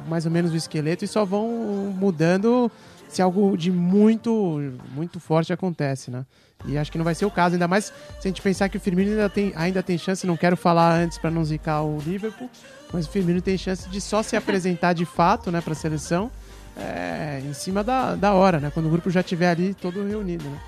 mais 0.08 0.24
ou 0.24 0.32
menos 0.32 0.52
o 0.52 0.56
esqueleto 0.56 1.04
e 1.04 1.08
só 1.08 1.24
vão 1.24 1.48
mudando 1.94 2.70
se 3.08 3.20
algo 3.20 3.56
de 3.58 3.70
muito, 3.70 4.72
muito 4.94 5.20
forte 5.20 5.52
acontece, 5.52 6.10
né? 6.10 6.24
E 6.64 6.78
acho 6.78 6.90
que 6.90 6.96
não 6.96 7.04
vai 7.04 7.14
ser 7.14 7.26
o 7.26 7.30
caso, 7.30 7.54
ainda 7.54 7.68
mais 7.68 7.86
se 7.86 7.92
a 8.20 8.28
gente 8.28 8.40
pensar 8.40 8.68
que 8.68 8.76
o 8.76 8.80
Firmino 8.80 9.10
ainda 9.10 9.28
tem, 9.28 9.52
ainda 9.54 9.82
tem 9.82 9.98
chance, 9.98 10.26
não 10.26 10.36
quero 10.36 10.56
falar 10.56 10.94
antes 10.94 11.18
para 11.18 11.30
não 11.30 11.44
zicar 11.44 11.82
o 11.82 11.98
Liverpool, 11.98 12.48
mas 12.92 13.06
o 13.06 13.10
Firmino 13.10 13.42
tem 13.42 13.58
chance 13.58 13.88
de 13.88 14.00
só 14.00 14.22
se 14.22 14.36
apresentar 14.36 14.92
de 14.92 15.04
fato, 15.04 15.50
né, 15.50 15.60
para 15.60 15.72
a 15.72 15.76
seleção, 15.76 16.30
é, 16.76 17.40
em 17.44 17.52
cima 17.52 17.82
da, 17.84 18.14
da 18.14 18.32
hora, 18.32 18.58
né? 18.58 18.70
Quando 18.72 18.86
o 18.86 18.90
grupo 18.90 19.10
já 19.10 19.20
estiver 19.20 19.50
ali 19.50 19.74
todo 19.74 20.06
reunido, 20.06 20.44
né? 20.44 20.60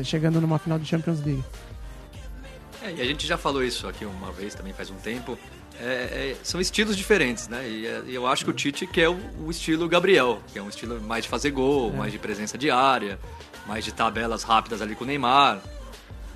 É, 0.00 0.04
chegando 0.04 0.40
numa 0.40 0.58
final 0.58 0.78
de 0.78 0.86
Champions 0.86 1.22
League. 1.24 1.44
É, 2.82 2.92
e 2.92 3.00
a 3.00 3.04
gente 3.04 3.26
já 3.26 3.36
falou 3.36 3.62
isso 3.62 3.86
aqui 3.86 4.04
uma 4.04 4.32
vez 4.32 4.54
também 4.54 4.72
faz 4.72 4.90
um 4.90 4.96
tempo. 4.96 5.38
É, 5.78 5.84
é, 5.84 6.36
são 6.42 6.60
estilos 6.60 6.96
diferentes, 6.96 7.48
né? 7.48 7.68
E, 7.68 7.86
é, 7.86 8.02
e 8.06 8.14
eu 8.14 8.26
acho 8.26 8.44
que 8.44 8.50
o 8.50 8.54
Tite 8.54 8.86
quer 8.86 9.08
o, 9.08 9.18
o 9.44 9.50
estilo 9.50 9.88
Gabriel, 9.88 10.40
que 10.52 10.58
é 10.58 10.62
um 10.62 10.68
estilo 10.68 11.00
mais 11.02 11.24
de 11.24 11.28
fazer 11.28 11.50
gol, 11.50 11.92
mais 11.92 12.12
de 12.12 12.18
presença 12.18 12.56
diária, 12.56 13.18
mais 13.66 13.84
de 13.84 13.92
tabelas 13.92 14.42
rápidas 14.42 14.80
ali 14.80 14.94
com 14.94 15.04
o 15.04 15.06
Neymar. 15.06 15.60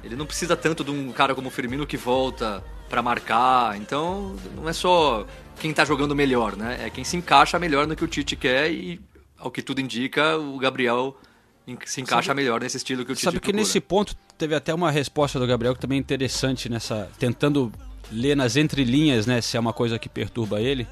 Ele 0.04 0.16
não 0.16 0.26
precisa 0.26 0.56
tanto 0.56 0.84
de 0.84 0.90
um 0.90 1.12
cara 1.12 1.34
como 1.34 1.48
o 1.48 1.50
Firmino 1.50 1.86
que 1.86 1.96
volta 1.96 2.62
pra 2.90 3.00
marcar. 3.00 3.78
Então, 3.78 4.36
não 4.56 4.68
é 4.68 4.72
só 4.72 5.24
quem 5.58 5.72
tá 5.72 5.84
jogando 5.84 6.14
melhor, 6.14 6.56
né? 6.56 6.78
É 6.84 6.90
quem 6.90 7.04
se 7.04 7.16
encaixa 7.16 7.58
melhor 7.58 7.86
no 7.86 7.96
que 7.96 8.04
o 8.04 8.08
Tite 8.08 8.36
quer 8.36 8.70
e, 8.70 9.00
ao 9.38 9.50
que 9.50 9.62
tudo 9.62 9.80
indica, 9.80 10.36
o 10.36 10.58
Gabriel 10.58 11.16
se 11.86 12.00
encaixa 12.00 12.34
melhor 12.34 12.60
nesse 12.60 12.76
estilo 12.76 13.04
que 13.04 13.12
o 13.12 13.14
Tite 13.14 13.24
Sabe 13.26 13.36
que 13.38 13.44
procura. 13.44 13.62
nesse 13.62 13.80
ponto 13.80 14.16
teve 14.36 14.54
até 14.54 14.74
uma 14.74 14.90
resposta 14.90 15.38
do 15.38 15.46
Gabriel 15.46 15.74
que 15.74 15.80
também 15.80 15.98
é 15.98 16.00
interessante 16.00 16.68
nessa. 16.68 17.08
tentando 17.18 17.72
ler 18.10 18.36
nas 18.36 18.56
entrelinhas, 18.56 19.24
né? 19.24 19.40
Se 19.40 19.56
é 19.56 19.60
uma 19.60 19.72
coisa 19.72 19.98
que 19.98 20.08
perturba 20.08 20.60
ele. 20.60 20.86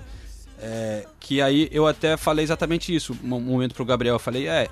É, 0.61 1.07
que 1.19 1.41
aí 1.43 1.69
eu 1.73 1.87
até 1.87 2.17
falei 2.17 2.45
exatamente 2.45 2.95
isso. 2.95 3.17
Um 3.25 3.41
momento 3.41 3.75
pro 3.75 3.85
Gabriel. 3.85 4.15
Eu 4.15 4.21
falei, 4.21 4.49
é. 4.49 4.69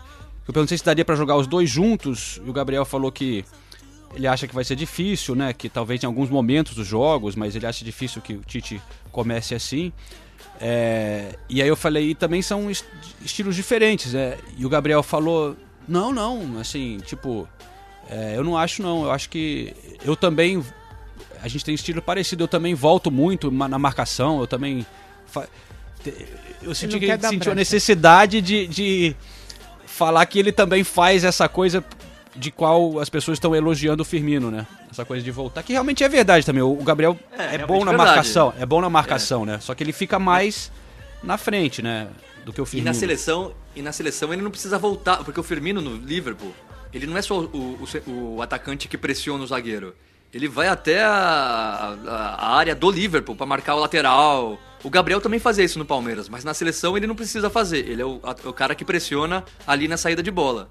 Eu 0.47 0.55
perguntei 0.55 0.79
se 0.79 0.85
daria 0.85 1.05
pra 1.05 1.17
jogar 1.17 1.37
os 1.37 1.49
dois 1.49 1.69
juntos. 1.69 2.41
E 2.45 2.49
o 2.49 2.53
Gabriel 2.53 2.85
falou 2.85 3.11
que 3.11 3.45
ele 4.17 4.27
acha 4.27 4.47
que 4.49 4.55
vai 4.55 4.65
ser 4.65 4.75
difícil, 4.75 5.35
né? 5.35 5.53
Que 5.53 5.69
talvez 5.69 6.03
em 6.03 6.07
alguns 6.07 6.31
momentos 6.31 6.75
dos 6.75 6.87
jogos, 6.87 7.37
mas 7.37 7.55
ele 7.55 7.67
acha 7.67 7.85
difícil 7.85 8.23
que 8.23 8.33
o 8.33 8.41
Tite 8.41 8.81
comece 9.13 9.55
assim. 9.55 9.93
É, 10.59 11.37
e 11.51 11.61
aí 11.61 11.69
eu 11.69 11.77
falei, 11.77 12.11
e 12.11 12.15
também 12.15 12.41
são 12.41 12.71
est- 12.71 12.87
estilos 13.23 13.55
diferentes, 13.55 14.15
né? 14.15 14.39
E 14.57 14.65
o 14.65 14.69
Gabriel 14.71 15.03
falou, 15.03 15.55
não, 15.87 16.13
não, 16.13 16.59
assim, 16.59 16.99
tipo, 17.05 17.47
é, 18.09 18.35
eu 18.37 18.43
não 18.43 18.57
acho 18.57 18.83
não, 18.83 19.05
eu 19.05 19.11
acho 19.11 19.29
que 19.29 19.75
eu 20.03 20.17
também, 20.17 20.65
a 21.43 21.49
gente 21.49 21.63
tem 21.63 21.75
estilo 21.75 22.01
parecido, 22.01 22.45
eu 22.45 22.49
também 22.49 22.75
volto 22.75 23.11
muito 23.11 23.51
na 23.51 23.79
marcação, 23.79 24.41
eu 24.41 24.47
também... 24.47 24.87
Eu 26.63 26.75
senti 26.75 26.99
que 26.99 27.05
ele 27.05 27.29
sentiu 27.29 27.53
a 27.53 27.55
necessidade 27.55 28.41
de, 28.41 28.67
de 28.67 29.17
falar 29.85 30.25
que 30.25 30.39
ele 30.39 30.53
também 30.53 30.83
faz 30.83 31.23
essa 31.23 31.49
coisa 31.49 31.85
de 32.37 32.51
qual 32.51 32.99
as 33.01 33.09
pessoas 33.09 33.37
estão 33.37 33.55
elogiando 33.55 34.03
o 34.03 34.05
Firmino, 34.05 34.51
né? 34.51 34.67
Essa 34.91 35.05
coisa 35.05 35.25
de 35.25 35.31
voltar, 35.31 35.63
que 35.63 35.73
realmente 35.73 36.05
é 36.05 36.09
verdade 36.09 36.45
também. 36.45 36.63
O 36.63 36.75
Gabriel 36.83 37.19
É, 37.39 37.55
é, 37.57 37.59
bom 37.67 37.85
na 37.85 37.91
verdade. 37.93 37.97
marcação, 38.11 38.55
é 38.59 38.67
bom 38.67 38.81
na 38.81 38.91
marcação, 38.91 39.45
né? 39.47 39.59
Só 39.61 39.75
que 39.75 39.83
ele 39.83 39.93
fica 39.93 40.19
mais 40.19 40.71
na 41.23 41.37
frente, 41.39 41.83
né? 41.83 42.09
Do 42.45 42.53
que 42.53 42.61
o 42.61 42.65
E 42.65 42.67
Firmino. 42.67 42.91
na 42.91 42.95
seleção, 42.95 43.53
e 43.75 43.83
na 43.83 43.91
seleção 43.93 44.33
ele 44.33 44.43
não 44.43 44.51
precisa 44.51 44.79
voltar, 44.79 45.25
porque 45.25 45.41
o 45.41 45.43
Firmino 45.43 45.81
no 45.81 45.97
Liverpool, 45.97 46.53
ele 46.93 47.07
não 47.07 47.17
é 47.17 47.23
só 47.23 47.39
o, 47.41 47.79
o- 48.07 48.35
o 48.37 48.43
atacante 48.43 48.87
que 48.87 48.97
pressiona 48.99 49.43
o 49.43 49.47
zagueiro. 49.47 49.95
Ele 50.33 50.47
vai 50.49 50.69
até 50.69 51.03
a, 51.03 51.97
a- 52.07 52.35
a 52.39 52.57
área 52.57 52.75
do 52.75 52.91
Liverpool 52.91 53.35
para 53.35 53.47
marcar 53.47 53.75
o 53.75 53.81
lateral. 53.81 54.59
O 54.85 54.91
Gabriel 54.91 55.21
também 55.21 55.41
fazia 55.41 55.65
isso 55.65 55.79
no 55.79 55.85
Palmeiras, 55.85 56.29
mas 56.29 56.45
na 56.45 56.53
seleção 56.55 56.97
ele 56.97 57.07
não 57.07 57.15
precisa 57.17 57.49
fazer. 57.51 57.89
Ele 57.89 58.03
é 58.03 58.05
o, 58.05 58.21
a- 58.23 58.37
o 58.49 58.53
cara 58.53 58.75
que 58.75 58.85
pressiona 58.85 59.43
ali 59.67 59.89
na 59.89 59.97
saída 59.97 60.23
de 60.23 60.31
bola. 60.31 60.69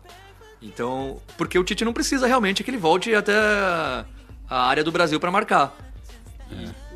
Então, 0.65 1.17
porque 1.37 1.57
o 1.59 1.63
Tite 1.63 1.85
não 1.85 1.93
precisa 1.93 2.25
realmente 2.27 2.63
que 2.63 2.69
ele 2.71 2.77
volte 2.77 3.13
até 3.13 3.33
a 3.35 4.05
área 4.67 4.83
do 4.83 4.91
Brasil 4.91 5.19
para 5.19 5.29
marcar. 5.31 5.75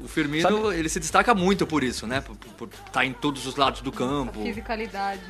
O 0.04 0.08
Firmino, 0.08 0.72
ele 0.72 0.88
se 0.90 1.00
destaca 1.00 1.34
muito 1.36 1.68
por 1.68 1.84
isso, 1.84 2.08
né? 2.08 2.22
Por 2.58 2.70
estar 2.88 3.06
em 3.06 3.14
todos 3.14 3.46
os 3.46 3.56
lados 3.56 3.82
do 3.82 3.92
campo. 3.92 4.42
Fisicalidade. 4.44 5.22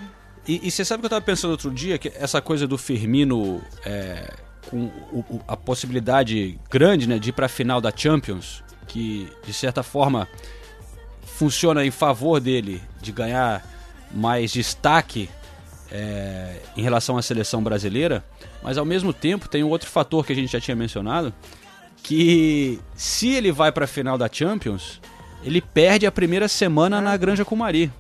E, 0.48 0.68
e 0.68 0.72
você 0.72 0.84
sabe 0.86 1.02
que 1.02 1.06
eu 1.06 1.10
tava 1.10 1.22
pensando 1.22 1.52
outro 1.52 1.72
dia 1.72 1.98
que 1.98 2.10
essa 2.16 2.42
coisa 2.42 2.66
do 2.68 2.78
Firmino 2.78 3.62
é, 3.86 4.34
com 4.70 4.86
o- 5.12 5.26
o- 5.30 5.42
a 5.48 5.56
possibilidade 5.58 6.58
grande 6.70 7.08
né, 7.08 7.18
de 7.20 7.30
ir 7.30 7.34
pra 7.34 7.48
final 7.50 7.80
da 7.82 7.92
Champions. 7.96 8.64
que, 8.88 9.30
de 9.46 9.54
certa 9.54 9.84
forma, 9.84 10.28
funciona 11.24 11.86
em 11.86 11.92
favor 11.92 12.40
dele 12.40 12.82
de 13.00 13.12
ganhar 13.12 13.64
mais 14.12 14.52
destaque 14.52 15.30
é, 15.92 16.58
em 16.78 16.82
relação 16.82 17.18
à 17.18 17.22
seleção 17.22 17.64
brasileira, 17.64 18.24
mas 18.64 18.78
ao 18.78 18.86
mesmo 18.86 19.14
tempo 19.14 19.48
tem 19.50 19.64
um 19.64 19.70
outro 19.70 19.90
fator 19.90 20.26
que 20.26 20.34
a 20.34 20.36
gente 20.36 20.52
já 20.52 20.60
tinha 20.60 20.76
mencionado, 20.76 21.34
que 22.04 22.80
se 22.96 23.30
ele 23.34 23.52
vai 23.52 23.72
para 23.72 23.86
a 23.86 23.88
final 23.88 24.18
da 24.18 24.30
Champions, 24.32 25.02
ele 25.44 25.62
perde 25.62 26.06
a 26.06 26.12
primeira 26.12 26.48
semana 26.48 27.02
na 27.02 27.16
Granja 27.18 27.44
Comari. 27.46 27.92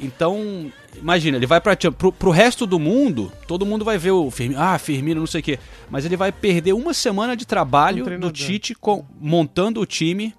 Então, 0.00 0.70
imagina, 0.96 1.36
ele 1.36 1.46
vai 1.46 1.60
para 1.60 1.76
pro, 1.90 2.12
pro 2.12 2.30
resto 2.30 2.66
do 2.66 2.78
mundo, 2.78 3.32
todo 3.48 3.66
mundo 3.66 3.84
vai 3.84 3.98
ver 3.98 4.12
o 4.12 4.30
Firmino, 4.30 4.60
ah, 4.60 4.78
Firmino, 4.78 5.20
não 5.20 5.26
sei 5.26 5.40
o 5.40 5.42
quê, 5.42 5.58
mas 5.90 6.04
ele 6.04 6.16
vai 6.16 6.30
perder 6.30 6.72
uma 6.72 6.94
semana 6.94 7.36
de 7.36 7.44
trabalho 7.44 8.08
Um 8.08 8.20
do. 8.20 8.30
Tite 8.30 8.74
com- 8.76 9.04
montando 9.20 9.80
o 9.80 9.86
time 9.86 10.34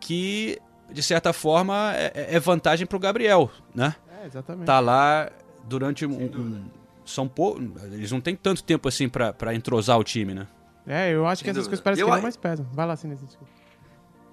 que 0.00 0.58
de 0.92 1.02
certa 1.04 1.32
forma 1.32 1.92
é, 1.94 2.34
é 2.34 2.40
vantagem 2.40 2.84
pro 2.84 2.98
Gabriel, 2.98 3.48
né? 3.72 3.94
É, 4.20 4.26
exatamente. 4.26 4.66
Tá 4.66 4.80
lá 4.80 5.30
durante 5.70 6.04
um, 6.04 6.12
um- 6.12 6.64
são 7.04 7.26
pou... 7.28 7.58
eles 7.92 8.10
não 8.12 8.20
têm 8.20 8.34
tanto 8.36 8.62
tempo 8.62 8.88
assim 8.88 9.08
pra 9.08 9.32
pra 9.32 9.54
entrosar 9.54 9.98
o 9.98 10.04
time, 10.04 10.34
né? 10.34 10.46
É, 10.86 11.12
eu 11.14 11.26
acho 11.26 11.42
que 11.42 11.46
Sem 11.46 11.52
essas 11.52 11.64
dúvida. 11.66 11.70
coisas 11.70 11.84
parecem 11.84 12.02
Eu 12.02 12.06
que 12.06 12.10
não 12.12 12.18
a- 12.18 12.22
mais 12.22 12.36
pesam. 12.36 12.66
Vai 12.72 12.86
lá, 12.86 12.96
Sinise, 12.96 13.24
desculpa. 13.24 13.50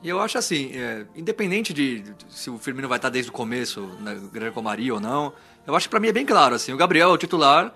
E 0.03 0.09
eu 0.09 0.19
acho 0.21 0.37
assim, 0.37 0.71
é, 0.75 1.05
independente 1.15 1.73
de, 1.73 2.01
de 2.01 2.13
se 2.29 2.49
o 2.49 2.57
Firmino 2.57 2.87
vai 2.87 2.97
estar 2.97 3.09
desde 3.09 3.29
o 3.31 3.33
começo 3.33 3.89
na 3.99 4.13
Grande 4.13 4.51
Comari 4.53 4.91
ou 4.91 4.99
não, 4.99 5.33
eu 5.65 5.75
acho 5.75 5.87
que 5.87 5.89
pra 5.89 5.99
mim 5.99 6.07
é 6.07 6.13
bem 6.13 6.25
claro, 6.25 6.53
assim, 6.55 6.71
o 6.71 6.77
Gabriel 6.77 7.09
é 7.09 7.13
o 7.13 7.17
titular 7.17 7.73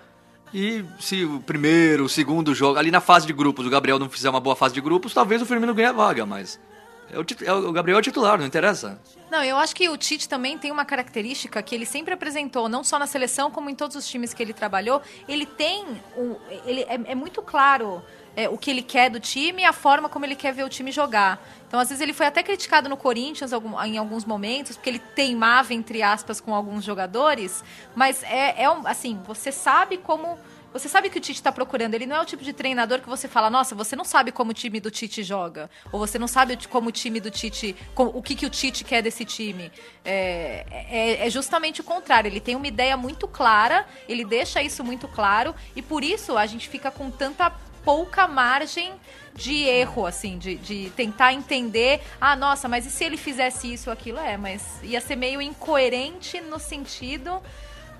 e 0.53 0.85
se 0.99 1.25
o 1.25 1.39
primeiro, 1.41 2.05
o 2.05 2.09
segundo 2.09 2.53
jogo, 2.53 2.77
ali 2.77 2.91
na 2.91 3.01
fase 3.01 3.25
de 3.25 3.33
grupos, 3.33 3.65
o 3.65 3.69
Gabriel 3.71 3.97
não 3.97 4.07
fizer 4.09 4.29
uma 4.29 4.39
boa 4.39 4.55
fase 4.55 4.73
de 4.75 4.81
grupos, 4.81 5.13
talvez 5.15 5.41
o 5.41 5.45
Firmino 5.47 5.73
ganhe 5.73 5.87
a 5.87 5.91
vaga, 5.93 6.23
mas 6.25 6.59
é 7.11 7.17
o, 7.19 7.25
é 7.43 7.53
o 7.53 7.71
Gabriel 7.71 7.97
é 7.97 7.99
o 7.99 8.03
titular, 8.03 8.37
não 8.37 8.45
interessa. 8.45 8.99
Não, 9.31 9.41
eu 9.41 9.55
acho 9.55 9.73
que 9.73 9.87
o 9.87 9.95
Tite 9.95 10.27
também 10.27 10.57
tem 10.57 10.73
uma 10.73 10.83
característica 10.83 11.63
que 11.63 11.73
ele 11.73 11.85
sempre 11.85 12.13
apresentou, 12.13 12.67
não 12.67 12.83
só 12.83 12.99
na 12.99 13.07
seleção, 13.07 13.49
como 13.49 13.69
em 13.69 13.75
todos 13.75 13.95
os 13.95 14.05
times 14.05 14.33
que 14.33 14.43
ele 14.43 14.51
trabalhou. 14.51 15.01
Ele 15.25 15.45
tem. 15.45 15.85
Ele 16.65 16.81
é, 16.81 16.99
é 17.11 17.15
muito 17.15 17.41
claro 17.41 18.03
é, 18.35 18.49
o 18.49 18.57
que 18.57 18.69
ele 18.69 18.81
quer 18.81 19.09
do 19.09 19.21
time 19.21 19.61
e 19.61 19.65
a 19.65 19.71
forma 19.71 20.09
como 20.09 20.25
ele 20.25 20.35
quer 20.35 20.53
ver 20.53 20.65
o 20.65 20.69
time 20.69 20.91
jogar. 20.91 21.41
Então, 21.65 21.79
às 21.79 21.87
vezes, 21.87 22.01
ele 22.01 22.11
foi 22.11 22.25
até 22.25 22.43
criticado 22.43 22.89
no 22.89 22.97
Corinthians 22.97 23.53
em 23.85 23.97
alguns 23.97 24.25
momentos, 24.25 24.75
porque 24.75 24.89
ele 24.89 24.99
teimava, 24.99 25.73
entre 25.73 26.03
aspas, 26.03 26.41
com 26.41 26.53
alguns 26.53 26.83
jogadores. 26.83 27.63
Mas 27.95 28.23
é, 28.23 28.63
é 28.63 28.69
um- 28.69 28.85
assim, 28.85 29.17
você 29.25 29.49
sabe 29.49 29.95
como. 29.97 30.37
Você 30.73 30.87
sabe 30.87 31.09
que 31.09 31.17
o 31.17 31.21
Tite 31.21 31.39
está 31.39 31.51
procurando. 31.51 31.93
Ele 31.93 32.05
não 32.05 32.15
é 32.15 32.21
o 32.21 32.25
tipo 32.25 32.43
de 32.43 32.53
treinador 32.53 33.01
que 33.01 33.09
você 33.09 33.27
fala, 33.27 33.49
nossa, 33.49 33.75
você 33.75 33.95
não 33.95 34.05
sabe 34.05 34.31
como 34.31 34.51
o 34.51 34.53
time 34.53 34.79
do 34.79 34.89
Tite 34.89 35.21
joga. 35.23 35.69
Ou 35.91 35.99
você 35.99 36.17
não 36.17 36.27
sabe 36.27 36.57
como 36.67 36.89
o 36.89 36.91
time 36.91 37.19
do 37.19 37.29
Tite. 37.29 37.75
o 37.95 38.21
que, 38.21 38.35
que 38.35 38.45
o 38.45 38.49
Tite 38.49 38.83
quer 38.83 39.01
desse 39.01 39.25
time. 39.25 39.71
É, 40.05 40.65
é- 40.89 41.27
é 41.27 41.29
justamente 41.29 41.81
o 41.81 41.83
contrário. 41.83 42.27
Ele 42.29 42.39
tem 42.39 42.55
uma 42.55 42.67
ideia 42.67 42.95
muito 42.95 43.27
clara, 43.27 43.85
ele 44.07 44.23
deixa 44.23 44.61
isso 44.63 44.83
muito 44.83 45.07
claro, 45.07 45.53
e 45.75 45.81
por 45.81 46.03
isso 46.03 46.37
a 46.37 46.45
gente 46.45 46.69
fica 46.69 46.89
com 46.89 47.11
tanta 47.11 47.51
pouca 47.83 48.27
margem 48.27 48.93
de 49.33 49.63
erro, 49.63 50.05
assim, 50.05 50.37
de, 50.37 50.55
de 50.55 50.91
tentar 50.95 51.33
entender, 51.33 52.01
ah, 52.19 52.35
nossa, 52.35 52.67
mas 52.67 52.85
e 52.85 52.91
se 52.91 53.03
ele 53.03 53.17
fizesse 53.17 53.73
isso 53.73 53.89
ou 53.89 53.93
aquilo? 53.93 54.19
É, 54.19 54.37
mas 54.37 54.79
ia 54.83 55.01
ser 55.01 55.15
meio 55.15 55.41
incoerente 55.41 56.39
no 56.41 56.59
sentido 56.59 57.41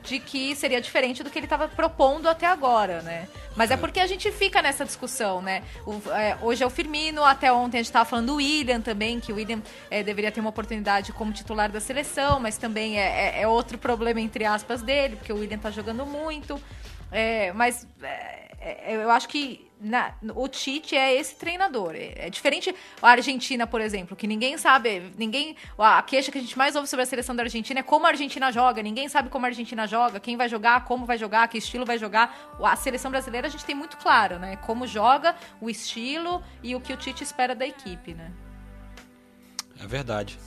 de 0.04 0.20
que 0.20 0.56
seria 0.56 0.82
diferente 0.82 1.24
do 1.24 1.30
que 1.30 1.38
ele 1.38 1.46
estava 1.46 1.68
propondo 1.68 2.28
até 2.28 2.46
agora, 2.48 3.02
né? 3.02 3.28
Mas 3.56 3.70
é 3.70 3.78
porque 3.78 4.00
a 4.00 4.08
gente 4.08 4.32
fica 4.32 4.62
nessa 4.62 4.84
discussão, 4.86 5.42
né? 5.42 5.62
O- 5.86 6.02
é, 6.12 6.38
hoje 6.42 6.64
é 6.64 6.66
o 6.66 6.70
Firmino, 6.70 7.24
até 7.24 7.52
ontem 7.52 7.78
a 7.78 7.82
gente 7.82 7.88
estava 7.88 8.06
falando 8.06 8.28
do 8.28 8.36
William 8.36 8.82
também, 8.82 9.20
que 9.20 9.32
o 9.32 9.36
William 9.36 9.62
é, 9.90 10.02
deveria 10.04 10.32
ter 10.32 10.40
uma 10.40 10.50
oportunidade 10.50 11.12
como 11.14 11.32
titular 11.32 11.70
da 11.72 11.80
seleção, 11.80 12.40
mas 12.40 12.58
também 12.58 13.00
é, 13.00 13.38
é- 13.38 13.42
é 13.42 13.48
outro 13.48 13.78
problema, 13.78 14.20
entre 14.22 14.46
aspas, 14.46 14.82
dele, 14.82 15.16
porque 15.18 15.32
o 15.34 15.38
William 15.38 15.58
tá 15.60 15.70
jogando 15.70 16.06
muito. 16.06 16.62
É, 17.12 17.52
mas 17.54 17.86
é, 18.02 18.08
é, 18.08 18.51
eu 18.88 19.10
acho 19.10 19.28
que 19.28 19.68
na- 19.80 20.14
o 20.36 20.48
Tite 20.48 20.96
é 20.96 21.16
esse 21.16 21.36
treinador. 21.36 21.96
É, 21.96 22.14
é 22.28 22.30
diferente 22.30 22.74
a 23.02 23.10
Argentina, 23.10 23.66
por 23.66 23.82
exemplo, 23.82 24.16
que 24.16 24.28
ninguém 24.28 24.58
sabe, 24.58 25.12
ninguém. 25.18 25.56
A 25.78 26.02
queixa 26.04 26.32
que 26.32 26.38
a 26.38 26.42
gente 26.42 26.56
mais 26.58 26.76
ouve 26.76 26.88
sobre 26.88 27.04
a 27.04 27.06
seleção 27.06 27.36
da 27.36 27.42
Argentina 27.44 27.80
é 27.80 27.84
como 27.84 28.06
a 28.06 28.10
Argentina 28.10 28.52
joga. 28.52 28.84
Ninguém 28.84 29.10
sabe 29.10 29.30
como 29.30 29.46
a 29.46 29.50
Argentina 29.50 29.88
joga, 29.88 30.20
quem 30.20 30.38
vai 30.38 30.48
jogar, 30.48 30.86
como 30.86 31.06
vai 31.06 31.18
jogar, 31.18 31.48
que 31.48 31.58
estilo 31.58 31.86
vai 31.86 31.98
jogar. 31.98 32.56
A 32.62 32.76
seleção 32.76 33.10
brasileira 33.10 33.48
a 33.48 33.50
gente 33.50 33.66
tem 33.66 33.74
muito 33.76 33.98
claro, 33.98 34.38
né? 34.38 34.58
Como 34.58 34.86
joga, 34.86 35.36
o 35.60 35.70
estilo 35.70 36.44
e 36.62 36.76
o 36.76 36.80
que 36.80 36.94
o 36.94 36.98
Tite 36.98 37.24
espera 37.24 37.56
da 37.56 37.66
equipe, 37.66 38.14
né? 38.14 38.32
É 39.84 39.88
verdade. 39.88 40.38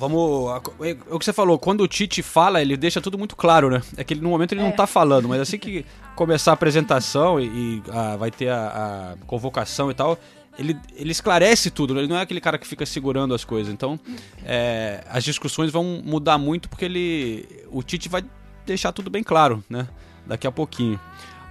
Vamos. 0.00 0.50
É 0.80 0.96
o 1.10 1.18
que 1.18 1.26
você 1.26 1.32
falou, 1.32 1.58
quando 1.58 1.82
o 1.82 1.88
Tite 1.88 2.22
fala, 2.22 2.62
ele 2.62 2.74
deixa 2.74 3.02
tudo 3.02 3.18
muito 3.18 3.36
claro, 3.36 3.68
né? 3.68 3.82
É 3.98 4.02
que 4.02 4.14
ele, 4.14 4.22
no 4.22 4.30
momento 4.30 4.52
ele 4.52 4.62
não 4.62 4.72
tá 4.72 4.86
falando, 4.86 5.28
mas 5.28 5.42
assim 5.42 5.58
que 5.58 5.84
começar 6.16 6.52
a 6.52 6.54
apresentação 6.54 7.38
e, 7.38 7.44
e, 7.44 7.82
ah, 7.92 8.16
vai 8.16 8.30
ter 8.30 8.48
a, 8.48 9.12
a 9.18 9.26
convocação 9.26 9.90
e 9.90 9.94
tal, 9.94 10.18
ele, 10.58 10.74
ele 10.96 11.10
esclarece 11.10 11.70
tudo, 11.70 11.92
né? 11.92 12.00
ele 12.00 12.08
não 12.08 12.16
é 12.16 12.22
aquele 12.22 12.40
cara 12.40 12.56
que 12.56 12.66
fica 12.66 12.86
segurando 12.86 13.34
as 13.34 13.44
coisas. 13.44 13.70
Então, 13.70 14.00
é, 14.42 15.04
as 15.06 15.22
discussões 15.22 15.70
vão 15.70 16.00
mudar 16.02 16.38
muito 16.38 16.70
porque 16.70 16.86
ele. 16.86 17.46
O 17.70 17.82
Tite 17.82 18.08
vai 18.08 18.24
deixar 18.64 18.92
tudo 18.92 19.10
bem 19.10 19.22
claro, 19.22 19.62
né? 19.68 19.86
Daqui 20.26 20.46
a 20.46 20.50
pouquinho. 20.50 20.98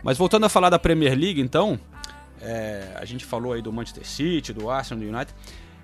Mas 0.02 0.18
voltando 0.18 0.48
a 0.48 0.50
falar 0.50 0.72
da 0.72 0.80
Premier 0.80 1.16
League, 1.16 1.40
então, 1.40 1.80
é, 2.42 2.94
a 2.96 3.06
gente 3.06 3.26
falou 3.26 3.54
aí 3.54 3.62
do 3.62 3.72
Manchester 3.72 4.08
City, 4.08 4.54
do 4.54 4.72
Arsenal, 4.72 5.04
do 5.04 5.16
United. 5.16 5.36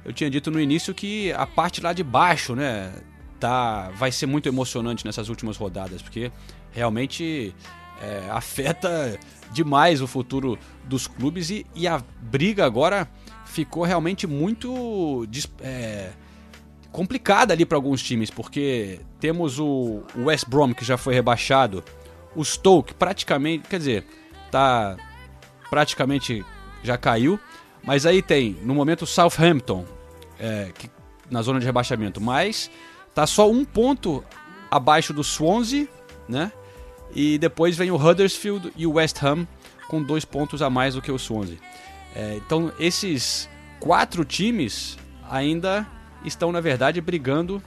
Eu 0.05 0.13
tinha 0.13 0.29
dito 0.29 0.51
no 0.51 0.61
início 0.61 0.93
que 0.93 1.33
a 1.33 1.47
parte 1.47 1.81
lá 1.81 1.91
de 1.91 2.03
baixo, 2.03 2.55
né, 2.55 2.93
tá, 3.39 3.89
vai 3.95 4.11
ser 4.11 4.27
muito 4.27 4.47
emocionante 4.47 5.03
nessas 5.03 5.29
últimas 5.29 5.57
rodadas, 5.57 6.01
porque 6.01 6.31
realmente 6.71 7.53
é, 8.01 8.29
afeta 8.29 9.19
demais 9.51 10.01
o 10.01 10.07
futuro 10.07 10.59
dos 10.83 11.07
clubes 11.07 11.49
e, 11.49 11.65
e 11.73 11.87
a 11.87 12.03
briga 12.21 12.65
agora 12.65 13.09
ficou 13.45 13.83
realmente 13.83 14.27
muito 14.27 15.27
é, 15.61 16.11
complicada 16.91 17.53
ali 17.53 17.65
para 17.65 17.77
alguns 17.77 18.03
times, 18.03 18.29
porque 18.29 18.99
temos 19.19 19.59
o 19.59 20.03
o 20.15 20.25
West 20.25 20.47
Brom 20.47 20.73
que 20.73 20.85
já 20.85 20.97
foi 20.97 21.13
rebaixado, 21.13 21.83
o 22.35 22.43
Stoke 22.43 22.93
praticamente, 22.93 23.67
quer 23.67 23.79
dizer, 23.79 24.05
tá 24.51 24.97
praticamente 25.69 26.45
já 26.83 26.97
caiu, 26.97 27.39
mas 27.83 28.05
aí 28.05 28.21
tem 28.21 28.57
no 28.61 28.75
momento 28.75 29.03
o 29.03 29.07
Southampton 29.07 29.94
é, 30.39 30.71
que- 30.77 30.89
na 31.29 31.41
zona 31.41 31.59
de 31.59 31.65
rebaixamento, 31.65 32.21
mas 32.21 32.69
tá 33.13 33.25
só 33.25 33.49
um 33.49 33.63
ponto 33.65 34.23
abaixo 34.69 35.13
do 35.13 35.23
Swansea, 35.23 35.87
né? 36.27 36.51
E 37.13 37.37
depois 37.37 37.77
vem 37.77 37.91
o 37.91 37.95
Huddersfield 37.95 38.71
e 38.75 38.85
o 38.85 38.93
West 38.93 39.21
Ham 39.23 39.47
com 39.87 40.01
dois 40.03 40.25
pontos 40.25 40.61
a 40.61 40.69
mais 40.69 40.95
do 40.95 41.01
que 41.01 41.11
o 41.11 41.17
Swansea. 41.17 41.57
É, 42.15 42.35
então 42.35 42.71
esses 42.79 43.49
quatro 43.79 44.23
times 44.25 44.97
ainda 45.29 45.85
estão 46.23 46.51
na 46.51 46.59
verdade 46.61 46.99
brigando 47.01 47.61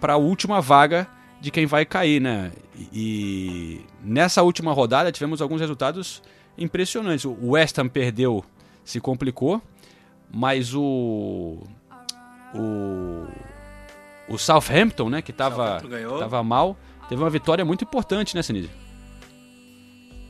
para 0.00 0.14
a 0.14 0.16
última 0.16 0.60
vaga 0.60 1.06
de 1.40 1.50
quem 1.50 1.66
vai 1.66 1.84
cair, 1.84 2.20
né? 2.20 2.50
E, 2.74 2.88
e 2.92 3.86
nessa 4.02 4.42
última 4.42 4.72
rodada 4.72 5.12
tivemos 5.12 5.40
alguns 5.40 5.60
resultados 5.60 6.22
impressionantes. 6.56 7.24
O 7.24 7.50
West 7.50 7.78
Ham 7.78 7.88
perdeu, 7.88 8.44
se 8.84 9.00
complicou, 9.00 9.62
mas 10.32 10.74
o 10.74 11.62
o 12.54 13.26
o 14.28 14.36
Southampton, 14.38 15.08
né, 15.08 15.22
que 15.22 15.30
estava 15.30 15.80
tava 16.20 16.42
mal, 16.42 16.76
teve 17.08 17.22
uma 17.22 17.30
vitória 17.30 17.64
muito 17.64 17.82
importante, 17.84 18.34
né, 18.34 18.42
Sinise? 18.42 18.68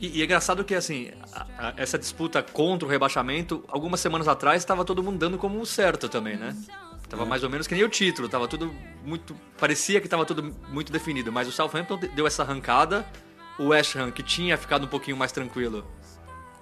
E, 0.00 0.18
e 0.18 0.22
é 0.22 0.24
engraçado 0.24 0.62
que, 0.64 0.72
assim, 0.76 1.10
a- 1.32 1.46
a- 1.70 1.74
essa 1.76 1.98
disputa 1.98 2.40
contra 2.40 2.86
o 2.86 2.90
rebaixamento, 2.90 3.64
algumas 3.66 3.98
semanas 3.98 4.28
atrás, 4.28 4.62
estava 4.62 4.84
todo 4.84 5.02
mundo 5.02 5.18
dando 5.18 5.36
como 5.36 5.64
certo 5.66 6.08
também, 6.08 6.36
né? 6.36 6.56
Tava 7.08 7.24
mais 7.26 7.42
ou 7.42 7.50
menos 7.50 7.66
que 7.66 7.74
nem 7.74 7.82
o 7.82 7.88
título, 7.88 8.28
tava 8.28 8.46
tudo 8.46 8.72
muito. 9.04 9.34
Parecia 9.58 10.00
que 10.00 10.06
tava 10.06 10.24
tudo 10.24 10.54
muito 10.68 10.92
definido, 10.92 11.32
mas 11.32 11.48
o 11.48 11.52
Southampton 11.52 11.98
de- 11.98 12.08
deu 12.08 12.26
essa 12.26 12.42
arrancada. 12.44 13.04
O 13.58 13.68
West 13.70 13.96
Ham, 13.96 14.12
que 14.12 14.22
tinha 14.22 14.56
ficado 14.56 14.84
um 14.84 14.88
pouquinho 14.88 15.16
mais 15.16 15.32
tranquilo, 15.32 15.84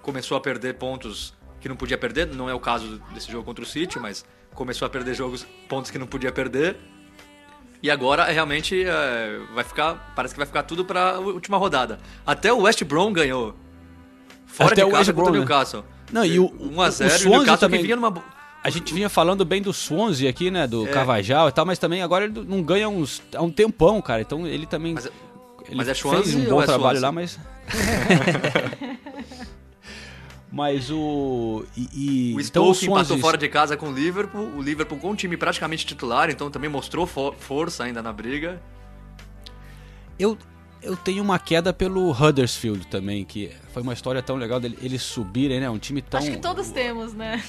começou 0.00 0.38
a 0.38 0.40
perder 0.40 0.76
pontos 0.78 1.34
que 1.66 1.68
não 1.68 1.76
podia 1.76 1.98
perder. 1.98 2.26
Não 2.28 2.48
é 2.48 2.54
o 2.54 2.60
caso 2.60 3.02
desse 3.12 3.30
jogo 3.30 3.44
contra 3.44 3.62
o 3.64 3.66
City, 3.66 3.98
mas 3.98 4.24
começou 4.54 4.86
a 4.86 4.88
perder 4.88 5.14
jogos, 5.14 5.44
pontos 5.68 5.90
que 5.90 5.98
não 5.98 6.06
podia 6.06 6.30
perder. 6.32 6.76
E 7.82 7.90
agora 7.90 8.24
é 8.24 8.32
realmente 8.32 8.84
é, 8.84 9.38
vai 9.54 9.62
ficar, 9.64 10.12
parece 10.16 10.32
que 10.34 10.38
vai 10.38 10.46
ficar 10.46 10.62
tudo 10.62 10.84
para 10.84 11.10
a 11.16 11.18
última 11.18 11.56
rodada. 11.58 11.98
Até 12.24 12.52
o 12.52 12.60
West 12.62 12.82
Brom 12.84 13.12
ganhou. 13.12 13.54
Fora 14.46 14.72
Até 14.72 14.82
de 14.82 14.88
o 14.88 14.90
casa 14.92 14.98
West 14.98 15.08
contra 15.12 15.22
Brom, 15.24 15.30
o 15.30 15.32
né? 15.32 15.38
Newcastle. 15.40 15.84
Não, 16.12 16.24
e 16.24 16.38
o- 16.38 16.52
1 16.58 16.80
a 16.80 16.86
o 16.86 16.90
0 16.90 17.10
e 17.10 17.14
o 17.16 17.18
Swansea 17.18 17.30
Newcastle 17.30 17.58
também- 17.58 17.82
vinha 17.82 17.96
numa 17.96 18.24
A 18.64 18.70
gente 18.70 18.94
vinha 18.94 19.08
falando 19.08 19.44
bem 19.44 19.60
do 19.60 19.72
Swansea 19.72 20.30
aqui, 20.30 20.50
né, 20.50 20.66
do 20.66 20.86
É. 20.86 20.90
Carvajal 20.90 21.48
e 21.48 21.52
tal, 21.52 21.64
mas 21.66 21.78
também 21.78 22.02
agora 22.02 22.24
ele 22.24 22.44
não 22.48 22.62
ganha 22.62 22.88
uns, 22.88 23.22
há 23.34 23.42
um 23.42 23.50
tempão, 23.50 24.00
cara. 24.00 24.22
Então 24.22 24.46
ele 24.46 24.66
também 24.66 24.94
Mas 24.94 25.06
é- 25.06 25.10
ele 25.66 25.76
mas 25.76 25.88
é 25.88 25.94
fez 25.94 25.98
Swansea 25.98 26.38
um 26.38 26.44
ou 26.44 26.50
bom 26.50 26.62
é 26.62 26.66
trabalho 26.66 26.98
Swansea? 26.98 27.06
lá, 27.08 27.12
mas 27.12 27.38
Mas 30.50 30.90
o. 30.90 31.64
E, 31.76 31.88
e- 32.32 32.34
O 32.34 32.40
então 32.40 32.72
Stoke 32.72 32.86
empatou 32.90 33.18
fora 33.18 33.36
de 33.36 33.48
casa 33.48 33.76
com 33.76 33.88
o 33.88 33.92
Liverpool. 33.92 34.48
O 34.56 34.62
Liverpool 34.62 34.98
com 34.98 35.10
um 35.10 35.14
time 35.14 35.36
praticamente 35.36 35.84
titular, 35.84 36.30
então 36.30 36.50
também 36.50 36.70
mostrou 36.70 37.06
fo- 37.06 37.32
força 37.38 37.84
ainda 37.84 38.00
na 38.00 38.12
briga. 38.12 38.62
Eu, 40.18 40.38
eu 40.80 40.96
tenho 40.96 41.22
uma 41.22 41.38
queda 41.38 41.72
pelo 41.72 42.10
Huddersfield 42.10 42.86
também, 42.86 43.24
que 43.24 43.50
foi 43.72 43.82
uma 43.82 43.92
história 43.92 44.22
tão 44.22 44.36
legal 44.36 44.58
dele, 44.60 44.78
eles 44.80 45.02
subirem, 45.02 45.60
né? 45.60 45.68
Um 45.68 45.78
time 45.78 46.00
tão. 46.00 46.20
Acho 46.20 46.30
que 46.30 46.38
todos 46.38 46.70
temos, 46.70 47.12
né? 47.12 47.42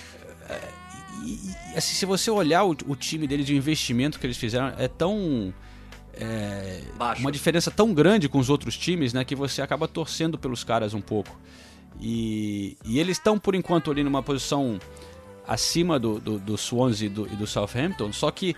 E, 1.24 1.32
e, 1.34 1.78
assim, 1.78 1.94
se 1.94 2.06
você 2.06 2.30
olhar 2.32 2.64
o, 2.64 2.76
o 2.88 2.96
time 2.96 3.28
deles 3.28 3.46
de 3.46 3.56
investimento 3.56 4.20
que 4.20 4.26
eles 4.26 4.38
fizeram, 4.38 4.74
é 4.78 4.88
tão. 4.88 5.54
é, 6.14 6.82
Baixo. 6.98 7.22
uma 7.22 7.32
diferença 7.32 7.70
tão 7.72 7.94
grande 7.94 8.28
com 8.28 8.40
os 8.40 8.50
outros 8.50 8.76
times, 8.78 9.14
né? 9.14 9.24
Que 9.24 9.36
você 9.36 9.62
acaba 9.62 9.88
torcendo 9.88 10.38
pelos 10.38 10.64
caras 10.64 10.94
um 10.94 11.02
pouco. 11.02 11.38
E, 12.00 12.78
e 12.86 13.00
eles 13.00 13.18
estão, 13.18 13.40
por 13.40 13.56
enquanto, 13.56 13.90
ali 13.92 14.04
numa 14.04 14.22
posição 14.22 14.80
acima 15.48 15.98
do, 15.98 16.20
do, 16.20 16.40
do 16.40 16.58
Swansea 16.58 17.08
e 17.08 17.10
do, 17.10 17.26
e 17.26 17.36
do 17.36 17.48
Southampton, 17.48 18.12
só 18.12 18.30
que 18.30 18.56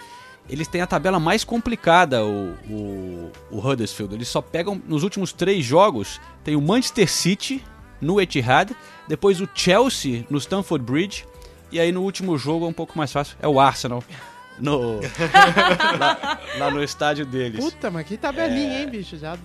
eles 0.49 0.67
têm 0.67 0.81
a 0.81 0.87
tabela 0.87 1.19
mais 1.19 1.43
complicada, 1.43 2.25
o, 2.25 2.55
o, 2.67 3.31
o 3.51 3.59
Huddersfield. 3.59 4.15
Eles 4.15 4.27
só 4.27 4.41
pegam, 4.41 4.81
nos 4.87 5.03
últimos 5.03 5.31
três 5.31 5.63
jogos, 5.63 6.19
tem 6.43 6.55
o 6.55 6.61
Manchester 6.61 7.07
City 7.07 7.63
no 8.01 8.19
Etihad, 8.19 8.75
depois 9.07 9.39
o 9.39 9.47
Chelsea 9.53 10.25
no 10.29 10.39
Stamford 10.39 10.83
Bridge, 10.83 11.25
e 11.71 11.79
aí 11.79 11.91
no 11.91 12.01
último 12.01 12.37
jogo 12.37 12.65
é 12.65 12.67
um 12.67 12.73
pouco 12.73 12.97
mais 12.97 13.11
fácil, 13.11 13.37
é 13.39 13.47
o 13.47 13.59
Arsenal. 13.59 14.03
No, 14.59 14.99
lá, 15.99 16.39
lá 16.57 16.71
no 16.71 16.83
estádio 16.83 17.25
deles. 17.25 17.63
Puta, 17.63 17.89
mas 17.89 18.05
que 18.05 18.17
tabelinha, 18.17 18.81
hein, 18.81 18.89
bicho? 18.89 19.17
Já... 19.17 19.37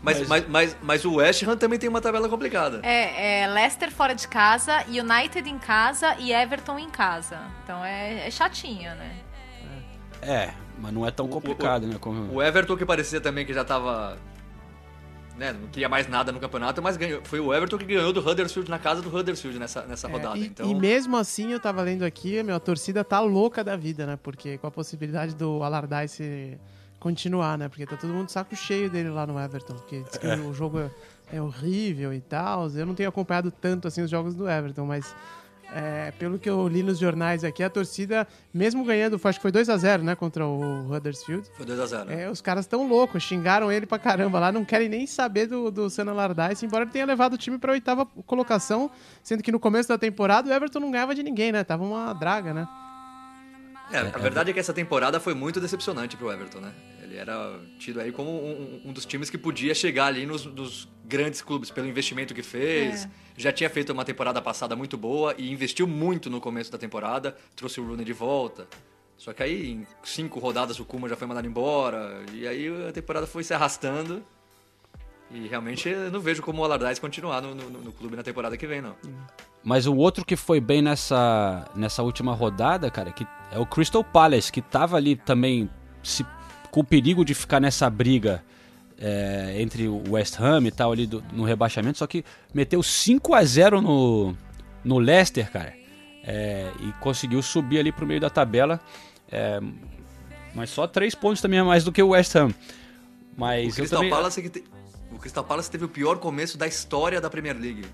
Mas, 0.00 0.26
mas, 0.26 0.48
mas, 0.48 0.76
mas 0.82 1.04
o 1.04 1.14
West 1.16 1.42
Ham 1.42 1.56
também 1.56 1.78
tem 1.78 1.88
uma 1.88 2.00
tabela 2.00 2.28
complicada. 2.28 2.80
É, 2.82 3.42
é 3.42 3.46
Leicester 3.46 3.90
fora 3.90 4.14
de 4.14 4.26
casa, 4.26 4.84
United 4.88 5.48
em 5.48 5.58
casa 5.58 6.16
e 6.18 6.32
Everton 6.32 6.78
em 6.78 6.90
casa. 6.90 7.38
Então 7.62 7.84
é, 7.84 8.26
é 8.26 8.30
chatinha, 8.30 8.94
né? 8.94 9.16
É, 10.22 10.50
mas 10.78 10.92
não 10.92 11.06
é 11.06 11.10
tão 11.10 11.26
complicado, 11.28 11.86
né? 11.86 11.96
Como... 12.00 12.32
O 12.34 12.42
Everton 12.42 12.76
que 12.76 12.86
parecia 12.86 13.20
também 13.20 13.44
que 13.44 13.52
já 13.52 13.64
tava. 13.64 14.16
Né, 15.36 15.52
não 15.52 15.66
queria 15.68 15.88
mais 15.88 16.06
nada 16.08 16.30
no 16.30 16.38
campeonato, 16.38 16.82
mas 16.82 16.96
ganhou, 16.96 17.22
foi 17.24 17.40
o 17.40 17.54
Everton 17.54 17.78
que 17.78 17.86
ganhou 17.86 18.12
do 18.12 18.20
Huddersfield 18.20 18.70
na 18.70 18.78
casa 18.78 19.00
do 19.00 19.08
Huddersfield 19.14 19.58
nessa, 19.58 19.82
nessa 19.86 20.06
É, 20.06 20.10
rodada. 20.12 20.38
e, 20.38 20.46
então, 20.46 20.70
e 20.70 20.74
mesmo 20.74 21.16
assim, 21.16 21.52
eu 21.52 21.58
tava 21.58 21.80
lendo 21.82 22.04
aqui, 22.04 22.42
meu, 22.42 22.54
a 22.54 22.60
torcida 22.60 23.02
tá 23.02 23.18
louca 23.20 23.64
da 23.64 23.74
vida, 23.74 24.04
né? 24.06 24.18
Porque 24.22 24.58
com 24.58 24.66
a 24.66 24.70
possibilidade 24.70 25.34
do 25.34 25.62
Allardyce 25.62 26.58
continuar, 27.00 27.56
né? 27.58 27.68
Porque 27.68 27.86
tá 27.86 27.96
todo 27.96 28.12
mundo 28.12 28.28
saco 28.28 28.54
cheio 28.54 28.90
dele 28.90 29.08
lá 29.08 29.26
no 29.26 29.38
Everton. 29.40 29.74
Porque 29.74 30.00
diz 30.02 30.16
que 30.18 30.26
o 30.26 30.52
jogo 30.54 30.78
é, 30.78 30.90
é 31.32 31.40
horrível 31.42 32.12
e 32.12 32.20
tal. 32.20 32.68
Eu 32.70 32.86
não 32.86 32.94
tenho 32.94 33.08
acompanhado 33.08 33.50
tanto 33.50 33.88
assim 33.88 34.02
os 34.02 34.10
jogos 34.10 34.34
do 34.34 34.48
Everton, 34.48 34.84
mas 34.86 35.14
é, 35.74 36.12
pelo 36.18 36.38
que 36.38 36.48
eu 36.48 36.68
li 36.68 36.82
nos 36.82 36.98
jornais 36.98 37.44
aqui, 37.44 37.62
a 37.62 37.70
torcida, 37.70 38.26
mesmo 38.52 38.84
ganhando, 38.84 39.20
acho 39.22 39.38
que 39.38 39.42
foi 39.42 39.52
2 39.52 39.68
a 39.68 39.76
0 39.76 40.02
né? 40.02 40.14
Contra 40.14 40.46
o 40.46 40.92
Huddersfield. 40.92 41.48
foi 41.56 41.64
2x0. 41.64 42.10
É, 42.10 42.30
os 42.30 42.40
caras 42.40 42.66
tão 42.66 42.86
loucos, 42.86 43.22
xingaram 43.22 43.72
ele 43.72 43.86
pra 43.86 43.98
caramba 43.98 44.38
lá, 44.38 44.52
não 44.52 44.64
querem 44.64 44.88
nem 44.88 45.06
saber 45.06 45.46
do, 45.46 45.70
do 45.70 45.88
Sam 45.88 46.10
Allardyce, 46.10 46.66
embora 46.66 46.84
ele 46.84 46.90
tenha 46.90 47.06
levado 47.06 47.34
o 47.34 47.38
time 47.38 47.58
pra 47.58 47.72
oitava 47.72 48.04
colocação, 48.04 48.90
sendo 49.22 49.42
que 49.42 49.50
no 49.50 49.58
começo 49.58 49.88
da 49.88 49.96
temporada 49.98 50.50
o 50.50 50.52
Everton 50.52 50.80
não 50.80 50.90
ganhava 50.90 51.14
de 51.14 51.22
ninguém, 51.22 51.52
né? 51.52 51.64
Tava 51.64 51.84
uma 51.84 52.12
draga, 52.12 52.52
né? 52.52 52.68
É, 53.90 53.98
a 53.98 54.18
verdade 54.18 54.50
é 54.50 54.52
que 54.54 54.60
essa 54.60 54.72
temporada 54.72 55.20
foi 55.20 55.34
muito 55.34 55.60
decepcionante 55.60 56.16
pro 56.16 56.32
Everton, 56.32 56.60
né? 56.60 56.72
Ele 57.02 57.16
era 57.16 57.60
tido 57.78 58.00
aí 58.00 58.10
como 58.10 58.30
um, 58.30 58.80
um 58.86 58.92
dos 58.92 59.04
times 59.04 59.28
que 59.28 59.36
podia 59.36 59.74
chegar 59.74 60.06
ali 60.06 60.24
nos, 60.24 60.46
nos 60.46 60.88
grandes 61.12 61.42
clubes 61.42 61.70
pelo 61.70 61.86
investimento 61.86 62.32
que 62.32 62.42
fez. 62.42 63.06
Já 63.36 63.52
tinha 63.52 63.68
feito 63.68 63.92
uma 63.92 64.02
temporada 64.02 64.40
passada 64.40 64.74
muito 64.74 64.96
boa 64.96 65.34
e 65.36 65.52
investiu 65.52 65.86
muito 65.86 66.30
no 66.30 66.40
começo 66.40 66.72
da 66.72 66.78
temporada. 66.78 67.36
Trouxe 67.54 67.80
o 67.80 67.86
Rooney 67.86 68.06
de 68.06 68.14
volta. 68.14 68.66
Só 69.18 69.34
que 69.34 69.42
aí, 69.42 69.72
em 69.72 69.86
cinco 70.02 70.40
rodadas, 70.40 70.80
o 70.80 70.86
Kuma 70.86 71.10
já 71.10 71.14
foi 71.14 71.26
mandado 71.26 71.46
embora. 71.46 72.22
E 72.32 72.48
aí 72.48 72.88
a 72.88 72.92
temporada 72.92 73.26
foi 73.26 73.44
se 73.44 73.52
arrastando. 73.52 74.24
E 75.30 75.46
realmente 75.48 75.86
eu 75.86 76.10
não 76.10 76.20
vejo 76.20 76.42
como 76.42 76.62
o 76.62 76.64
Allardyce 76.64 77.00
continuar 77.00 77.42
no, 77.42 77.54
no, 77.54 77.68
no 77.68 77.92
clube 77.92 78.16
na 78.16 78.22
temporada 78.22 78.56
que 78.56 78.66
vem, 78.66 78.80
não. 78.80 78.96
Mas 79.62 79.86
o 79.86 79.94
outro 79.94 80.24
que 80.24 80.34
foi 80.34 80.60
bem 80.60 80.80
nessa, 80.80 81.70
nessa 81.74 82.02
última 82.02 82.32
rodada, 82.34 82.90
cara, 82.90 83.12
que 83.12 83.26
é 83.50 83.58
o 83.58 83.66
Crystal 83.66 84.02
Palace, 84.02 84.50
que 84.50 84.62
tava 84.62 84.96
ali 84.96 85.14
também 85.14 85.68
se, 86.02 86.24
com 86.70 86.80
o 86.80 86.84
perigo 86.84 87.22
de 87.22 87.34
ficar 87.34 87.60
nessa 87.60 87.88
briga 87.90 88.42
é, 89.04 89.60
entre 89.60 89.88
o 89.88 90.00
West 90.10 90.38
Ham 90.40 90.62
e 90.66 90.70
tal 90.70 90.92
ali 90.92 91.06
do- 91.06 91.22
no 91.32 91.42
rebaixamento, 91.44 91.98
só 91.98 92.06
que 92.06 92.24
meteu 92.54 92.82
5 92.82 93.34
a 93.34 93.42
0 93.44 93.80
no, 93.82 94.34
no 94.84 94.98
Leicester, 94.98 95.50
cara, 95.50 95.74
é, 96.22 96.70
e 96.80 96.92
conseguiu 97.00 97.42
subir 97.42 97.80
ali 97.80 97.90
pro 97.90 98.06
meio 98.06 98.20
da 98.20 98.30
tabela, 98.30 98.80
é, 99.30 99.58
mas 100.54 100.70
só 100.70 100.86
três 100.86 101.14
pontos 101.16 101.42
também 101.42 101.58
a 101.58 101.64
mais 101.64 101.82
do 101.82 101.90
que 101.90 102.00
o 102.02 102.10
West 102.10 102.34
Ham. 102.36 102.50
Mas 103.36 103.72
O 103.72 103.76
Crystal, 103.76 103.98
também, 103.98 104.10
Palace 104.10 104.40
que 104.42 104.50
te- 104.50 104.64
o 105.10 105.18
Crystal 105.18 105.42
Palace 105.44 105.70
teve 105.70 105.84
o 105.84 105.88
pior 105.88 106.18
começo 106.18 106.56
da 106.56 106.66
história 106.66 107.20
da 107.20 107.28
Premier 107.30 107.56
League 107.58 107.84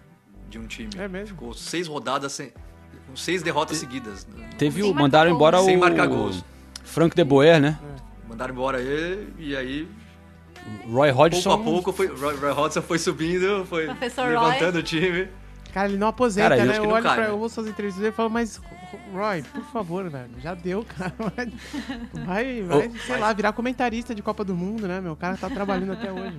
de 0.50 0.59
um 0.59 0.66
time. 0.66 0.90
É 0.98 1.06
mesmo? 1.09 1.28
Ficou 1.28 1.54
seis 1.54 1.86
rodadas 1.86 2.32
sem. 2.32 2.52
com 3.06 3.16
seis 3.16 3.42
derrotas 3.42 3.76
seguidas. 3.78 4.26
teve 4.59 4.82
o, 4.82 4.92
mandaram 4.92 5.30
marcar 5.30 5.34
embora 5.36 5.56
gols. 5.59 5.66
o 5.66 5.70
Sem 5.70 5.76
marcar 5.78 6.06
gols. 6.06 6.44
Frank 6.84 7.14
de 7.16 7.22
Boer, 7.24 7.61
né? 7.61 7.78
Mandaram 8.28 8.52
embora 8.52 8.80
ele 8.82 9.32
e 9.38 9.56
aí, 9.56 9.88
Roy 10.90 11.11
Hodgson. 11.11 11.50
pouco 11.59 11.61
a 11.61 11.64
pouco, 11.72 11.92
foi, 11.92 12.06
Roy, 12.09 12.36
Roy 12.36 12.50
Hodgson 12.52 12.82
foi 12.82 12.98
subindo, 12.98 13.64
foi 13.66 13.86
Professor 13.86 14.28
levantando 14.28 14.78
o 14.78 14.82
time. 14.82 15.28
Cara, 15.72 15.88
ele 15.88 15.98
não 15.98 16.09
aposenta, 16.09 16.48
Cara, 16.50 16.61
eu 16.61 16.66
né? 16.66 16.72
acho 16.72 16.82
Eu 16.82 16.88
olho 16.90 17.02
cai, 17.02 17.14
pra 17.14 17.24
né? 17.26 17.30
eu 17.30 17.38
ouço 17.38 17.61
as 17.61 17.66
entrevistas 17.66 18.00
dele 18.02 18.12
e 18.12 18.16
falo, 18.16 18.30
mas 18.30 18.61
Roy, 19.12 19.42
por 19.42 19.64
favor, 19.64 20.09
velho, 20.09 20.30
já 20.42 20.54
deu, 20.54 20.84
cara. 20.84 21.12
Vai, 22.26 22.62
vai, 22.62 22.62
vai 22.62 22.90
sei 23.06 23.18
lá, 23.18 23.32
virar 23.32 23.52
comentarista 23.52 24.14
de 24.14 24.22
Copa 24.22 24.42
do 24.44 24.54
Mundo, 24.54 24.88
né, 24.88 25.00
meu? 25.00 25.12
O 25.12 25.16
cara 25.16 25.36
tá 25.36 25.48
trabalhando 25.50 25.92
até 25.92 26.11
hoje. 26.11 26.38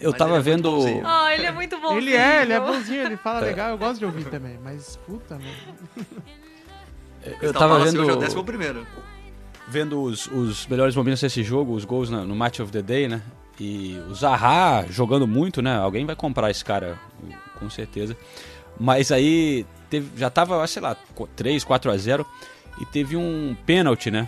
Eu 0.00 0.10
Mas 0.10 0.18
tava 0.18 0.30
ele 0.32 0.38
é 0.38 0.42
vendo. 0.42 0.70
bonzinho. 0.70 1.02
Ah, 1.06 1.34
ele 1.34 1.46
é 1.46 1.52
muito 1.52 1.78
bom. 1.78 1.96
Ele 1.96 2.14
é, 2.14 2.42
ele 2.42 2.52
é 2.52 2.60
bonzinho, 2.60 3.02
ele 3.02 3.16
fala 3.16 3.40
legal, 3.40 3.70
eu 3.70 3.78
gosto 3.78 3.98
de 3.98 4.04
ouvir 4.04 4.24
também, 4.24 4.58
mas 4.62 4.96
puta, 5.06 5.38
meu. 5.38 6.04
Eu 7.40 7.52
tava 7.52 7.78
vendo. 7.84 8.00
hoje 8.00 8.10
é 8.10 8.14
o 8.14 8.16
décimo 8.16 8.44
primeiro. 8.44 8.86
Vendo 9.70 10.02
os, 10.02 10.26
os 10.26 10.66
melhores 10.66 10.94
momentos 10.96 11.20
desse 11.20 11.42
jogo, 11.42 11.72
os 11.74 11.84
gols 11.84 12.10
na- 12.10 12.24
no 12.24 12.34
Match 12.34 12.60
of 12.60 12.70
the 12.72 12.82
Day, 12.82 13.08
né? 13.08 13.22
E 13.58 13.98
o 14.10 14.14
Zaha 14.14 14.86
jogando 14.90 15.26
muito, 15.26 15.60
né? 15.62 15.76
Alguém 15.76 16.04
vai 16.06 16.16
comprar 16.16 16.50
esse 16.50 16.64
cara, 16.64 16.98
com 17.58 17.68
certeza. 17.70 18.16
Mas 18.78 19.12
aí 19.12 19.66
teve, 19.90 20.08
já 20.18 20.30
tava, 20.30 20.66
sei 20.66 20.80
lá, 20.82 20.96
3, 21.36 21.62
4 21.64 21.90
a 21.90 21.96
0 21.96 22.26
e 22.80 22.86
teve 22.86 23.16
um 23.16 23.54
pênalti, 23.66 24.10
né? 24.10 24.26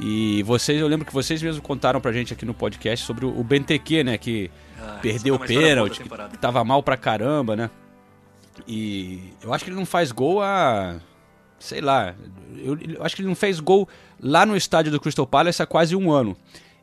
E 0.00 0.42
vocês, 0.42 0.80
eu 0.80 0.86
lembro 0.88 1.06
que 1.06 1.12
vocês 1.14 1.40
mesmos 1.42 1.64
contaram 1.64 2.00
pra 2.00 2.12
gente 2.12 2.32
aqui 2.32 2.44
no 2.44 2.52
podcast 2.54 3.06
sobre 3.06 3.24
o 3.26 3.42
Benteke, 3.44 4.02
né? 4.04 4.18
Que 4.18 4.50
Ah, 4.80 4.98
perdeu 5.00 5.36
o 5.36 5.38
pênalti, 5.38 5.98
que 5.98 6.02
temporada. 6.02 6.36
tava 6.38 6.62
mal 6.64 6.82
pra 6.82 6.96
caramba, 6.96 7.54
né? 7.56 7.70
E 8.66 9.32
eu 9.42 9.52
acho 9.54 9.64
que 9.64 9.70
ele 9.70 9.76
não 9.78 9.86
faz 9.86 10.10
gol 10.12 10.42
há. 10.42 10.96
Sei 11.58 11.80
lá. 11.80 12.14
Eu, 12.56 12.78
eu 12.96 13.04
acho 13.04 13.14
que 13.16 13.22
ele 13.22 13.28
não 13.28 13.34
fez 13.34 13.60
gol 13.60 13.88
lá 14.20 14.44
no 14.46 14.56
estádio 14.56 14.90
do 14.92 15.00
Crystal 15.00 15.26
Palace 15.26 15.62
há 15.62 15.66
quase 15.66 15.94
um 15.96 16.10
ano. 16.10 16.36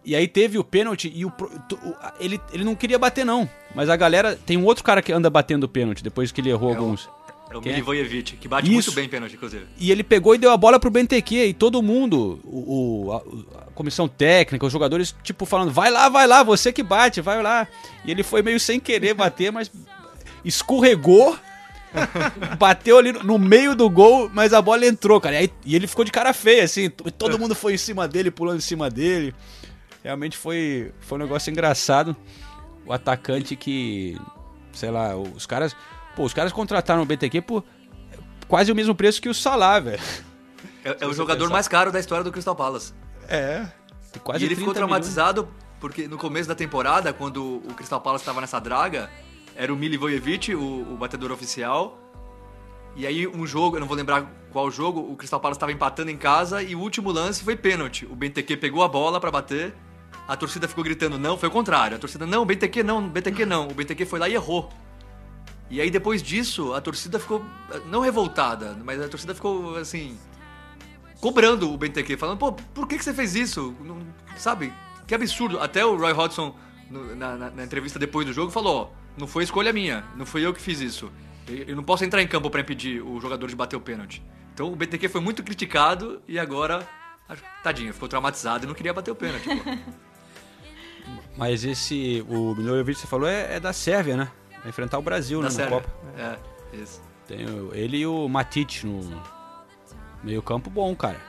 E 0.03 0.15
aí 0.15 0.27
teve 0.27 0.57
o 0.57 0.63
pênalti 0.63 1.11
e 1.13 1.25
o, 1.25 1.29
o- 1.29 1.95
ele, 2.19 2.39
ele 2.53 2.63
não 2.63 2.75
queria 2.75 2.99
bater, 2.99 3.25
não. 3.25 3.49
Mas 3.73 3.89
a 3.89 3.95
galera. 3.95 4.35
Tem 4.45 4.55
um 4.57 4.65
outro 4.65 4.83
cara 4.83 5.01
que 5.01 5.11
anda 5.11 5.29
batendo 5.29 5.63
o 5.63 5.69
pênalti 5.69 6.03
depois 6.03 6.31
que 6.31 6.41
ele 6.41 6.49
errou 6.49 6.69
É 6.71 6.73
o- 6.73 6.77
alguns. 6.77 7.09
É 7.49 7.55
o 7.57 7.59
é? 7.59 7.63
Milivojevic, 7.63 8.37
que 8.37 8.47
bate 8.47 8.65
Isso. 8.67 8.73
muito 8.89 8.91
bem 8.93 9.07
pênalti, 9.07 9.33
inclusive. 9.35 9.65
E 9.79 9.91
ele 9.91 10.03
pegou 10.03 10.33
e 10.33 10.37
deu 10.37 10.51
a 10.51 10.57
bola 10.57 10.79
pro 10.79 10.89
Benteke 10.89 11.37
e 11.45 11.53
todo 11.53 11.81
mundo, 11.81 12.39
o, 12.43 13.07
o- 13.07 13.11
a, 13.13 13.17
a 13.61 13.71
comissão 13.75 14.07
técnica, 14.07 14.65
os 14.65 14.71
jogadores, 14.73 15.15
tipo, 15.23 15.45
falando, 15.45 15.71
vai 15.71 15.89
lá, 15.91 16.09
vai 16.09 16.25
lá, 16.27 16.41
você 16.43 16.73
que 16.73 16.81
bate, 16.83 17.21
vai 17.21 17.41
lá. 17.43 17.67
E 18.03 18.11
ele 18.11 18.23
foi 18.23 18.41
meio 18.41 18.59
sem 18.59 18.79
querer 18.79 19.13
bater, 19.13 19.51
mas 19.51 19.71
escorregou, 20.43 21.37
bateu 22.59 22.97
ali 22.97 23.11
no 23.11 23.37
meio 23.37 23.75
do 23.75 23.89
gol, 23.89 24.29
mas 24.33 24.53
a 24.53 24.61
bola 24.61 24.85
entrou, 24.85 25.19
cara. 25.21 25.35
E, 25.35 25.37
aí- 25.39 25.53
e 25.65 25.75
ele 25.75 25.87
ficou 25.87 26.03
de 26.05 26.11
cara 26.11 26.33
feia, 26.33 26.63
assim, 26.63 26.89
to- 26.89 27.11
todo 27.11 27.39
mundo 27.39 27.55
foi 27.55 27.73
em 27.73 27.77
cima 27.77 28.07
dele, 28.07 28.29
pulando 28.31 28.57
em 28.57 28.61
cima 28.61 28.89
dele. 28.89 29.33
Realmente 30.03 30.37
foi, 30.37 30.91
foi 30.99 31.17
um 31.17 31.21
negócio 31.21 31.49
engraçado. 31.51 32.15
O 32.85 32.93
atacante 32.93 33.55
que, 33.55 34.15
sei 34.73 34.91
lá, 34.91 35.15
os 35.17 35.45
caras, 35.45 35.75
pô, 36.15 36.23
os 36.23 36.33
caras 36.33 36.51
contrataram 36.51 37.01
o 37.01 37.05
BTQ 37.05 37.41
por 37.41 37.63
quase 38.47 38.71
o 38.71 38.75
mesmo 38.75 38.93
preço 38.93 39.19
que 39.21 39.27
o 39.29 39.33
Salah, 39.33 39.79
velho. 39.79 39.99
É, 40.83 40.97
é 41.01 41.07
o 41.07 41.13
jogador 41.13 41.49
mais 41.49 41.67
caro 41.67 41.91
da 41.91 41.99
história 41.99 42.23
do 42.23 42.31
Crystal 42.31 42.55
Palace. 42.55 42.93
É. 43.27 43.65
Quase 44.23 44.43
e 44.43 44.47
ele 44.47 44.55
30 44.55 44.59
ficou 44.59 44.73
milhões. 44.73 44.75
traumatizado 44.75 45.49
porque 45.79 46.07
no 46.07 46.17
começo 46.17 46.47
da 46.47 46.53
temporada, 46.55 47.11
quando 47.11 47.43
o 47.67 47.73
Crystal 47.75 47.99
Palace 47.99 48.21
estava 48.21 48.39
nessa 48.39 48.59
draga, 48.59 49.09
era 49.55 49.73
o 49.73 49.75
Milivojevic, 49.75 50.53
o, 50.53 50.93
o 50.93 50.97
batedor 50.97 51.31
oficial. 51.31 51.97
E 52.95 53.05
aí 53.05 53.27
um 53.27 53.45
jogo, 53.45 53.75
eu 53.75 53.79
não 53.79 53.87
vou 53.87 53.97
lembrar 53.97 54.25
qual 54.51 54.69
jogo, 54.71 54.99
o 55.01 55.15
Crystal 55.15 55.39
Palace 55.39 55.57
estava 55.57 55.71
empatando 55.71 56.09
em 56.11 56.17
casa 56.17 56.61
e 56.63 56.75
o 56.75 56.79
último 56.79 57.11
lance 57.11 57.43
foi 57.43 57.55
pênalti. 57.55 58.05
O 58.05 58.15
Benteke 58.15 58.55
pegou 58.55 58.83
a 58.83 58.87
bola 58.87 59.19
para 59.19 59.29
bater, 59.31 59.73
a 60.27 60.35
torcida 60.37 60.67
ficou 60.67 60.83
gritando 60.83 61.17
não, 61.17 61.37
foi 61.37 61.49
o 61.49 61.51
contrário. 61.51 61.97
A 61.97 61.99
torcida 61.99 62.25
não, 62.25 62.45
Benteke 62.45 62.81
não, 62.83 63.07
Benteke 63.07 63.45
não. 63.45 63.67
O 63.67 63.73
Benteke 63.73 64.05
foi 64.05 64.17
lá 64.19 64.29
e 64.29 64.33
errou. 64.33 64.69
E 65.69 65.81
aí 65.81 65.89
depois 65.89 66.21
disso, 66.23 66.73
a 66.73 66.79
torcida 66.79 67.19
ficou 67.19 67.43
não 67.87 67.99
revoltada, 67.99 68.77
mas 68.83 69.01
a 69.01 69.09
torcida 69.09 69.33
ficou 69.35 69.75
assim 69.77 70.17
cobrando 71.19 71.71
o 71.73 71.77
Benteke, 71.77 72.15
falando, 72.15 72.37
pô, 72.37 72.51
por 72.53 72.87
que, 72.87 72.97
que 72.97 73.03
você 73.03 73.13
fez 73.13 73.35
isso? 73.35 73.75
Não- 73.81 73.97
sabe? 74.37 74.71
Que 75.07 75.15
absurdo. 75.15 75.59
Até 75.59 75.85
o 75.85 75.95
Roy 75.97 76.13
Hodgson, 76.13 76.55
na, 76.89 77.35
na- 77.35 77.49
na 77.49 77.63
entrevista 77.63 77.97
depois 77.99 78.25
do 78.25 78.31
jogo, 78.33 78.51
falou, 78.51 78.91
ó, 78.93 79.04
não 79.17 79.27
foi 79.27 79.43
escolha 79.43 79.71
minha, 79.71 80.03
não 80.15 80.25
fui 80.25 80.45
eu 80.45 80.53
que 80.53 80.61
fiz 80.61 80.79
isso. 80.81 81.11
Eu 81.47 81.75
não 81.75 81.83
posso 81.83 82.03
entrar 82.03 82.21
em 82.21 82.27
campo 82.27 82.49
pra 82.49 82.61
impedir 82.61 83.01
o 83.01 83.19
jogador 83.19 83.47
de 83.47 83.55
bater 83.55 83.75
o 83.75 83.81
pênalti. 83.81 84.23
Então 84.53 84.71
o 84.71 84.75
BTQ 84.75 85.09
foi 85.09 85.21
muito 85.21 85.43
criticado 85.43 86.21
e 86.27 86.39
agora, 86.39 86.87
tadinho, 87.63 87.93
ficou 87.93 88.07
traumatizado 88.07 88.65
e 88.65 88.67
não 88.67 88.73
queria 88.73 88.93
bater 88.93 89.11
o 89.11 89.15
pênalti. 89.15 89.47
Mas 91.37 91.63
esse, 91.63 92.25
o 92.27 92.55
Milojevic, 92.55 92.99
você 92.99 93.05
falou, 93.07 93.27
é, 93.27 93.55
é 93.55 93.59
da 93.59 93.73
Sérvia, 93.73 94.17
né? 94.17 94.31
Vai 94.59 94.69
enfrentar 94.69 94.97
o 94.97 95.01
Brasil, 95.01 95.41
Da 95.41 95.49
né, 95.49 95.55
na. 95.55 95.69
Copa. 95.69 95.89
É, 96.17 96.37
isso. 96.77 97.01
Tem 97.27 97.45
ele 97.73 97.97
e 97.97 98.07
o 98.07 98.27
Matic 98.27 98.83
no 98.83 99.21
meio 100.23 100.41
campo 100.41 100.69
bom, 100.69 100.95
cara. 100.95 101.19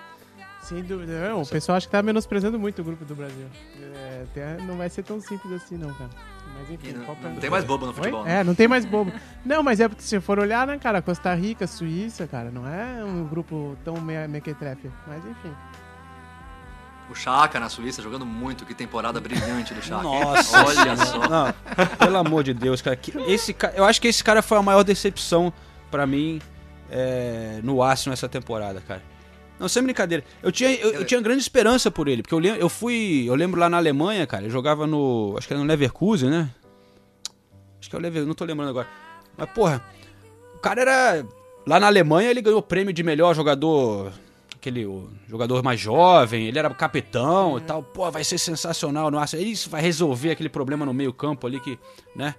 Sem 0.68 0.82
dúvida. 0.82 1.28
Não, 1.28 1.42
o 1.42 1.46
pessoal 1.46 1.76
acha 1.76 1.86
que 1.86 1.92
tá 1.92 2.02
menosprezando 2.02 2.58
muito 2.58 2.80
o 2.82 2.84
grupo 2.84 3.04
do 3.04 3.14
Brasil. 3.14 3.46
É, 3.94 4.24
até 4.24 4.56
não 4.62 4.76
vai 4.76 4.88
ser 4.88 5.02
tão 5.04 5.20
simples 5.20 5.52
assim, 5.52 5.76
não, 5.76 5.92
cara. 5.94 6.10
Mas 6.58 6.70
enfim, 6.70 6.92
não- 6.92 7.04
Copa- 7.04 7.28
não 7.28 7.36
tem 7.36 7.50
mais 7.50 7.64
bobo 7.64 7.86
no 7.86 7.92
futebol, 7.94 8.24
né? 8.24 8.40
É, 8.40 8.44
não 8.44 8.54
tem 8.54 8.66
mais 8.66 8.84
bobo. 8.84 9.12
Não, 9.44 9.62
mas 9.62 9.78
é 9.78 9.88
porque 9.88 10.02
se 10.02 10.18
for 10.20 10.38
olhar, 10.40 10.66
né, 10.66 10.76
cara, 10.78 11.00
Costa 11.02 11.32
Rica, 11.34 11.66
Suíça, 11.66 12.26
cara, 12.26 12.50
não 12.50 12.66
é 12.66 13.04
um 13.04 13.24
grupo 13.26 13.76
tão 13.84 14.00
me 14.00 14.26
mequetrefe. 14.26 14.90
Mas 15.06 15.18
enfim. 15.24 15.52
O 17.08 17.14
Chaka 17.14 17.60
na 17.60 17.68
Suíça 17.68 18.02
jogando 18.02 18.26
muito, 18.26 18.64
que 18.66 18.74
temporada 18.74 19.20
brilhante 19.20 19.72
do 19.72 19.80
Chaka. 19.82 20.02
Nossa, 20.02 20.64
Olha 20.64 20.96
só. 20.96 21.28
Não, 21.28 21.54
pelo 21.98 22.16
amor 22.16 22.42
de 22.42 22.52
Deus, 22.52 22.82
cara. 22.82 22.96
que 22.96 23.12
Esse, 23.30 23.54
eu 23.74 23.84
acho 23.84 24.00
que 24.00 24.08
esse 24.08 24.24
cara 24.24 24.42
foi 24.42 24.58
a 24.58 24.62
maior 24.62 24.82
decepção 24.82 25.52
pra 25.90 26.04
mim 26.06 26.40
é, 26.90 27.60
no 27.62 27.80
Arsenal 27.82 28.14
essa 28.14 28.28
temporada, 28.28 28.80
cara. 28.80 29.02
Não, 29.58 29.68
sem 29.68 29.82
brincadeira. 29.82 30.22
Eu 30.42 30.52
tinha, 30.52 30.74
eu, 30.74 30.92
eu 30.92 31.04
tinha 31.04 31.20
grande 31.20 31.40
esperança 31.40 31.90
por 31.90 32.08
ele, 32.08 32.22
porque 32.22 32.34
eu, 32.34 32.54
eu 32.54 32.68
fui. 32.68 33.24
Eu 33.26 33.34
lembro 33.34 33.58
lá 33.58 33.68
na 33.68 33.78
Alemanha, 33.78 34.26
cara, 34.26 34.44
eu 34.44 34.50
jogava 34.50 34.86
no. 34.86 35.34
Acho 35.36 35.46
que 35.46 35.54
era 35.54 35.62
no 35.62 35.68
Leverkusen, 35.68 36.30
né? 36.30 36.50
Acho 37.80 37.88
que 37.88 37.96
é 37.96 37.98
o 37.98 38.02
Leverkusen, 38.02 38.28
não 38.28 38.34
tô 38.34 38.44
lembrando 38.44 38.70
agora. 38.70 38.88
Mas, 39.36 39.50
porra, 39.50 39.82
o 40.54 40.58
cara 40.58 40.82
era. 40.82 41.26
Lá 41.66 41.80
na 41.80 41.86
Alemanha 41.86 42.30
ele 42.30 42.42
ganhou 42.42 42.60
o 42.60 42.62
prêmio 42.62 42.92
de 42.92 43.02
melhor 43.02 43.34
jogador. 43.34 44.12
Aquele 44.54 44.86
jogador 45.28 45.62
mais 45.62 45.78
jovem, 45.78 46.48
ele 46.48 46.58
era 46.58 46.68
capitão 46.70 47.56
e 47.56 47.60
tal. 47.60 47.82
Pô, 47.82 48.10
vai 48.10 48.24
ser 48.24 48.36
sensacional 48.36 49.10
no 49.10 49.18
Arsenal. 49.18 49.46
Isso 49.46 49.70
vai 49.70 49.80
resolver 49.80 50.32
aquele 50.32 50.48
problema 50.48 50.84
no 50.84 50.92
meio-campo 50.92 51.46
ali 51.46 51.60
que, 51.60 51.78
né? 52.16 52.34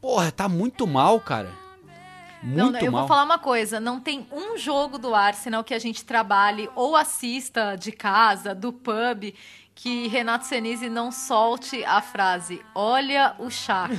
Porra, 0.00 0.30
tá 0.30 0.48
muito 0.48 0.86
mal, 0.86 1.18
cara. 1.18 1.50
Muito 2.42 2.56
Não, 2.58 2.70
não, 2.70 2.80
eu 2.80 2.92
mal. 2.92 3.00
vou 3.02 3.08
falar 3.08 3.24
uma 3.24 3.38
coisa: 3.38 3.80
não 3.80 4.00
tem 4.00 4.26
um 4.32 4.56
jogo 4.56 4.98
do 4.98 5.14
Arsenal 5.14 5.64
que 5.64 5.74
a 5.74 5.78
gente 5.78 6.04
trabalhe 6.04 6.68
ou 6.74 6.94
assista 6.96 7.76
de 7.76 7.92
casa, 7.92 8.54
do 8.54 8.72
pub, 8.72 9.34
que 9.74 10.06
Renato 10.08 10.46
Senise 10.46 10.88
não 10.88 11.10
solte 11.10 11.84
a 11.84 12.00
frase: 12.00 12.60
Olha 12.74 13.34
o 13.38 13.50
Chaka. 13.50 13.94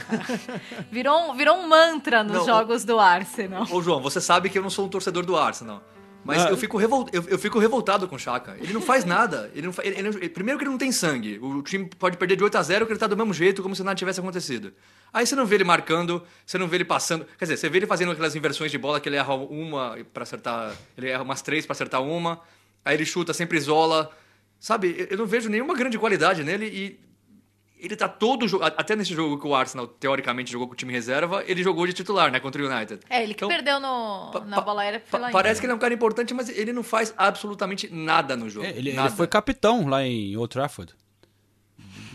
virou, 0.91 1.31
um, 1.31 1.35
virou 1.35 1.57
um 1.57 1.67
mantra 1.67 2.23
nos 2.23 2.37
Não, 2.37 2.45
jogos 2.45 2.83
do 2.83 2.99
Arsenal. 2.99 3.65
Ô, 3.69 3.81
João, 3.81 4.01
você 4.01 4.19
sabe 4.21 4.49
que 4.49 4.57
eu 4.57 4.63
não 4.63 4.69
sou 4.69 4.85
um 4.85 4.89
torcedor 4.89 5.25
do 5.25 5.35
Arsenal. 5.37 5.81
Mas 6.27 6.45
Ah. 6.45 6.49
eu, 6.49 6.57
fico 6.57 6.77
revol... 6.77 7.07
eu, 7.13 7.23
eu 7.29 7.39
fico 7.39 7.57
revoltado 7.57 8.07
com 8.07 8.15
o 8.15 8.19
Chaka. 8.19 8.57
Ele 8.59 8.73
não 8.73 8.81
faz 8.81 9.05
nada. 9.05 9.49
Ele 9.55 9.65
não 9.67 9.71
fa... 9.73 9.81
ele- 9.85 9.95
ele 9.97 10.29
Primeiro 10.29 10.57
que 10.59 10.63
ele 10.65 10.71
não 10.71 10.77
tem 10.77 10.91
sangue. 10.91 11.39
O 11.41 11.61
time 11.63 11.89
pode 11.97 12.17
perder 12.17 12.35
de 12.35 12.43
8 12.43 12.57
a 12.57 12.61
0 12.61 12.85
que 12.85 12.91
ele 12.91 12.99
tá 12.99 13.07
do 13.07 13.15
mesmo 13.15 13.33
jeito, 13.33 13.63
como 13.63 13.73
se 13.75 13.81
nada 13.81 13.95
tivesse 13.95 14.19
acontecido. 14.19 14.73
Aí 15.13 15.25
você 15.25 15.35
não 15.35 15.45
vê 15.45 15.55
ele 15.55 15.63
marcando, 15.63 16.21
você 16.45 16.57
não 16.57 16.67
vê 16.67 16.75
ele 16.77 16.85
passando. 16.85 17.25
Quer 17.39 17.45
dizer, 17.45 17.57
você 17.57 17.69
vê 17.69 17.79
ele 17.79 17.87
fazendo 17.87 18.11
aquelas 18.11 18.35
inversões 18.35 18.69
de 18.69 18.77
bola 18.77 18.99
que 18.99 19.07
ele 19.07 19.15
erra 19.15 19.33
uma 19.35 19.97
para 20.13 20.23
acertar. 20.23 20.75
Ele 20.97 21.07
erra 21.09 21.23
umas 21.23 21.41
três 21.41 21.65
para 21.65 21.71
acertar 21.71 22.03
uma. 22.03 22.41
Aí 22.83 22.95
ele 22.95 23.05
chuta, 23.05 23.33
sempre 23.33 23.57
isola. 23.57 24.11
Sabe, 24.59 25.07
eu 25.09 25.17
não 25.17 25.25
vejo 25.25 25.49
nenhuma 25.49 25.73
grande 25.75 25.97
qualidade 25.97 26.43
nele 26.43 26.65
e. 26.65 27.06
Ele 27.79 27.95
tá 27.95 28.09
todo 28.09 28.47
jogo. 28.47 28.63
Até 28.63 28.95
nesse 28.95 29.13
jogo 29.13 29.39
que 29.39 29.47
o 29.47 29.53
Arsenal, 29.53 29.87
teoricamente, 29.87 30.51
jogou 30.51 30.67
com 30.67 30.73
o 30.73 30.75
time 30.75 30.91
reserva, 30.91 31.43
ele 31.47 31.61
jogou 31.61 31.85
de 31.85 31.93
titular, 31.93 32.31
né? 32.31 32.39
Contra 32.39 32.61
o 32.63 32.65
United. 32.67 33.01
É, 33.09 33.21
ele 33.21 33.33
que 33.35 33.39
Então, 33.45 33.49
perdeu 33.49 33.79
no, 33.79 34.31
pa- 34.33 34.39
na 34.45 34.55
pa- 34.57 34.61
bola 34.63 34.81
aérea 34.81 34.99
Pa- 34.99 35.17
pela 35.19 35.31
Parece 35.31 35.51
Inter. 35.53 35.59
que 35.61 35.65
ele 35.67 35.71
é 35.73 35.75
um 35.75 35.79
cara 35.79 35.93
importante, 35.93 36.33
mas 36.33 36.49
ele 36.49 36.73
não 36.73 36.81
faz 36.83 37.13
absolutamente 37.15 37.87
nada 37.93 38.35
no 38.35 38.49
jogo. 38.49 38.65
É, 38.65 38.69
ele, 38.71 38.89
ele 38.89 38.93
Nada. 38.93 39.11
foi 39.11 39.27
capitão 39.27 39.87
lá 39.87 40.03
em 40.03 40.35
Old 40.35 40.51
Trafford. 40.51 40.95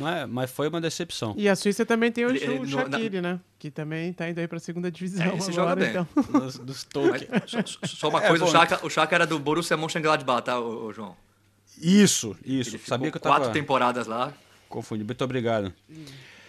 É, 0.01 0.27
mas 0.27 0.51
foi 0.51 0.69
uma 0.69 0.81
decepção. 0.81 1.35
E 1.37 1.49
a 1.49 1.55
Suíça 1.55 1.87
também 1.87 2.11
tem 2.11 2.25
o, 2.25 2.31
Ele- 2.31 2.43
ele 2.43 2.59
o 2.61 2.67
Shaqiri, 2.67 3.21
né? 3.21 3.39
Que 3.59 3.71
também 3.71 4.13
tá 4.13 4.29
indo 4.29 4.41
aí 4.41 4.49
pra 4.49 4.59
segunda 4.59 4.91
divisão 4.91 5.25
É, 5.25 5.37
esse 5.37 5.51
agora, 5.53 5.53
joga 5.53 5.77
bem. 5.77 5.91
então. 5.91 6.07
Dos. 6.65 6.89
Mas 7.11 7.51
só, 7.51 7.87
só- 7.87 8.09
uma 8.09 8.25
É, 8.25 8.27
coisa, 8.29 8.45
bom, 8.45 8.51
o, 8.51 8.53
Chaka, 8.53 8.87
o 8.87 8.91
Chaka 8.91 9.15
era 9.15 9.27
do 9.27 9.39
Borussia 9.39 9.77
Mönchengladbach, 9.77 10.43
tá, 10.45 10.59
ô, 10.59 10.87
ô, 10.87 10.93
João? 10.93 11.15
Isso, 11.81 12.37
Ele 12.45 12.61
isso. 12.61 12.71
ficou 12.73 12.87
Sabia 12.89 13.11
que 13.13 13.17
eu 13.17 13.21
quatro 13.21 13.43
tava 13.45 13.53
temporadas 13.55 14.07
lá. 14.09 14.33
Confundindo. 14.73 15.07
Muito 15.07 15.23
obrigado. 15.25 15.73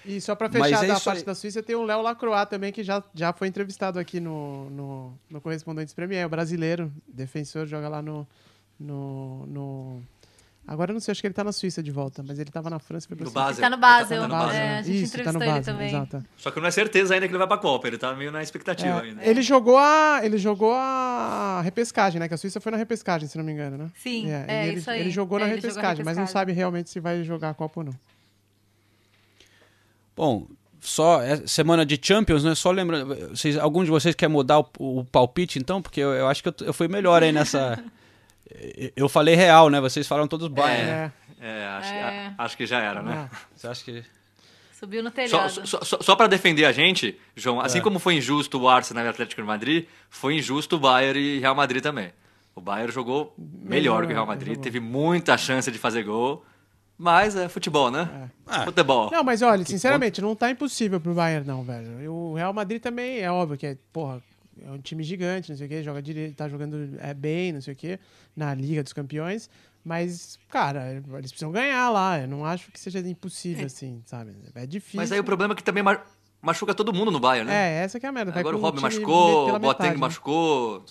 E 0.05 0.19
só 0.19 0.35
pra 0.35 0.49
Mas 0.51 0.69
fechar 0.71 0.83
é 0.83 0.87
da 0.87 0.99
parte 0.99 1.19
aí. 1.19 1.23
da 1.25 1.33
Suíça, 1.35 1.63
tem 1.63 1.75
o 1.75 1.83
Léo 1.83 2.01
Lacroix 2.01 2.49
também, 2.49 2.71
que 2.73 2.83
já, 2.83 3.01
já 3.13 3.31
foi 3.31 3.47
entrevistado 3.47 3.97
aqui 3.99 4.19
no, 4.19 4.69
no, 4.69 5.13
no 5.29 5.39
Correspondentes 5.39 5.93
Premier, 5.93 6.21
é 6.23 6.25
o 6.25 6.29
brasileiro, 6.29 6.91
defensor, 7.07 7.65
joga 7.65 7.87
lá 7.87 8.01
no, 8.01 8.27
no, 8.79 9.45
no... 9.47 10.01
Agora 10.67 10.91
eu 10.91 10.93
não 10.93 10.99
sei, 11.01 11.11
acho 11.11 11.19
que 11.21 11.27
ele 11.27 11.33
tá 11.33 11.43
na 11.43 11.51
Suíça 11.53 11.81
de 11.83 11.91
volta, 11.91 12.21
mas 12.25 12.37
ele 12.39 12.49
tava 12.49 12.69
na 12.69 12.79
França 12.79 13.05
e 13.05 13.07
foi 13.09 13.17
pra 13.17 13.25
Suíça. 13.25 13.39
Basel. 13.39 13.61
Tá 13.61 13.69
no 13.69 13.77
Basel, 13.77 14.21
Tá 14.21 14.27
no 14.29 14.33
Basel, 14.33 14.55
é, 14.55 14.59
né? 14.65 14.77
a 14.77 14.81
gente 14.81 15.03
Isso, 15.03 15.11
tá 15.11 15.17
no 15.23 15.29
entrevistou 15.29 15.41
ele 15.41 15.51
Basel, 15.59 15.73
também. 15.73 15.87
exato. 15.87 16.25
Só 16.37 16.51
que 16.51 16.59
não 16.59 16.67
é 16.67 16.71
certeza 16.71 17.13
ainda 17.13 17.25
que 17.27 17.31
ele 17.31 17.37
vai 17.37 17.47
pra 17.47 17.57
Copa, 17.57 17.87
ele 17.87 17.97
tá 17.97 18.13
meio 18.15 18.31
na 18.31 18.41
expectativa 18.43 18.99
É, 18.99 19.01
ainda. 19.03 19.25
ele 19.25 19.41
jogou 19.41 19.77
a 19.77 20.19
ele 20.23 20.37
jogou 20.37 20.73
a 20.73 21.61
repescagem, 21.63 22.19
né? 22.19 22.27
Que 22.27 22.33
a 22.33 22.37
Suíça 22.37 22.59
foi 22.61 22.71
na 22.73 22.77
repescagem, 22.77 23.27
se 23.27 23.37
não 23.37 23.43
me 23.45 23.51
engano, 23.53 23.77
né? 23.77 23.91
Sim, 23.97 24.27
e 24.27 24.31
é 24.31 24.67
ele, 24.67 24.79
isso 24.79 24.89
aí. 24.89 24.99
Ele 25.01 25.09
jogou 25.11 25.37
na 25.39 25.45
É, 25.45 25.49
ele 25.49 25.55
jogou 25.57 25.67
a 25.67 25.71
repescagem, 25.71 26.03
mas 26.05 26.17
não 26.17 26.23
repescagem. 26.23 26.33
sabe 26.47 26.51
realmente 26.53 26.89
se 26.89 26.99
vai 26.99 27.23
jogar 27.23 27.49
a 27.49 27.53
Copa 27.53 27.79
ou 27.81 27.85
não. 27.85 27.93
Bom, 30.15 30.47
só 30.79 31.21
é 31.21 31.37
semana 31.47 31.85
de 31.85 31.99
Champions, 32.01 32.43
né? 32.43 32.53
Só 32.55 32.71
lembrando, 32.71 33.29
vocês, 33.29 33.57
algum 33.57 33.83
de 33.83 33.89
vocês 33.89 34.13
quer 34.15 34.27
mudar 34.27 34.59
o, 34.59 34.67
o 34.79 35.05
palpite 35.05 35.57
então? 35.59 35.81
Porque 35.81 35.99
eu, 36.01 36.11
eu 36.13 36.27
acho 36.27 36.43
que 36.43 36.49
eu, 36.49 36.53
eu 36.61 36.73
fui 36.73 36.87
melhor 36.87 37.23
aí 37.23 37.31
nessa. 37.31 37.81
Eu- 38.95 39.09
falei 39.09 39.33
real, 39.35 39.69
né? 39.69 39.79
Vocês 39.81 40.07
falaram 40.07 40.27
todos 40.27 40.47
Bayern. 40.47 40.85
né? 40.85 41.11
É. 41.41 41.47
É, 41.47 41.65
acho, 41.65 41.93
É. 41.93 42.03
a- 42.37 42.43
acho 42.43 42.57
que 42.57 42.65
já 42.67 42.79
era, 42.81 43.01
né? 43.01 43.29
Ah, 43.31 43.37
Você 43.55 43.67
acha 43.67 43.83
que. 43.83 44.03
Subiu 44.79 45.01
no 45.01 45.09
Só, 45.09 45.15
telhado. 45.15 45.49
só, 45.67 45.81
só, 45.83 45.97
só 46.01 46.15
pra 46.15 46.27
defender 46.27 46.65
a 46.65 46.71
gente, 46.71 47.17
João, 47.35 47.59
assim 47.61 47.79
É. 47.79 47.81
como 47.81 47.99
foi 47.99 48.15
injusto 48.15 48.59
o 48.61 48.67
Arsenal 48.69 49.05
e 49.05 49.07
o 49.07 49.09
Atlético 49.09 49.41
de 49.41 49.47
Madrid, 49.47 49.85
foi 50.09 50.35
injusto 50.35 50.75
o 50.75 50.79
Bayern 50.79 51.19
e 51.19 51.39
Real 51.39 51.55
Madrid 51.55 51.81
também. 51.81 52.11
O 52.53 52.61
Bayern 52.61 52.91
jogou 52.91 53.33
melhor 53.37 54.01
que 54.05 54.11
o 54.11 54.15
Real 54.15 54.27
Madrid, 54.27 54.59
teve 54.59 54.79
muita 54.79 55.37
chance 55.37 55.71
de 55.71 55.79
fazer 55.79 56.03
gol, 56.03 56.45
mas 57.03 57.35
é 57.35 57.49
futebol, 57.49 57.91
né? 57.91 58.29
Ah. 58.47 58.63
Futebol. 58.65 59.11
Não, 59.11 59.23
mas 59.23 59.41
olha, 59.41 59.65
sinceramente, 59.65 60.21
não 60.21 60.35
tá 60.35 60.49
impossível 60.49 60.99
pro 61.01 61.13
Bayern, 61.13 61.45
não, 61.45 61.63
velho. 61.63 62.01
E 62.01 62.07
O 62.07 62.33
Real 62.33 62.53
Madrid 62.53 62.81
também 62.81 63.19
é 63.19 63.29
óbvio 63.29 63.57
que 63.57 63.65
é, 63.67 63.77
porra, 63.91 64.21
é 64.65 64.71
um 64.71 64.77
time 64.79 65.03
gigante, 65.03 65.49
não 65.49 65.57
sei 65.57 65.67
o 65.67 65.69
quê, 65.69 65.83
joga 65.83 66.01
direito, 66.01 66.35
tá 66.35 66.47
jogando 66.47 66.95
é, 66.99 67.13
bem, 67.13 67.51
não 67.51 67.61
sei 67.61 67.73
o 67.73 67.75
quê, 67.77 67.99
na 68.35 68.53
Liga 68.55 68.81
dos 68.81 68.93
Campeões. 68.93 69.49
Mas, 69.85 70.39
cara, 70.49 70.93
eles 71.17 71.31
precisam 71.31 71.51
ganhar 71.51 71.89
lá. 71.89 72.19
Eu 72.21 72.27
não 72.29 72.45
acho 72.45 72.71
que 72.71 72.79
seja 72.79 72.99
impossível, 72.99 73.65
assim, 73.65 74.01
sabe? 74.05 74.33
É 74.55 74.65
difícil. 74.65 74.97
Mas 75.01 75.11
aí 75.11 75.19
o 75.19 75.23
problema 75.25 75.53
é 75.53 75.57
que 75.57 75.63
também 75.63 75.83
ma- 75.83 76.01
machuca 76.41 76.73
todo 76.73 76.93
mundo 76.93 77.11
no 77.11 77.19
Bayern, 77.19 77.49
né? 77.49 77.81
É, 77.81 77.83
essa 77.83 77.99
que 77.99 78.05
é 78.05 78.09
a 78.09 78.11
merda. 78.13 78.31
vai 78.31 78.39
Agora 78.39 78.55
o 78.55 78.61
Robin 78.61 78.79
machucou, 78.81 79.53
o 79.53 79.59
Boateng 79.59 79.89
né? 79.91 79.97
machucou. 79.97 80.85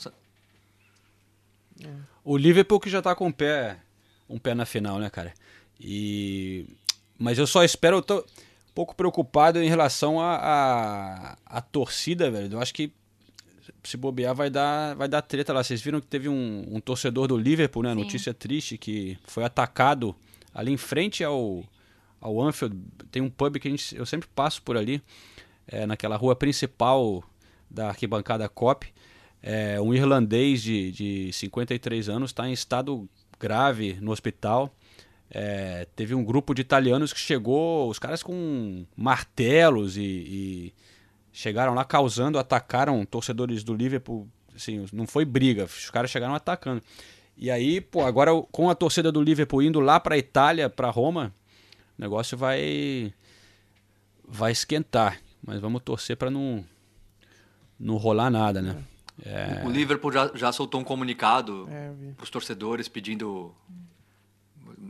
O 2.25 2.37
Liverpool 2.37 2.79
que 2.79 2.91
já 2.91 3.01
tá 3.03 3.15
com 3.15 3.27
um 3.27 3.33
pé, 3.33 3.79
um 4.29 4.39
pé 4.39 4.55
na 4.55 4.65
final, 4.67 4.99
né, 4.99 5.11
cara? 5.11 5.33
E 5.83 6.67
mas 7.19 7.39
eu 7.39 7.47
só 7.47 7.63
espero, 7.65 7.99
eu 7.99 8.03
tô 8.03 8.19
um 8.19 8.75
pouco 8.75 8.95
preocupado 8.95 9.61
em 9.63 9.69
relação 9.69 10.21
à 10.21 11.37
a, 11.45 11.61
torcida, 11.61 12.31
velho. 12.31 12.53
Eu 12.53 12.61
acho 12.61 12.73
que 12.73 12.93
se 13.85 13.97
bobear 13.97 14.35
vai 14.35 14.49
dar, 14.49 14.95
vai 14.95 15.09
dar 15.09 15.23
treta 15.23 15.53
lá. 15.53 15.63
Vocês 15.63 15.81
viram 15.81 16.01
que 16.01 16.07
teve 16.07 16.29
um, 16.29 16.65
um 16.69 16.81
torcedor 16.81 17.29
do 17.29 17.37
Liverpool, 17.37 17.83
né? 17.83 17.91
Sim. 17.91 18.01
Notícia 18.01 18.35
triste 18.35 18.79
que 18.79 19.19
foi 19.25 19.45
atacado 19.45 20.17
ali 20.55 20.73
em 20.73 20.77
frente 20.77 21.23
ao 21.23 21.65
ao 22.21 22.41
Anfield. 22.41 22.77
Tem 23.11 23.21
um 23.21 23.29
pub 23.29 23.59
que 23.59 23.67
a 23.67 23.71
gente, 23.71 23.97
eu 23.97 24.07
sempre 24.07 24.29
passo 24.33 24.63
por 24.63 24.77
ali, 24.77 25.03
é, 25.67 25.85
naquela 25.87 26.17
rua 26.17 26.37
principal 26.37 27.23
da 27.69 27.89
arquibancada 27.89 28.49
COP. 28.49 28.87
É, 29.43 29.81
um 29.81 29.93
irlandês 29.93 30.63
de, 30.63 30.93
de 30.93 31.33
53 31.33 32.09
anos 32.09 32.31
está 32.31 32.49
em 32.49 32.53
estado 32.53 33.09
grave 33.41 33.99
no 34.01 34.13
hospital. 34.13 34.73
É, 35.35 35.87
teve 35.97 36.15
um 36.15 36.23
grupo 36.23 36.53
de 36.53 36.61
italianos 36.61 37.11
que 37.11 37.19
chegou, 37.19 37.89
os 37.89 37.99
caras 37.99 38.23
com 38.23 38.85
martelos 38.95 39.97
e, 39.97 40.03
e 40.03 40.75
chegaram 41.33 41.73
lá 41.73 41.87
causando, 41.87 42.39
atacaram 42.39 43.03
torcedores 43.07 43.65
do 43.65 43.73
Liverpool. 43.73 44.29
Assim, 44.55 44.85
não 44.93 45.07
foi 45.07 45.25
briga, 45.25 45.65
os 45.65 45.89
caras 45.89 46.11
chegaram 46.11 46.35
atacando. 46.35 46.83
E 47.35 47.51
aí, 47.51 47.81
pô, 47.81 48.05
agora 48.05 48.31
com 48.53 48.69
a 48.69 48.75
torcida 48.75 49.11
do 49.11 49.23
Liverpool 49.23 49.63
indo 49.63 49.81
lá 49.81 49.99
para 49.99 50.19
Itália, 50.19 50.69
para 50.69 50.91
Roma, 50.91 51.33
o 51.99 52.03
negócio 52.03 52.37
vai 52.37 53.15
vai 54.29 54.53
esquentar. 54.53 55.19
Mas 55.43 55.61
vamos 55.61 55.81
torcer 55.83 56.17
para 56.17 56.31
não 56.31 56.63
não 57.81 57.97
rolar 57.97 58.31
nada, 58.31 58.61
né? 58.61 58.77
É, 59.25 59.63
O 59.65 59.71
Liverpool 59.71 60.13
já, 60.13 60.31
já 60.35 60.53
soltou 60.53 60.81
um 60.81 60.85
comunicado 60.85 61.67
É, 61.71 61.91
para 62.17 62.25
os 62.25 62.31
torcedores 62.31 62.87
pedindo 62.89 63.55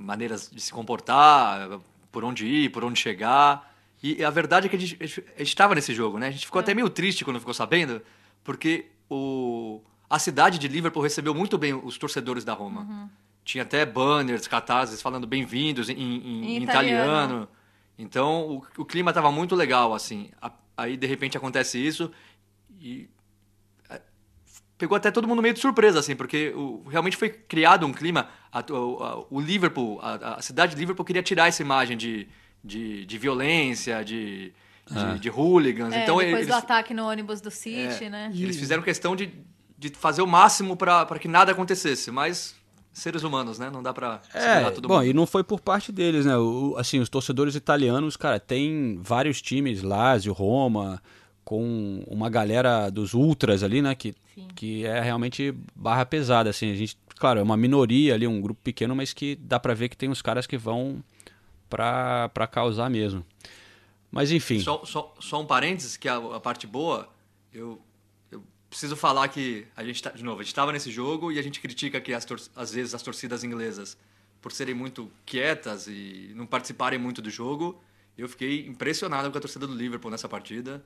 maneiras 0.02 0.50
de 0.50 0.60
se 0.60 0.72
comportar, 0.72 1.80
por 2.10 2.24
onde 2.24 2.46
ir, 2.46 2.70
por 2.70 2.84
onde 2.84 2.98
chegar. 2.98 3.72
E 4.02 4.24
a 4.24 4.30
verdade 4.30 4.66
é 4.66 4.68
que 4.68 4.76
a 4.76 4.78
gente 4.78 4.98
estava 5.38 5.74
nesse 5.74 5.94
jogo, 5.94 6.18
né? 6.18 6.28
A 6.28 6.30
gente 6.30 6.44
ficou 6.46 6.58
até 6.60 6.74
meio 6.74 6.90
triste 6.90 7.24
quando 7.24 7.38
ficou 7.38 7.54
sabendo, 7.54 8.02
porque 8.42 8.86
o, 9.08 9.80
a 10.10 10.18
cidade 10.18 10.58
de 10.58 10.66
Liverpool 10.68 11.02
recebeu 11.02 11.34
muito 11.34 11.56
bem 11.56 11.72
os 11.72 11.96
torcedores 11.98 12.44
da 12.44 12.52
Roma. 12.52 13.08
Tinha 13.44 13.62
até 13.62 13.84
banners, 13.86 14.46
cartazes 14.48 15.00
falando 15.00 15.26
bem-vindos 15.26 15.88
em, 15.88 15.94
em- 15.94 16.44
Em 16.44 16.56
em 16.58 16.62
italiano. 16.62 17.04
italiano. 17.04 17.48
Então 17.98 18.48
o, 18.76 18.82
o 18.82 18.84
clima 18.84 19.10
estava 19.10 19.30
muito 19.30 19.54
legal, 19.54 19.94
assim. 19.94 20.30
A- 20.40 20.50
aí 20.76 20.96
de 20.96 21.06
repente 21.06 21.36
acontece 21.36 21.78
isso 21.84 22.10
e 22.80 23.08
pegou 24.82 24.96
até 24.96 25.12
todo 25.12 25.28
mundo 25.28 25.40
meio 25.40 25.54
de 25.54 25.60
surpresa, 25.60 26.00
assim, 26.00 26.16
porque 26.16 26.52
o- 26.56 26.82
realmente 26.90 27.16
foi 27.16 27.28
criado 27.28 27.86
um 27.86 27.92
clima. 27.92 28.28
a- 28.52 28.64
o, 28.72 29.02
a- 29.04 29.26
o 29.30 29.40
Liverpool, 29.40 30.00
a, 30.02 30.34
a 30.38 30.42
cidade 30.42 30.74
de 30.74 30.80
Liverpool 30.80 31.04
queria 31.04 31.22
tirar 31.22 31.46
essa 31.46 31.62
imagem 31.62 31.96
de, 31.96 32.26
de, 32.64 33.06
de 33.06 33.16
violência, 33.18 34.04
de, 34.04 34.52
de, 34.90 35.18
de 35.20 35.30
hooligans. 35.30 35.92
É, 35.94 36.02
então 36.02 36.16
depois 36.16 36.34
eles, 36.34 36.46
do 36.48 36.54
ataque 36.54 36.92
no 36.92 37.06
ônibus 37.08 37.40
do 37.40 37.50
City, 37.50 38.04
É. 38.06 38.10
né? 38.10 38.30
eles 38.34 38.56
fizeram 38.58 38.82
questão 38.82 39.14
de, 39.14 39.30
de 39.78 39.88
fazer 39.90 40.20
o 40.22 40.26
máximo 40.26 40.76
para 40.76 41.06
que 41.20 41.28
nada 41.28 41.52
acontecesse, 41.52 42.10
mas 42.10 42.56
seres 42.92 43.22
humanos, 43.22 43.58
né? 43.58 43.70
Não 43.70 43.82
dá 43.82 43.92
pra 43.94 44.20
segurar 44.30 44.62
É, 44.66 44.70
todo 44.70 44.88
bom, 44.88 44.96
mundo. 44.96 45.06
e 45.06 45.12
não 45.14 45.26
foi 45.26 45.44
por 45.44 45.60
parte 45.60 45.92
deles, 45.92 46.26
né? 46.26 46.36
O- 46.36 46.74
assim, 46.76 46.98
os 46.98 47.08
torcedores 47.08 47.54
italianos, 47.54 48.16
cara, 48.16 48.38
tem 48.40 48.98
vários 49.00 49.40
times, 49.40 49.80
Lazio, 49.82 50.32
Roma, 50.32 51.00
com 51.44 52.04
uma 52.06 52.30
galera 52.30 52.90
dos 52.90 53.14
ultras 53.14 53.62
ali, 53.62 53.82
né? 53.82 53.94
Que, 53.94 54.14
que 54.54 54.84
é 54.84 55.00
realmente 55.00 55.54
barra 55.74 56.06
pesada, 56.06 56.50
assim. 56.50 56.70
A 56.70 56.74
gente, 56.74 56.96
claro, 57.16 57.40
é 57.40 57.42
uma 57.42 57.56
minoria 57.56 58.14
ali, 58.14 58.26
um 58.26 58.40
grupo 58.40 58.60
pequeno, 58.62 58.94
mas 58.94 59.12
que 59.12 59.36
dá 59.36 59.58
pra 59.58 59.74
ver 59.74 59.88
que 59.88 59.96
tem 59.96 60.08
uns 60.08 60.22
caras 60.22 60.46
que 60.46 60.56
vão 60.56 61.02
pra, 61.68 62.28
pra 62.30 62.46
causar 62.46 62.88
mesmo. 62.90 63.24
Mas 64.10 64.30
enfim. 64.30 64.60
Só, 64.60 64.84
só, 64.84 65.14
só 65.18 65.40
um 65.40 65.46
parênteses, 65.46 65.96
que 65.96 66.08
a, 66.08 66.16
a 66.16 66.38
parte 66.38 66.66
boa, 66.66 67.08
eu, 67.52 67.80
eu 68.30 68.42
preciso 68.68 68.94
falar 68.94 69.28
que 69.28 69.66
a 69.74 69.82
gente, 69.82 70.02
tá, 70.02 70.10
de 70.10 70.22
novo, 70.22 70.40
a 70.40 70.42
gente 70.42 70.52
estava 70.52 70.70
nesse 70.70 70.90
jogo 70.90 71.32
e 71.32 71.38
a 71.38 71.42
gente 71.42 71.60
critica 71.60 72.00
que 72.00 72.12
as 72.12 72.26
às 72.54 72.72
vezes 72.72 72.94
as 72.94 73.02
torcidas 73.02 73.42
inglesas, 73.42 73.96
por 74.40 74.52
serem 74.52 74.74
muito 74.74 75.10
quietas 75.24 75.86
e 75.86 76.32
não 76.34 76.44
participarem 76.44 76.98
muito 76.98 77.22
do 77.22 77.30
jogo, 77.30 77.80
eu 78.18 78.28
fiquei 78.28 78.66
impressionado 78.66 79.30
com 79.30 79.38
a 79.38 79.40
torcida 79.40 79.66
do 79.66 79.74
Liverpool 79.74 80.10
nessa 80.10 80.28
partida. 80.28 80.84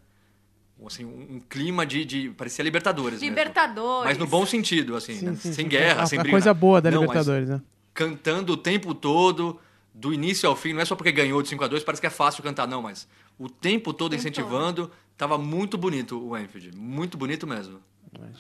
Assim, 0.85 1.05
um, 1.05 1.37
um 1.37 1.41
clima 1.49 1.87
de, 1.87 2.05
de. 2.05 2.31
parecia 2.31 2.63
Libertadores. 2.63 3.21
mesmo. 3.21 3.29
Libertadores. 3.29 4.05
Mas 4.05 4.19
no 4.19 4.27
bom 4.27 4.45
sentido, 4.45 4.95
assim, 4.95 5.15
Sim, 5.15 5.25
né? 5.27 5.35
sim, 5.35 5.53
sem 5.53 5.65
sim. 5.65 5.69
guerra, 5.69 6.03
A- 6.03 6.07
sem 6.07 6.19
briga. 6.19 6.33
coisa 6.33 6.53
boa 6.53 6.81
da 6.81 6.91
Não, 6.91 7.01
mas 7.01 7.09
Libertadores, 7.09 7.49
né? 7.49 7.63
Cantando 7.95 8.53
o 8.53 8.57
tempo 8.59 8.95
todo, 8.95 9.59
do 9.95 10.13
início 10.13 10.47
ao 10.49 10.55
fim, 10.55 10.75
não 10.75 10.81
é 10.83 10.85
só 10.85 10.95
porque 10.95 11.11
ganhou 11.11 11.41
de 11.43 11.49
5 11.49 11.65
a 11.65 11.67
2 11.69 11.83
parece 11.83 12.01
que 12.01 12.07
é 12.07 12.11
fácil 12.11 12.43
cantar, 12.43 12.69
não, 12.69 12.83
mas 12.83 13.09
o 13.39 13.49
tempo 13.49 13.93
todo 13.95 14.15
incentivando, 14.15 14.91
tava 15.17 15.39
muito 15.39 15.79
bonito 15.79 16.19
o 16.23 16.35
Anfield, 16.35 16.77
muito 16.77 17.17
bonito 17.17 17.47
mesmo. 17.47 17.81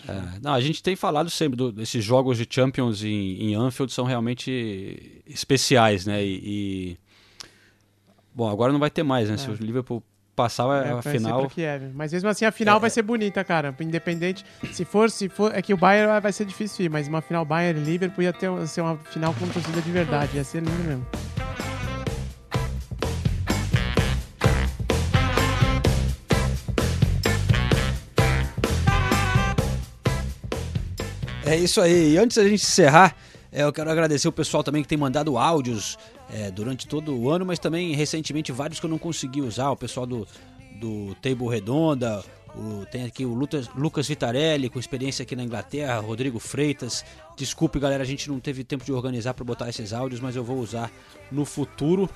É, 0.07 0.39
não, 0.43 0.53
a 0.53 0.61
gente 0.61 0.83
tem 0.83 0.95
falado 0.95 1.29
sempre 1.31 1.57
do, 1.57 1.73
desses 1.73 2.05
jogos 2.05 2.37
de 2.39 2.47
Champions 2.49 3.03
em, 3.03 3.43
em 3.51 3.55
Anfield 3.55 3.91
são 3.93 4.05
realmente 4.05 5.23
especiais, 5.27 6.05
né? 6.07 6.23
E, 6.25 6.41
e- 6.45 6.99
bom, 8.35 8.49
agora 8.51 8.73
não 8.73 8.79
vai 8.79 8.91
ter 8.91 9.03
mais, 9.03 9.29
né? 9.31 9.37
Se 9.39 9.51
o 9.51 9.55
Liverpool 9.55 10.03
passar 10.37 10.87
É, 10.87 10.93
a 10.93 11.03
final, 11.03 11.49
Kiev. 11.49 11.91
Mas 11.95 12.13
mesmo 12.13 12.29
assim 12.29 12.45
a 12.45 12.53
final 12.53 12.79
vai 12.79 12.91
ser 12.91 13.03
bonita, 13.03 13.43
cara. 13.43 13.75
Independente. 13.81 14.45
Se 14.71 14.85
for, 14.85 15.11
se 15.11 15.29
for. 15.29 15.53
É 15.55 15.63
que 15.63 15.73
o 15.73 15.77
Bayern 15.77 16.21
vai 16.21 16.33
ser 16.33 16.45
difícil 16.45 16.85
ir, 16.85 16.91
mas 16.91 17.09
uma 17.09 17.23
final 17.23 17.45
Bayern 17.45 17.81
e 17.81 17.85
Liverpool 17.85 18.23
ia 18.23 18.33
ter, 18.33 18.51
ser 18.69 18.83
uma 18.83 18.97
final 18.97 19.35
com 19.35 19.49
torcida 19.49 19.81
de 19.81 19.91
verdade. 19.91 20.37
Ia 20.37 20.45
ser 20.45 20.63
lindo 20.63 20.85
mesmo. 20.85 21.07
É 31.47 31.57
isso 31.57 31.81
aí. 31.81 32.13
E 32.15 32.19
antes 32.19 32.37
da 32.37 32.43
gente 32.43 32.55
encerrar, 32.63 33.15
é, 33.57 33.63
eu 33.65 33.73
quero 33.73 33.91
agradecer 33.91 34.29
o 34.29 34.33
pessoal 34.33 34.63
também 34.63 34.83
que 34.83 34.89
tem 34.89 34.99
mandado 34.99 35.39
áudios 35.39 35.99
é, 36.33 36.51
durante 36.51 36.87
todo 36.87 37.17
o 37.17 37.31
ano, 37.31 37.45
mas 37.47 37.59
também 37.59 37.95
recentemente 37.95 38.53
vários 38.53 38.79
que 38.79 38.87
eu 38.87 38.91
não 38.91 38.99
consegui 38.99 39.41
usar. 39.41 39.71
O 39.71 39.77
pessoal 39.77 40.07
do, 40.07 40.29
do 40.79 41.15
Table 41.23 41.49
Redonda, 41.49 42.23
o- 42.55 42.85
tem 42.87 43.05
aqui 43.05 43.25
o 43.25 43.33
Lucas, 43.35 43.69
Lucas 43.75 44.07
Vitarelli, 44.09 44.69
com 44.69 44.79
experiência 44.79 45.23
aqui 45.23 45.35
na 45.35 45.43
Inglaterra, 45.43 45.99
Rodrigo 46.01 46.39
Freitas. 46.39 47.05
Desculpe, 47.37 47.79
galera, 47.79 48.03
a 48.03 48.07
gente 48.07 48.29
não 48.29 48.39
teve 48.39 48.63
tempo 48.63 48.85
de 48.85 48.93
organizar 48.93 49.33
para 49.35 49.45
botar 49.45 49.69
esses 49.69 49.93
áudios, 49.93 50.21
mas 50.21 50.37
eu 50.37 50.45
vou 50.45 50.59
usar 50.59 50.91
no 51.33 51.45
futuro. 51.45 52.09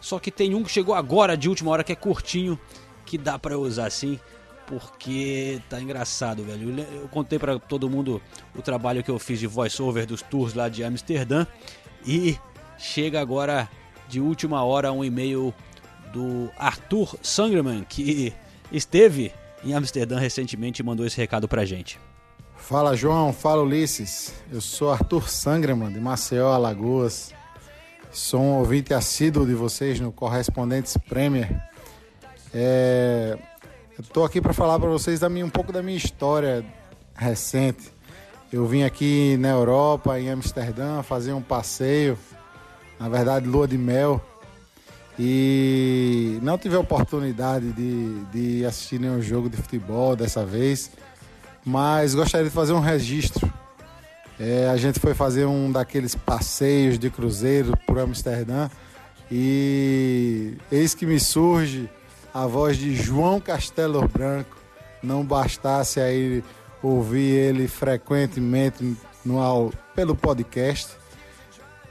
Só 0.00 0.18
que 0.18 0.30
tem 0.30 0.54
um 0.54 0.62
que 0.64 0.70
chegou 0.70 0.94
agora 0.94 1.36
de 1.36 1.48
última 1.48 1.70
hora 1.70 1.84
que 1.84 1.92
é 1.92 1.96
curtinho, 1.96 2.58
que 3.06 3.16
dá 3.18 3.38
para 3.38 3.58
usar 3.58 3.90
sim 3.90 4.18
porque 4.70 5.60
tá 5.68 5.80
engraçado, 5.80 6.44
velho. 6.44 6.86
Eu 6.94 7.08
contei 7.08 7.40
pra 7.40 7.58
todo 7.58 7.90
mundo 7.90 8.22
o 8.54 8.62
trabalho 8.62 9.02
que 9.02 9.10
eu 9.10 9.18
fiz 9.18 9.40
de 9.40 9.48
voice-over 9.48 10.06
dos 10.06 10.22
tours 10.22 10.54
lá 10.54 10.68
de 10.68 10.84
Amsterdã 10.84 11.44
e 12.06 12.38
chega 12.78 13.20
agora 13.20 13.68
de 14.08 14.20
última 14.20 14.62
hora 14.62 14.92
um 14.92 15.04
e-mail 15.04 15.52
do 16.12 16.48
Arthur 16.56 17.16
Sangerman, 17.20 17.84
que 17.88 18.32
esteve 18.70 19.32
em 19.64 19.74
Amsterdã 19.74 20.18
recentemente 20.20 20.80
e 20.80 20.84
mandou 20.84 21.04
esse 21.04 21.16
recado 21.16 21.48
pra 21.48 21.64
gente. 21.64 21.98
Fala 22.56 22.96
João, 22.96 23.32
fala 23.32 23.62
Ulisses. 23.62 24.32
Eu 24.52 24.60
sou 24.60 24.92
Arthur 24.92 25.28
Sangraman, 25.28 25.92
de 25.92 25.98
Maceió, 25.98 26.52
Alagoas. 26.52 27.34
Sou 28.12 28.40
um 28.40 28.58
ouvinte 28.58 28.94
assíduo 28.94 29.44
de 29.44 29.54
vocês 29.54 29.98
no 29.98 30.12
Correspondentes 30.12 30.96
Premier. 31.08 31.60
É, 32.54 33.38
eu 34.00 34.02
estou 34.02 34.24
aqui 34.24 34.40
para 34.40 34.54
falar 34.54 34.78
para 34.78 34.88
vocês 34.88 35.20
da 35.20 35.28
minha, 35.28 35.44
um 35.44 35.50
pouco 35.50 35.70
da 35.70 35.82
minha 35.82 35.96
história 35.98 36.64
recente. 37.14 37.92
Eu 38.50 38.66
vim 38.66 38.82
aqui 38.82 39.36
na 39.36 39.50
Europa, 39.50 40.18
em 40.18 40.30
Amsterdã, 40.30 41.02
fazer 41.02 41.34
um 41.34 41.42
passeio, 41.42 42.18
na 42.98 43.10
verdade, 43.10 43.46
lua 43.46 43.68
de 43.68 43.76
mel. 43.76 44.18
E 45.18 46.38
não 46.40 46.56
tive 46.56 46.76
a 46.76 46.80
oportunidade 46.80 47.72
de, 47.72 48.24
de 48.32 48.64
assistir 48.64 48.98
nenhum 48.98 49.20
jogo 49.20 49.50
de 49.50 49.58
futebol 49.58 50.16
dessa 50.16 50.46
vez 50.46 50.90
mas 51.62 52.14
gostaria 52.14 52.48
de 52.48 52.54
fazer 52.54 52.72
um 52.72 52.80
registro. 52.80 53.52
É, 54.38 54.66
a 54.70 54.78
gente 54.78 54.98
foi 54.98 55.12
fazer 55.12 55.44
um 55.44 55.70
daqueles 55.70 56.14
passeios 56.14 56.98
de 56.98 57.10
cruzeiro 57.10 57.76
por 57.86 57.98
Amsterdã 57.98 58.70
e 59.30 60.56
eis 60.72 60.94
que 60.94 61.04
me 61.04 61.20
surge 61.20 61.86
a 62.32 62.46
voz 62.46 62.76
de 62.76 62.94
João 62.94 63.40
Castelo 63.40 64.06
Branco. 64.08 64.56
Não 65.02 65.24
bastasse 65.24 66.00
aí 66.00 66.44
ouvir 66.82 67.34
ele 67.34 67.68
frequentemente 67.68 68.96
no, 69.24 69.72
pelo 69.94 70.14
podcast, 70.14 70.96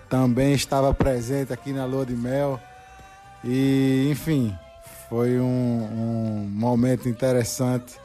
também 0.09 0.53
estava 0.53 0.93
presente 0.93 1.53
aqui 1.53 1.71
na 1.71 1.85
Lua 1.85 2.05
de 2.05 2.15
Mel 2.15 2.59
e 3.43 4.09
enfim, 4.11 4.55
foi 5.07 5.39
um, 5.39 5.43
um 5.45 6.49
momento 6.51 7.07
interessante 7.07 7.95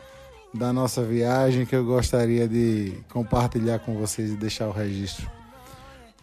da 0.52 0.72
nossa 0.72 1.02
viagem 1.02 1.66
que 1.66 1.74
eu 1.74 1.84
gostaria 1.84 2.46
de 2.46 2.92
compartilhar 3.10 3.80
com 3.80 3.94
vocês 3.96 4.30
e 4.30 4.36
deixar 4.36 4.68
o 4.68 4.72
registro. 4.72 5.28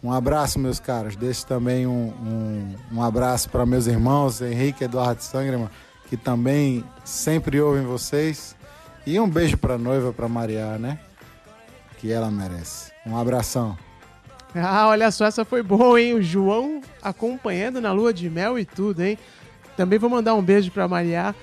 Um 0.02 0.12
abraço, 0.12 0.58
meus 0.58 0.80
caros. 0.80 1.14
Deixo 1.14 1.46
também 1.46 1.86
um, 1.86 2.08
um, 2.08 2.76
um 2.96 3.02
abraço 3.02 3.48
para 3.50 3.64
meus 3.66 3.86
irmãos, 3.86 4.40
Henrique 4.40 4.84
Eduardo 4.84 5.22
Sangrama, 5.22 5.70
que 6.12 6.16
também 6.18 6.84
sempre 7.06 7.58
ouvem 7.58 7.86
vocês. 7.86 8.54
E 9.06 9.18
um 9.18 9.26
beijo 9.26 9.56
para 9.56 9.78
noiva, 9.78 10.12
para 10.12 10.28
Maria, 10.28 10.76
né? 10.76 10.98
Que 11.96 12.12
ela 12.12 12.30
merece. 12.30 12.92
Um 13.06 13.16
abração. 13.16 13.78
Ah, 14.54 14.88
olha 14.88 15.10
só, 15.10 15.24
essa 15.24 15.46
foi 15.46 15.62
boa, 15.62 15.98
hein? 15.98 16.12
O 16.12 16.22
João 16.22 16.82
acompanhando 17.02 17.80
na 17.80 17.90
lua 17.90 18.12
de 18.12 18.28
mel 18.28 18.58
e 18.58 18.66
tudo, 18.66 19.02
hein? 19.02 19.16
Também 19.78 19.98
vou 19.98 20.10
mandar 20.10 20.34
um 20.34 20.42
beijo 20.42 20.70
pra 20.70 20.86
Maria, 20.86 21.34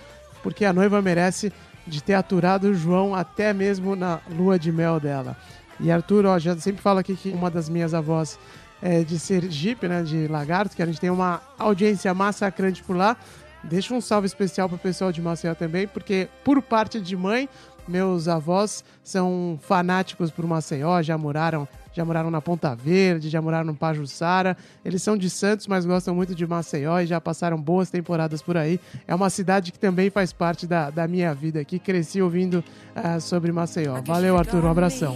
porque 0.43 0.63
a 0.63 0.71
noiva 0.71 1.01
merece 1.01 1.51
de 1.87 2.03
ter 2.03 2.13
aturado 2.13 2.65
o 2.65 2.75
João 2.75 3.15
até 3.15 3.51
mesmo 3.51 3.95
na 3.95 4.19
lua 4.29 4.59
de 4.59 4.71
mel 4.71 4.99
dela. 4.99 5.35
E 5.79 5.89
Arthur, 5.89 6.27
ó, 6.27 6.37
já 6.37 6.55
sempre 6.57 6.83
falo 6.83 6.99
aqui 6.99 7.15
que 7.15 7.31
uma 7.31 7.49
das 7.49 7.67
minhas 7.67 7.95
avós 7.95 8.37
é 8.79 9.03
de 9.03 9.17
Sergipe, 9.17 9.87
né, 9.87 10.03
de 10.03 10.27
Lagarto, 10.27 10.75
que 10.75 10.83
a 10.83 10.85
gente 10.85 11.01
tem 11.01 11.09
uma 11.09 11.41
audiência 11.57 12.13
massacrante 12.13 12.83
por 12.83 12.95
lá. 12.95 13.17
Deixa 13.63 13.93
um 13.93 14.01
salve 14.01 14.25
especial 14.25 14.69
pro 14.69 14.77
pessoal 14.77 15.11
de 15.11 15.21
Maceió 15.21 15.53
também, 15.53 15.87
porque 15.87 16.29
por 16.43 16.61
parte 16.61 16.99
de 17.01 17.15
mãe, 17.15 17.49
meus 17.87 18.27
avós 18.27 18.83
são 19.03 19.59
fanáticos 19.61 20.29
por 20.31 20.45
Maceió, 20.45 21.01
já 21.01 21.17
moraram, 21.17 21.67
já 21.91 22.05
moraram 22.05 22.29
na 22.29 22.39
Ponta 22.39 22.75
Verde, 22.75 23.29
já 23.29 23.41
moraram 23.41 23.65
no 23.65 23.75
Pajuçara. 23.75 24.55
Eles 24.85 25.01
são 25.01 25.17
de 25.17 25.29
Santos, 25.29 25.67
mas 25.67 25.85
gostam 25.85 26.13
muito 26.13 26.35
de 26.35 26.45
Maceió 26.45 26.99
e 26.99 27.07
já 27.07 27.19
passaram 27.19 27.59
boas 27.59 27.89
temporadas 27.89 28.41
por 28.41 28.55
aí. 28.55 28.79
É 29.07 29.15
uma 29.15 29.29
cidade 29.29 29.71
que 29.71 29.79
também 29.79 30.09
faz 30.09 30.31
parte 30.31 30.67
da, 30.67 30.89
da 30.89 31.07
minha 31.07 31.33
vida 31.33 31.59
aqui. 31.59 31.79
Cresci 31.79 32.21
ouvindo 32.21 32.63
ah, 32.95 33.19
sobre 33.19 33.51
Maceió. 33.51 34.01
Valeu, 34.05 34.37
Arthur. 34.37 34.63
Um 34.63 34.69
abração. 34.69 35.15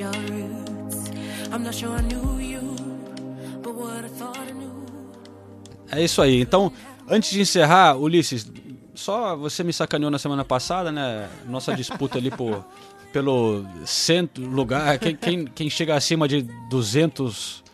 I 0.00 0.77
É 5.90 6.02
isso 6.02 6.20
aí. 6.20 6.40
Então, 6.40 6.72
antes 7.08 7.30
de 7.30 7.40
encerrar, 7.40 7.96
Ulisses, 7.96 8.50
só 8.94 9.36
você 9.36 9.64
me 9.64 9.72
sacaneou 9.72 10.10
na 10.10 10.18
semana 10.18 10.44
passada, 10.44 10.92
né? 10.92 11.28
Nossa 11.46 11.74
disputa 11.74 12.18
ali 12.18 12.30
por, 12.30 12.64
pelo 13.12 13.64
cento 13.86 14.40
lugar. 14.40 14.98
Quem, 14.98 15.16
quem, 15.16 15.44
quem 15.46 15.70
chega 15.70 15.94
acima 15.94 16.28
de 16.28 16.42
200. 16.68 17.64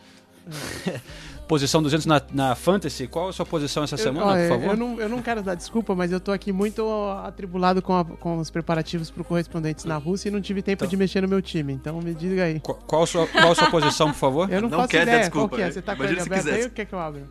posição 1.47 1.81
200 1.83 2.05
na, 2.05 2.21
na 2.33 2.55
Fantasy. 2.55 3.07
Qual 3.07 3.29
a 3.29 3.33
sua 3.33 3.45
posição 3.45 3.83
essa 3.83 3.97
semana, 3.97 4.25
Olha, 4.31 4.47
por 4.47 4.59
favor? 4.59 4.71
Eu 4.71 4.77
não, 4.77 4.99
eu 4.99 5.07
não 5.09 5.21
quero 5.21 5.41
dar 5.43 5.55
desculpa, 5.55 5.93
mas 5.95 6.11
eu 6.11 6.19
tô 6.19 6.31
aqui 6.31 6.51
muito 6.51 6.85
atribulado 7.23 7.81
com, 7.81 7.95
a- 7.95 8.03
com 8.05 8.37
os 8.37 8.49
preparativos 8.49 9.09
pro 9.11 9.23
correspondentes 9.23 9.85
na 9.85 9.97
Rússia 9.97 10.29
e 10.29 10.31
não 10.31 10.41
tive 10.41 10.61
tempo 10.61 10.85
de 10.87 10.97
mexer 10.97 11.21
no 11.21 11.27
meu 11.27 11.41
time. 11.41 11.73
Então 11.73 11.99
me 12.01 12.13
diga 12.13 12.43
aí. 12.45 12.59
Qual, 12.59 12.77
qual 12.87 13.03
a 13.03 13.07
sua, 13.07 13.27
qual 13.27 13.51
a 13.51 13.55
sua 13.55 13.69
posição, 13.69 14.07
por 14.11 14.17
favor? 14.17 14.51
Eu 14.51 14.61
não, 14.61 14.69
Não 14.69 14.77
faço 14.79 14.89
quer 14.89 14.97
dar 14.99 15.03
ideia. 15.11 15.19
desculpa, 15.21 15.49
Qual 15.49 15.57
que 15.59 15.63
é? 15.63 15.71
Você 15.71 15.81
tá 15.81 15.95
com 15.95 16.03
ele 16.03 16.19
aberto 16.19 16.31
aí 16.33 16.39
quisesse. 16.39 16.63
ou 16.65 16.69
quer 16.71 16.85
que 16.85 16.93
eu 16.93 16.99
abra? 16.99 17.21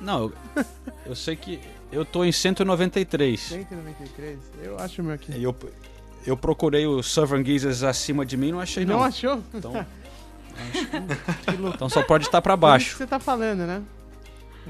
Não, 0.00 0.20
eu, 0.56 0.64
eu 1.06 1.14
sei 1.16 1.34
que 1.34 1.58
eu 1.90 2.04
tô 2.04 2.24
em 2.24 2.30
193. 2.30 3.40
193. 3.40 4.38
Eu 4.62 4.78
acho 4.78 5.02
o 5.02 5.04
meu 5.04 5.14
aqui. 5.14 5.32
E 5.32 5.42
eu, 5.42 5.54
eu 6.24 6.36
procurei 6.36 6.86
o 6.86 7.02
Southern 7.02 7.44
Geezers 7.44 7.82
acima 7.82 8.24
de 8.24 8.36
mim 8.36 8.48
e 8.48 8.52
não 8.52 8.60
achei 8.60 8.84
Não 8.84 8.98
não. 8.98 9.04
achou? 9.04 9.42
Então, 9.52 9.72
Que 11.46 11.56
louco. 11.56 11.76
então 11.76 11.88
só 11.88 12.02
pode 12.02 12.24
estar 12.26 12.40
isso 12.54 12.60
baixo. 12.60 12.90
que 12.92 12.96
você 12.98 13.06
tá 13.06 13.18
falando, 13.18 13.60
né? 13.60 13.82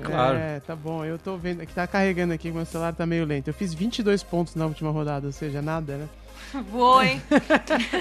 Claro. 0.03 0.37
É, 0.39 0.61
tá 0.61 0.77
bom. 0.77 1.05
Eu 1.05 1.19
tô 1.19 1.37
vendo 1.37 1.67
que 1.67 1.75
tá 1.75 1.87
carregando 1.87 2.33
aqui, 2.33 2.51
meu 2.53 2.65
celular 2.65 2.93
tá 2.95 3.05
meio 3.05 3.25
lento. 3.25 3.49
Eu 3.49 3.55
fiz 3.55 3.75
22 3.75 4.23
pontos 4.23 4.55
na 4.55 4.65
última 4.67 4.91
rodada, 4.91 5.27
ou 5.27 5.33
seja, 5.33 5.61
nada, 5.61 5.97
né? 5.97 6.09
Voou, 6.71 7.03
hein? 7.03 7.21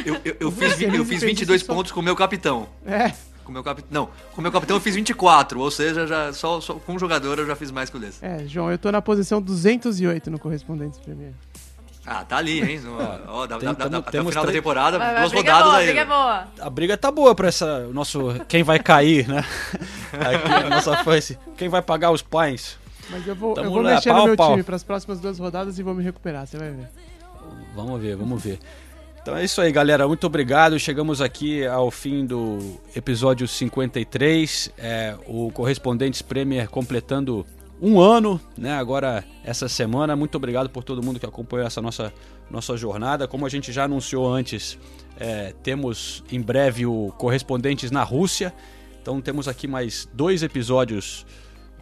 Eu, 0.06 0.16
eu, 0.24 0.38
eu 0.40 0.52
fiz, 0.52 0.80
eu 0.80 0.92
fiz 1.06 1.08
fez 1.08 1.24
22 1.24 1.62
isso 1.62 1.66
só- 1.66 1.74
pontos 1.74 1.92
com 1.92 2.00
o 2.00 2.04
meu 2.04 2.16
capitão. 2.16 2.68
É. 2.86 3.12
Com 3.44 3.52
meu 3.52 3.64
capitão. 3.64 3.90
Não, 3.92 4.06
com 4.34 4.40
o 4.40 4.42
meu 4.42 4.52
capitão 4.52 4.76
eu 4.78 4.82
fiz 4.82 4.94
24, 4.94 5.60
ou 5.60 5.72
seja, 5.72 6.06
já, 6.06 6.32
só, 6.34 6.62
só 6.62 6.74
com 6.76 6.94
um 6.94 7.00
jogador 7.00 7.40
eu 7.40 7.48
já 7.48 7.56
fiz 7.56 7.72
mais 7.72 7.90
que 7.90 7.98
o 7.98 8.00
desse. 8.00 8.24
É, 8.24 8.46
João, 8.48 8.70
eu 8.70 8.78
tô 8.78 8.92
na 8.92 9.02
posição 9.02 9.42
208 9.42 10.30
no 10.30 10.38
Correspondentes 10.38 11.00
Premier. 11.00 11.32
Ah, 12.10 12.24
tá 12.24 12.38
ali, 12.38 12.62
hein? 12.62 12.80
Ó, 13.28 13.46
dá, 13.48 13.58
Tem- 13.58 13.68
dá- 13.68 13.76
tamo- 13.76 13.98
até 13.98 14.08
o 14.08 14.12
temos 14.12 14.30
final 14.32 14.46
da 14.46 14.50
três- 14.52 14.64
temporada, 14.64 14.98
Vai, 14.98 15.14
vai, 15.14 15.22
duas 15.22 15.34
rodadas 15.34 15.74
aí. 15.74 15.86
briga 15.88 16.00
né? 16.00 16.06
boa. 16.06 16.48
A 16.62 16.70
briga 16.70 16.98
tá 16.98 17.12
boa 17.12 17.36
pra 17.36 17.50
essa 17.50 17.80
o 17.90 17.94
nosso 17.94 18.34
quem 18.48 18.64
vai 18.64 18.80
cair, 18.80 19.28
né? 19.28 19.44
Aqui 20.14 20.66
a 20.66 20.70
nossa 20.70 21.04
face. 21.04 21.38
Quem 21.58 21.68
vai 21.68 21.82
pagar 21.82 22.12
os 22.12 22.22
pães? 22.22 22.78
Mas 23.10 23.28
eu 23.28 23.36
vou, 23.36 23.54
Tamo 23.54 23.68
eu 23.68 23.72
vou 23.72 23.82
lá, 23.82 23.96
mexer 23.96 24.10
pau 24.10 24.18
no 24.20 24.24
a 24.24 24.28
meu 24.28 24.36
pau. 24.38 24.52
time 24.52 24.64
pras 24.64 24.84
próximas 24.84 25.20
duas 25.20 25.38
rodadas 25.38 25.78
e 25.80 25.84
vou 25.84 25.94
me 25.94 26.04
recuperar, 26.04 26.48
você 26.48 26.58
vai 26.58 26.70
ver. 26.72 26.88
Vamos 27.76 28.02
ver, 28.02 28.16
vamos 28.16 28.42
ver. 28.44 28.60
Então 29.22 29.36
é 29.36 29.44
isso 29.44 29.60
aí, 29.60 29.72
galera. 29.74 30.08
Muito 30.08 30.26
obrigado. 30.26 30.80
Chegamos 30.80 31.22
aqui 31.22 31.66
ao 31.68 31.92
fim 31.92 32.26
do 32.26 32.80
episódio 32.96 33.46
53. 33.48 34.72
É, 34.78 35.16
o 35.28 35.52
Correspondentes 35.52 36.22
Premier 36.22 36.70
completando 36.70 37.46
um 37.82 38.00
ano, 38.00 38.40
né? 38.58 38.74
Agora, 38.74 39.24
essa 39.44 39.68
semana. 39.70 40.16
Muito 40.16 40.36
obrigado 40.36 40.70
por 40.70 40.84
todo 40.84 41.04
mundo 41.04 41.20
que 41.20 41.26
acompanhou 41.26 41.66
essa 41.66 41.82
nossa, 41.82 42.14
nossa 42.50 42.76
jornada. 42.76 43.28
Como 43.28 43.46
a 43.46 43.50
gente 43.50 43.72
já 43.72 43.84
anunciou 43.84 44.32
antes, 44.32 44.78
é, 45.20 45.54
temos 45.64 46.24
em 46.32 46.42
breve 46.42 46.86
o 46.86 47.14
Correspondentes 47.18 47.92
na 47.92 48.04
Rússia. 48.04 48.54
Então 49.02 49.22
temos 49.22 49.48
aqui 49.48 49.68
mais 49.68 50.10
dois 50.14 50.44
episódios 50.44 51.26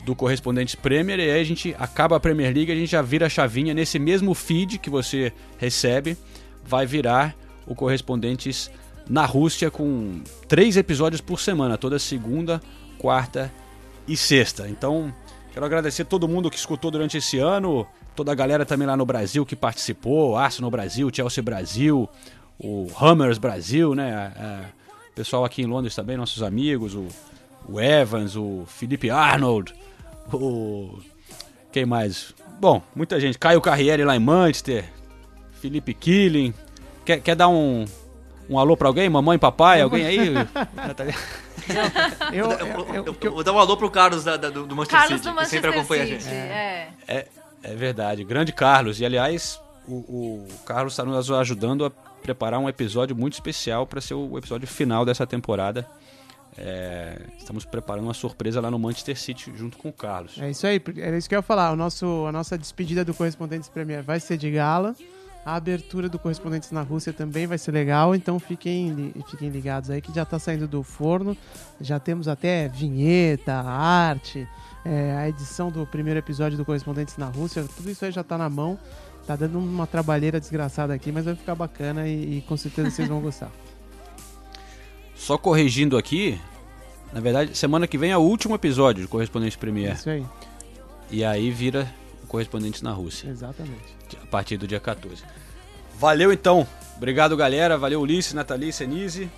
do 0.06 0.16
Correspondentes 0.16 0.76
Premier 0.76 1.20
e 1.20 1.32
aí 1.32 1.42
a 1.42 1.44
gente 1.44 1.76
acaba 1.80 2.16
a 2.16 2.20
Premier 2.20 2.54
League, 2.54 2.72
a 2.72 2.76
gente 2.76 2.92
já 2.92 3.02
vira 3.02 3.26
a 3.26 3.30
chavinha 3.30 3.74
nesse 3.74 3.98
mesmo 3.98 4.36
feed 4.36 4.78
que 4.78 4.90
você 4.90 5.34
recebe, 5.58 6.16
vai 6.64 6.86
virar 6.86 7.36
o 7.66 7.74
Correspondentes 7.74 8.70
na 9.10 9.26
Rússia 9.26 9.72
com 9.72 10.22
três 10.48 10.78
episódios 10.78 11.22
por 11.22 11.40
semana, 11.40 11.78
toda 11.78 11.98
segunda, 11.98 12.62
quarta 13.00 13.52
e 14.08 14.16
sexta. 14.16 14.68
Então, 14.70 15.12
quero 15.56 15.66
agradecer 15.66 16.04
todo 16.04 16.28
mundo 16.28 16.50
que 16.52 16.58
escutou 16.58 16.92
durante 16.92 17.16
esse 17.18 17.40
ano, 17.40 17.88
toda 18.14 18.30
a 18.30 18.36
galera 18.36 18.66
também 18.66 18.86
lá 18.86 18.98
no 18.98 19.06
Brasil 19.06 19.46
que 19.46 19.56
participou, 19.56 20.36
Arsenal 20.36 20.70
Brasil, 20.70 21.10
Chelsea 21.14 21.42
Brasil, 21.42 22.10
o 22.60 22.88
Hammers 23.00 23.38
Brasil, 23.38 23.96
né? 23.96 24.14
a- 24.14 24.34
a- 24.44 24.66
o 25.10 25.16
pessoal 25.16 25.46
aqui 25.46 25.62
em 25.62 25.66
Londres 25.66 25.96
também, 25.96 26.18
nossos 26.18 26.44
amigos, 26.44 26.94
o, 26.94 27.08
o 27.70 27.80
Evans, 27.80 28.36
o 28.36 28.66
Felipe 28.68 29.10
Arnold, 29.10 29.74
o. 30.34 31.00
Quem 31.72 31.86
mais? 31.86 32.34
Bom, 32.60 32.82
muita 32.94 33.18
gente. 33.18 33.38
Caio 33.40 33.62
Carriere 33.62 34.04
lá 34.04 34.14
em 34.14 34.20
Manchester, 34.20 34.84
Felipe 35.62 35.94
Killing. 35.94 36.54
Quer, 37.06 37.22
quer 37.22 37.36
dar 37.36 37.48
um, 37.48 37.86
um 38.50 38.60
alô 38.60 38.76
pra 38.78 38.88
alguém? 38.88 39.10
Mamãe, 39.10 39.38
papai? 39.40 39.82
Alguém 39.82 40.06
aí? 40.06 40.34
Eu, 42.32 42.46
Eu, 42.46 42.52
eu, 42.52 42.68
eu- 42.68 42.86
eu- 42.94 43.06
eu- 43.06 43.18
eu 43.22 43.32
vou 43.34 43.44
dar 43.44 43.52
um 43.54 43.60
alô 43.60 43.76
pro 43.76 43.90
Carlos 43.90 44.24
da- 44.24 44.38
da- 44.38 44.50
do, 44.50 44.68
do 44.68 44.76
Manchester 44.76 45.00
Carlos 45.00 45.22
City, 45.22 45.34
do 45.34 45.40
que 45.40 45.46
sempre 45.48 45.70
Manchester 45.72 45.72
acompanha 45.72 46.04
a 46.04 46.08
City. 46.08 46.24
gente. 46.24 46.34
É. 46.36 46.90
É, 47.08 47.28
é 47.64 47.76
verdade, 47.76 48.24
grande 48.24 48.52
Carlos. 48.54 49.00
E 49.00 49.06
aliás, 49.06 49.60
o, 49.88 49.96
o 49.96 50.48
Carlos 50.66 50.94
está 50.94 51.04
nos 51.04 51.32
ajudando 51.32 51.86
a 51.86 51.90
preparar 52.22 52.60
um 52.60 52.70
episódio 52.70 53.16
muito 53.16 53.34
especial 53.34 53.88
para 53.88 54.00
ser 54.00 54.14
o 54.14 54.38
episódio 54.38 54.68
final 54.68 55.04
dessa 55.06 55.26
temporada. 55.26 55.88
É, 56.58 57.20
estamos 57.38 57.66
preparando 57.66 58.04
uma 58.06 58.14
surpresa 58.14 58.62
lá 58.62 58.70
no 58.72 58.78
Manchester 58.80 59.18
City 59.20 59.52
junto 59.56 59.78
com 59.78 59.90
o 59.90 59.94
Carlos. 59.94 60.40
É 60.40 60.50
isso 60.50 60.66
aí, 60.68 60.80
era 60.98 61.18
isso 61.18 61.28
que 61.28 61.36
eu 61.36 61.40
ia 61.40 61.44
falar. 61.44 61.72
O 61.72 61.76
nosso, 61.76 62.26
a 62.28 62.32
nossa 62.32 62.58
despedida 62.58 63.04
do 63.04 63.14
Correspondentes 63.14 63.68
Premier 63.70 64.04
vai 64.04 64.20
ser 64.20 64.38
de 64.38 64.50
gala. 64.52 64.96
A 65.46 65.56
abertura 65.58 66.10
do 66.10 66.18
Correspondentes 66.18 66.72
na 66.72 66.82
Rússia 66.82 67.14
também 67.14 67.46
vai 67.46 67.60
ser 67.60 67.72
legal, 67.72 68.16
então 68.16 68.40
fiquem, 68.40 69.14
fiquem 69.30 69.50
ligados 69.50 69.92
aí 69.92 70.02
que 70.02 70.12
já 70.12 70.26
tá 70.26 70.40
saindo 70.40 70.68
do 70.68 70.82
forno. 70.82 71.38
Já 71.80 72.00
temos 72.00 72.28
até 72.28 72.68
vinheta, 72.68 73.54
arte, 73.54 74.48
é, 74.84 75.16
a 75.16 75.30
edição 75.30 75.70
do 75.70 75.86
primeiro 75.86 76.18
episódio 76.18 76.58
do 76.58 76.66
Correspondentes 76.66 77.16
na 77.18 77.28
Rússia, 77.28 77.64
tudo 77.76 77.92
isso 77.92 78.04
aí 78.04 78.12
já 78.12 78.24
tá 78.24 78.40
na 78.40 78.50
mão. 78.50 78.80
Tá 79.28 79.36
dando 79.36 79.60
uma 79.60 79.86
trabalheira 79.86 80.40
desgraçada 80.40 80.94
aqui, 80.96 81.12
mas 81.12 81.26
vai 81.26 81.36
ficar 81.36 81.54
bacana 81.54 82.08
e, 82.08 82.38
e 82.38 82.42
com 82.42 82.58
certeza 82.58 82.90
vocês 82.90 83.08
vão 83.08 83.22
gostar. 83.22 83.52
Só 85.16 85.38
corrigindo 85.38 85.96
aqui, 85.96 86.40
na 87.14 87.20
verdade, 87.20 87.56
semana 87.56 87.88
que 87.88 88.00
vem 88.00 88.12
é 88.12 88.18
o 88.18 88.22
último 88.22 88.56
episódio 88.56 89.04
do 89.04 89.08
Correspondente 89.08 89.58
Premier. 89.60 89.94
Isso 89.94 90.10
aí, 90.10 90.26
E 91.12 91.24
aí 91.24 91.52
vira 91.52 91.88
o 92.26 92.28
Correspondente 92.28 92.84
na 92.84 92.92
Rússia, 92.92 93.30
exatamente. 93.30 93.96
a 94.22 94.26
partir 94.26 94.58
do 94.58 94.68
dia 94.68 94.80
14. 94.80 95.24
Valeu 95.98 96.32
então. 96.34 96.68
Obrigado, 96.98 97.38
galera. 97.38 97.78
Valeu, 97.78 98.02
Ulisses, 98.02 98.34
Nathalie, 98.34 98.74
Senise. 98.74 99.30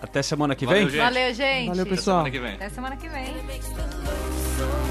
Até 0.00 0.22
semana 0.22 0.54
que 0.54 0.66
Valeu, 0.66 0.82
vem. 0.82 0.90
gente. 0.90 1.00
Valeu, 1.02 1.34
gente. 1.34 1.68
Valeu, 1.68 1.82
Até 1.82 1.90
pessoal. 1.90 2.16
semana 2.24 2.30
que 2.30 2.40
vem. 2.40 2.54
Até 2.54 2.68
semana 2.68 2.96
que 2.96 3.08
vem. 3.08 4.81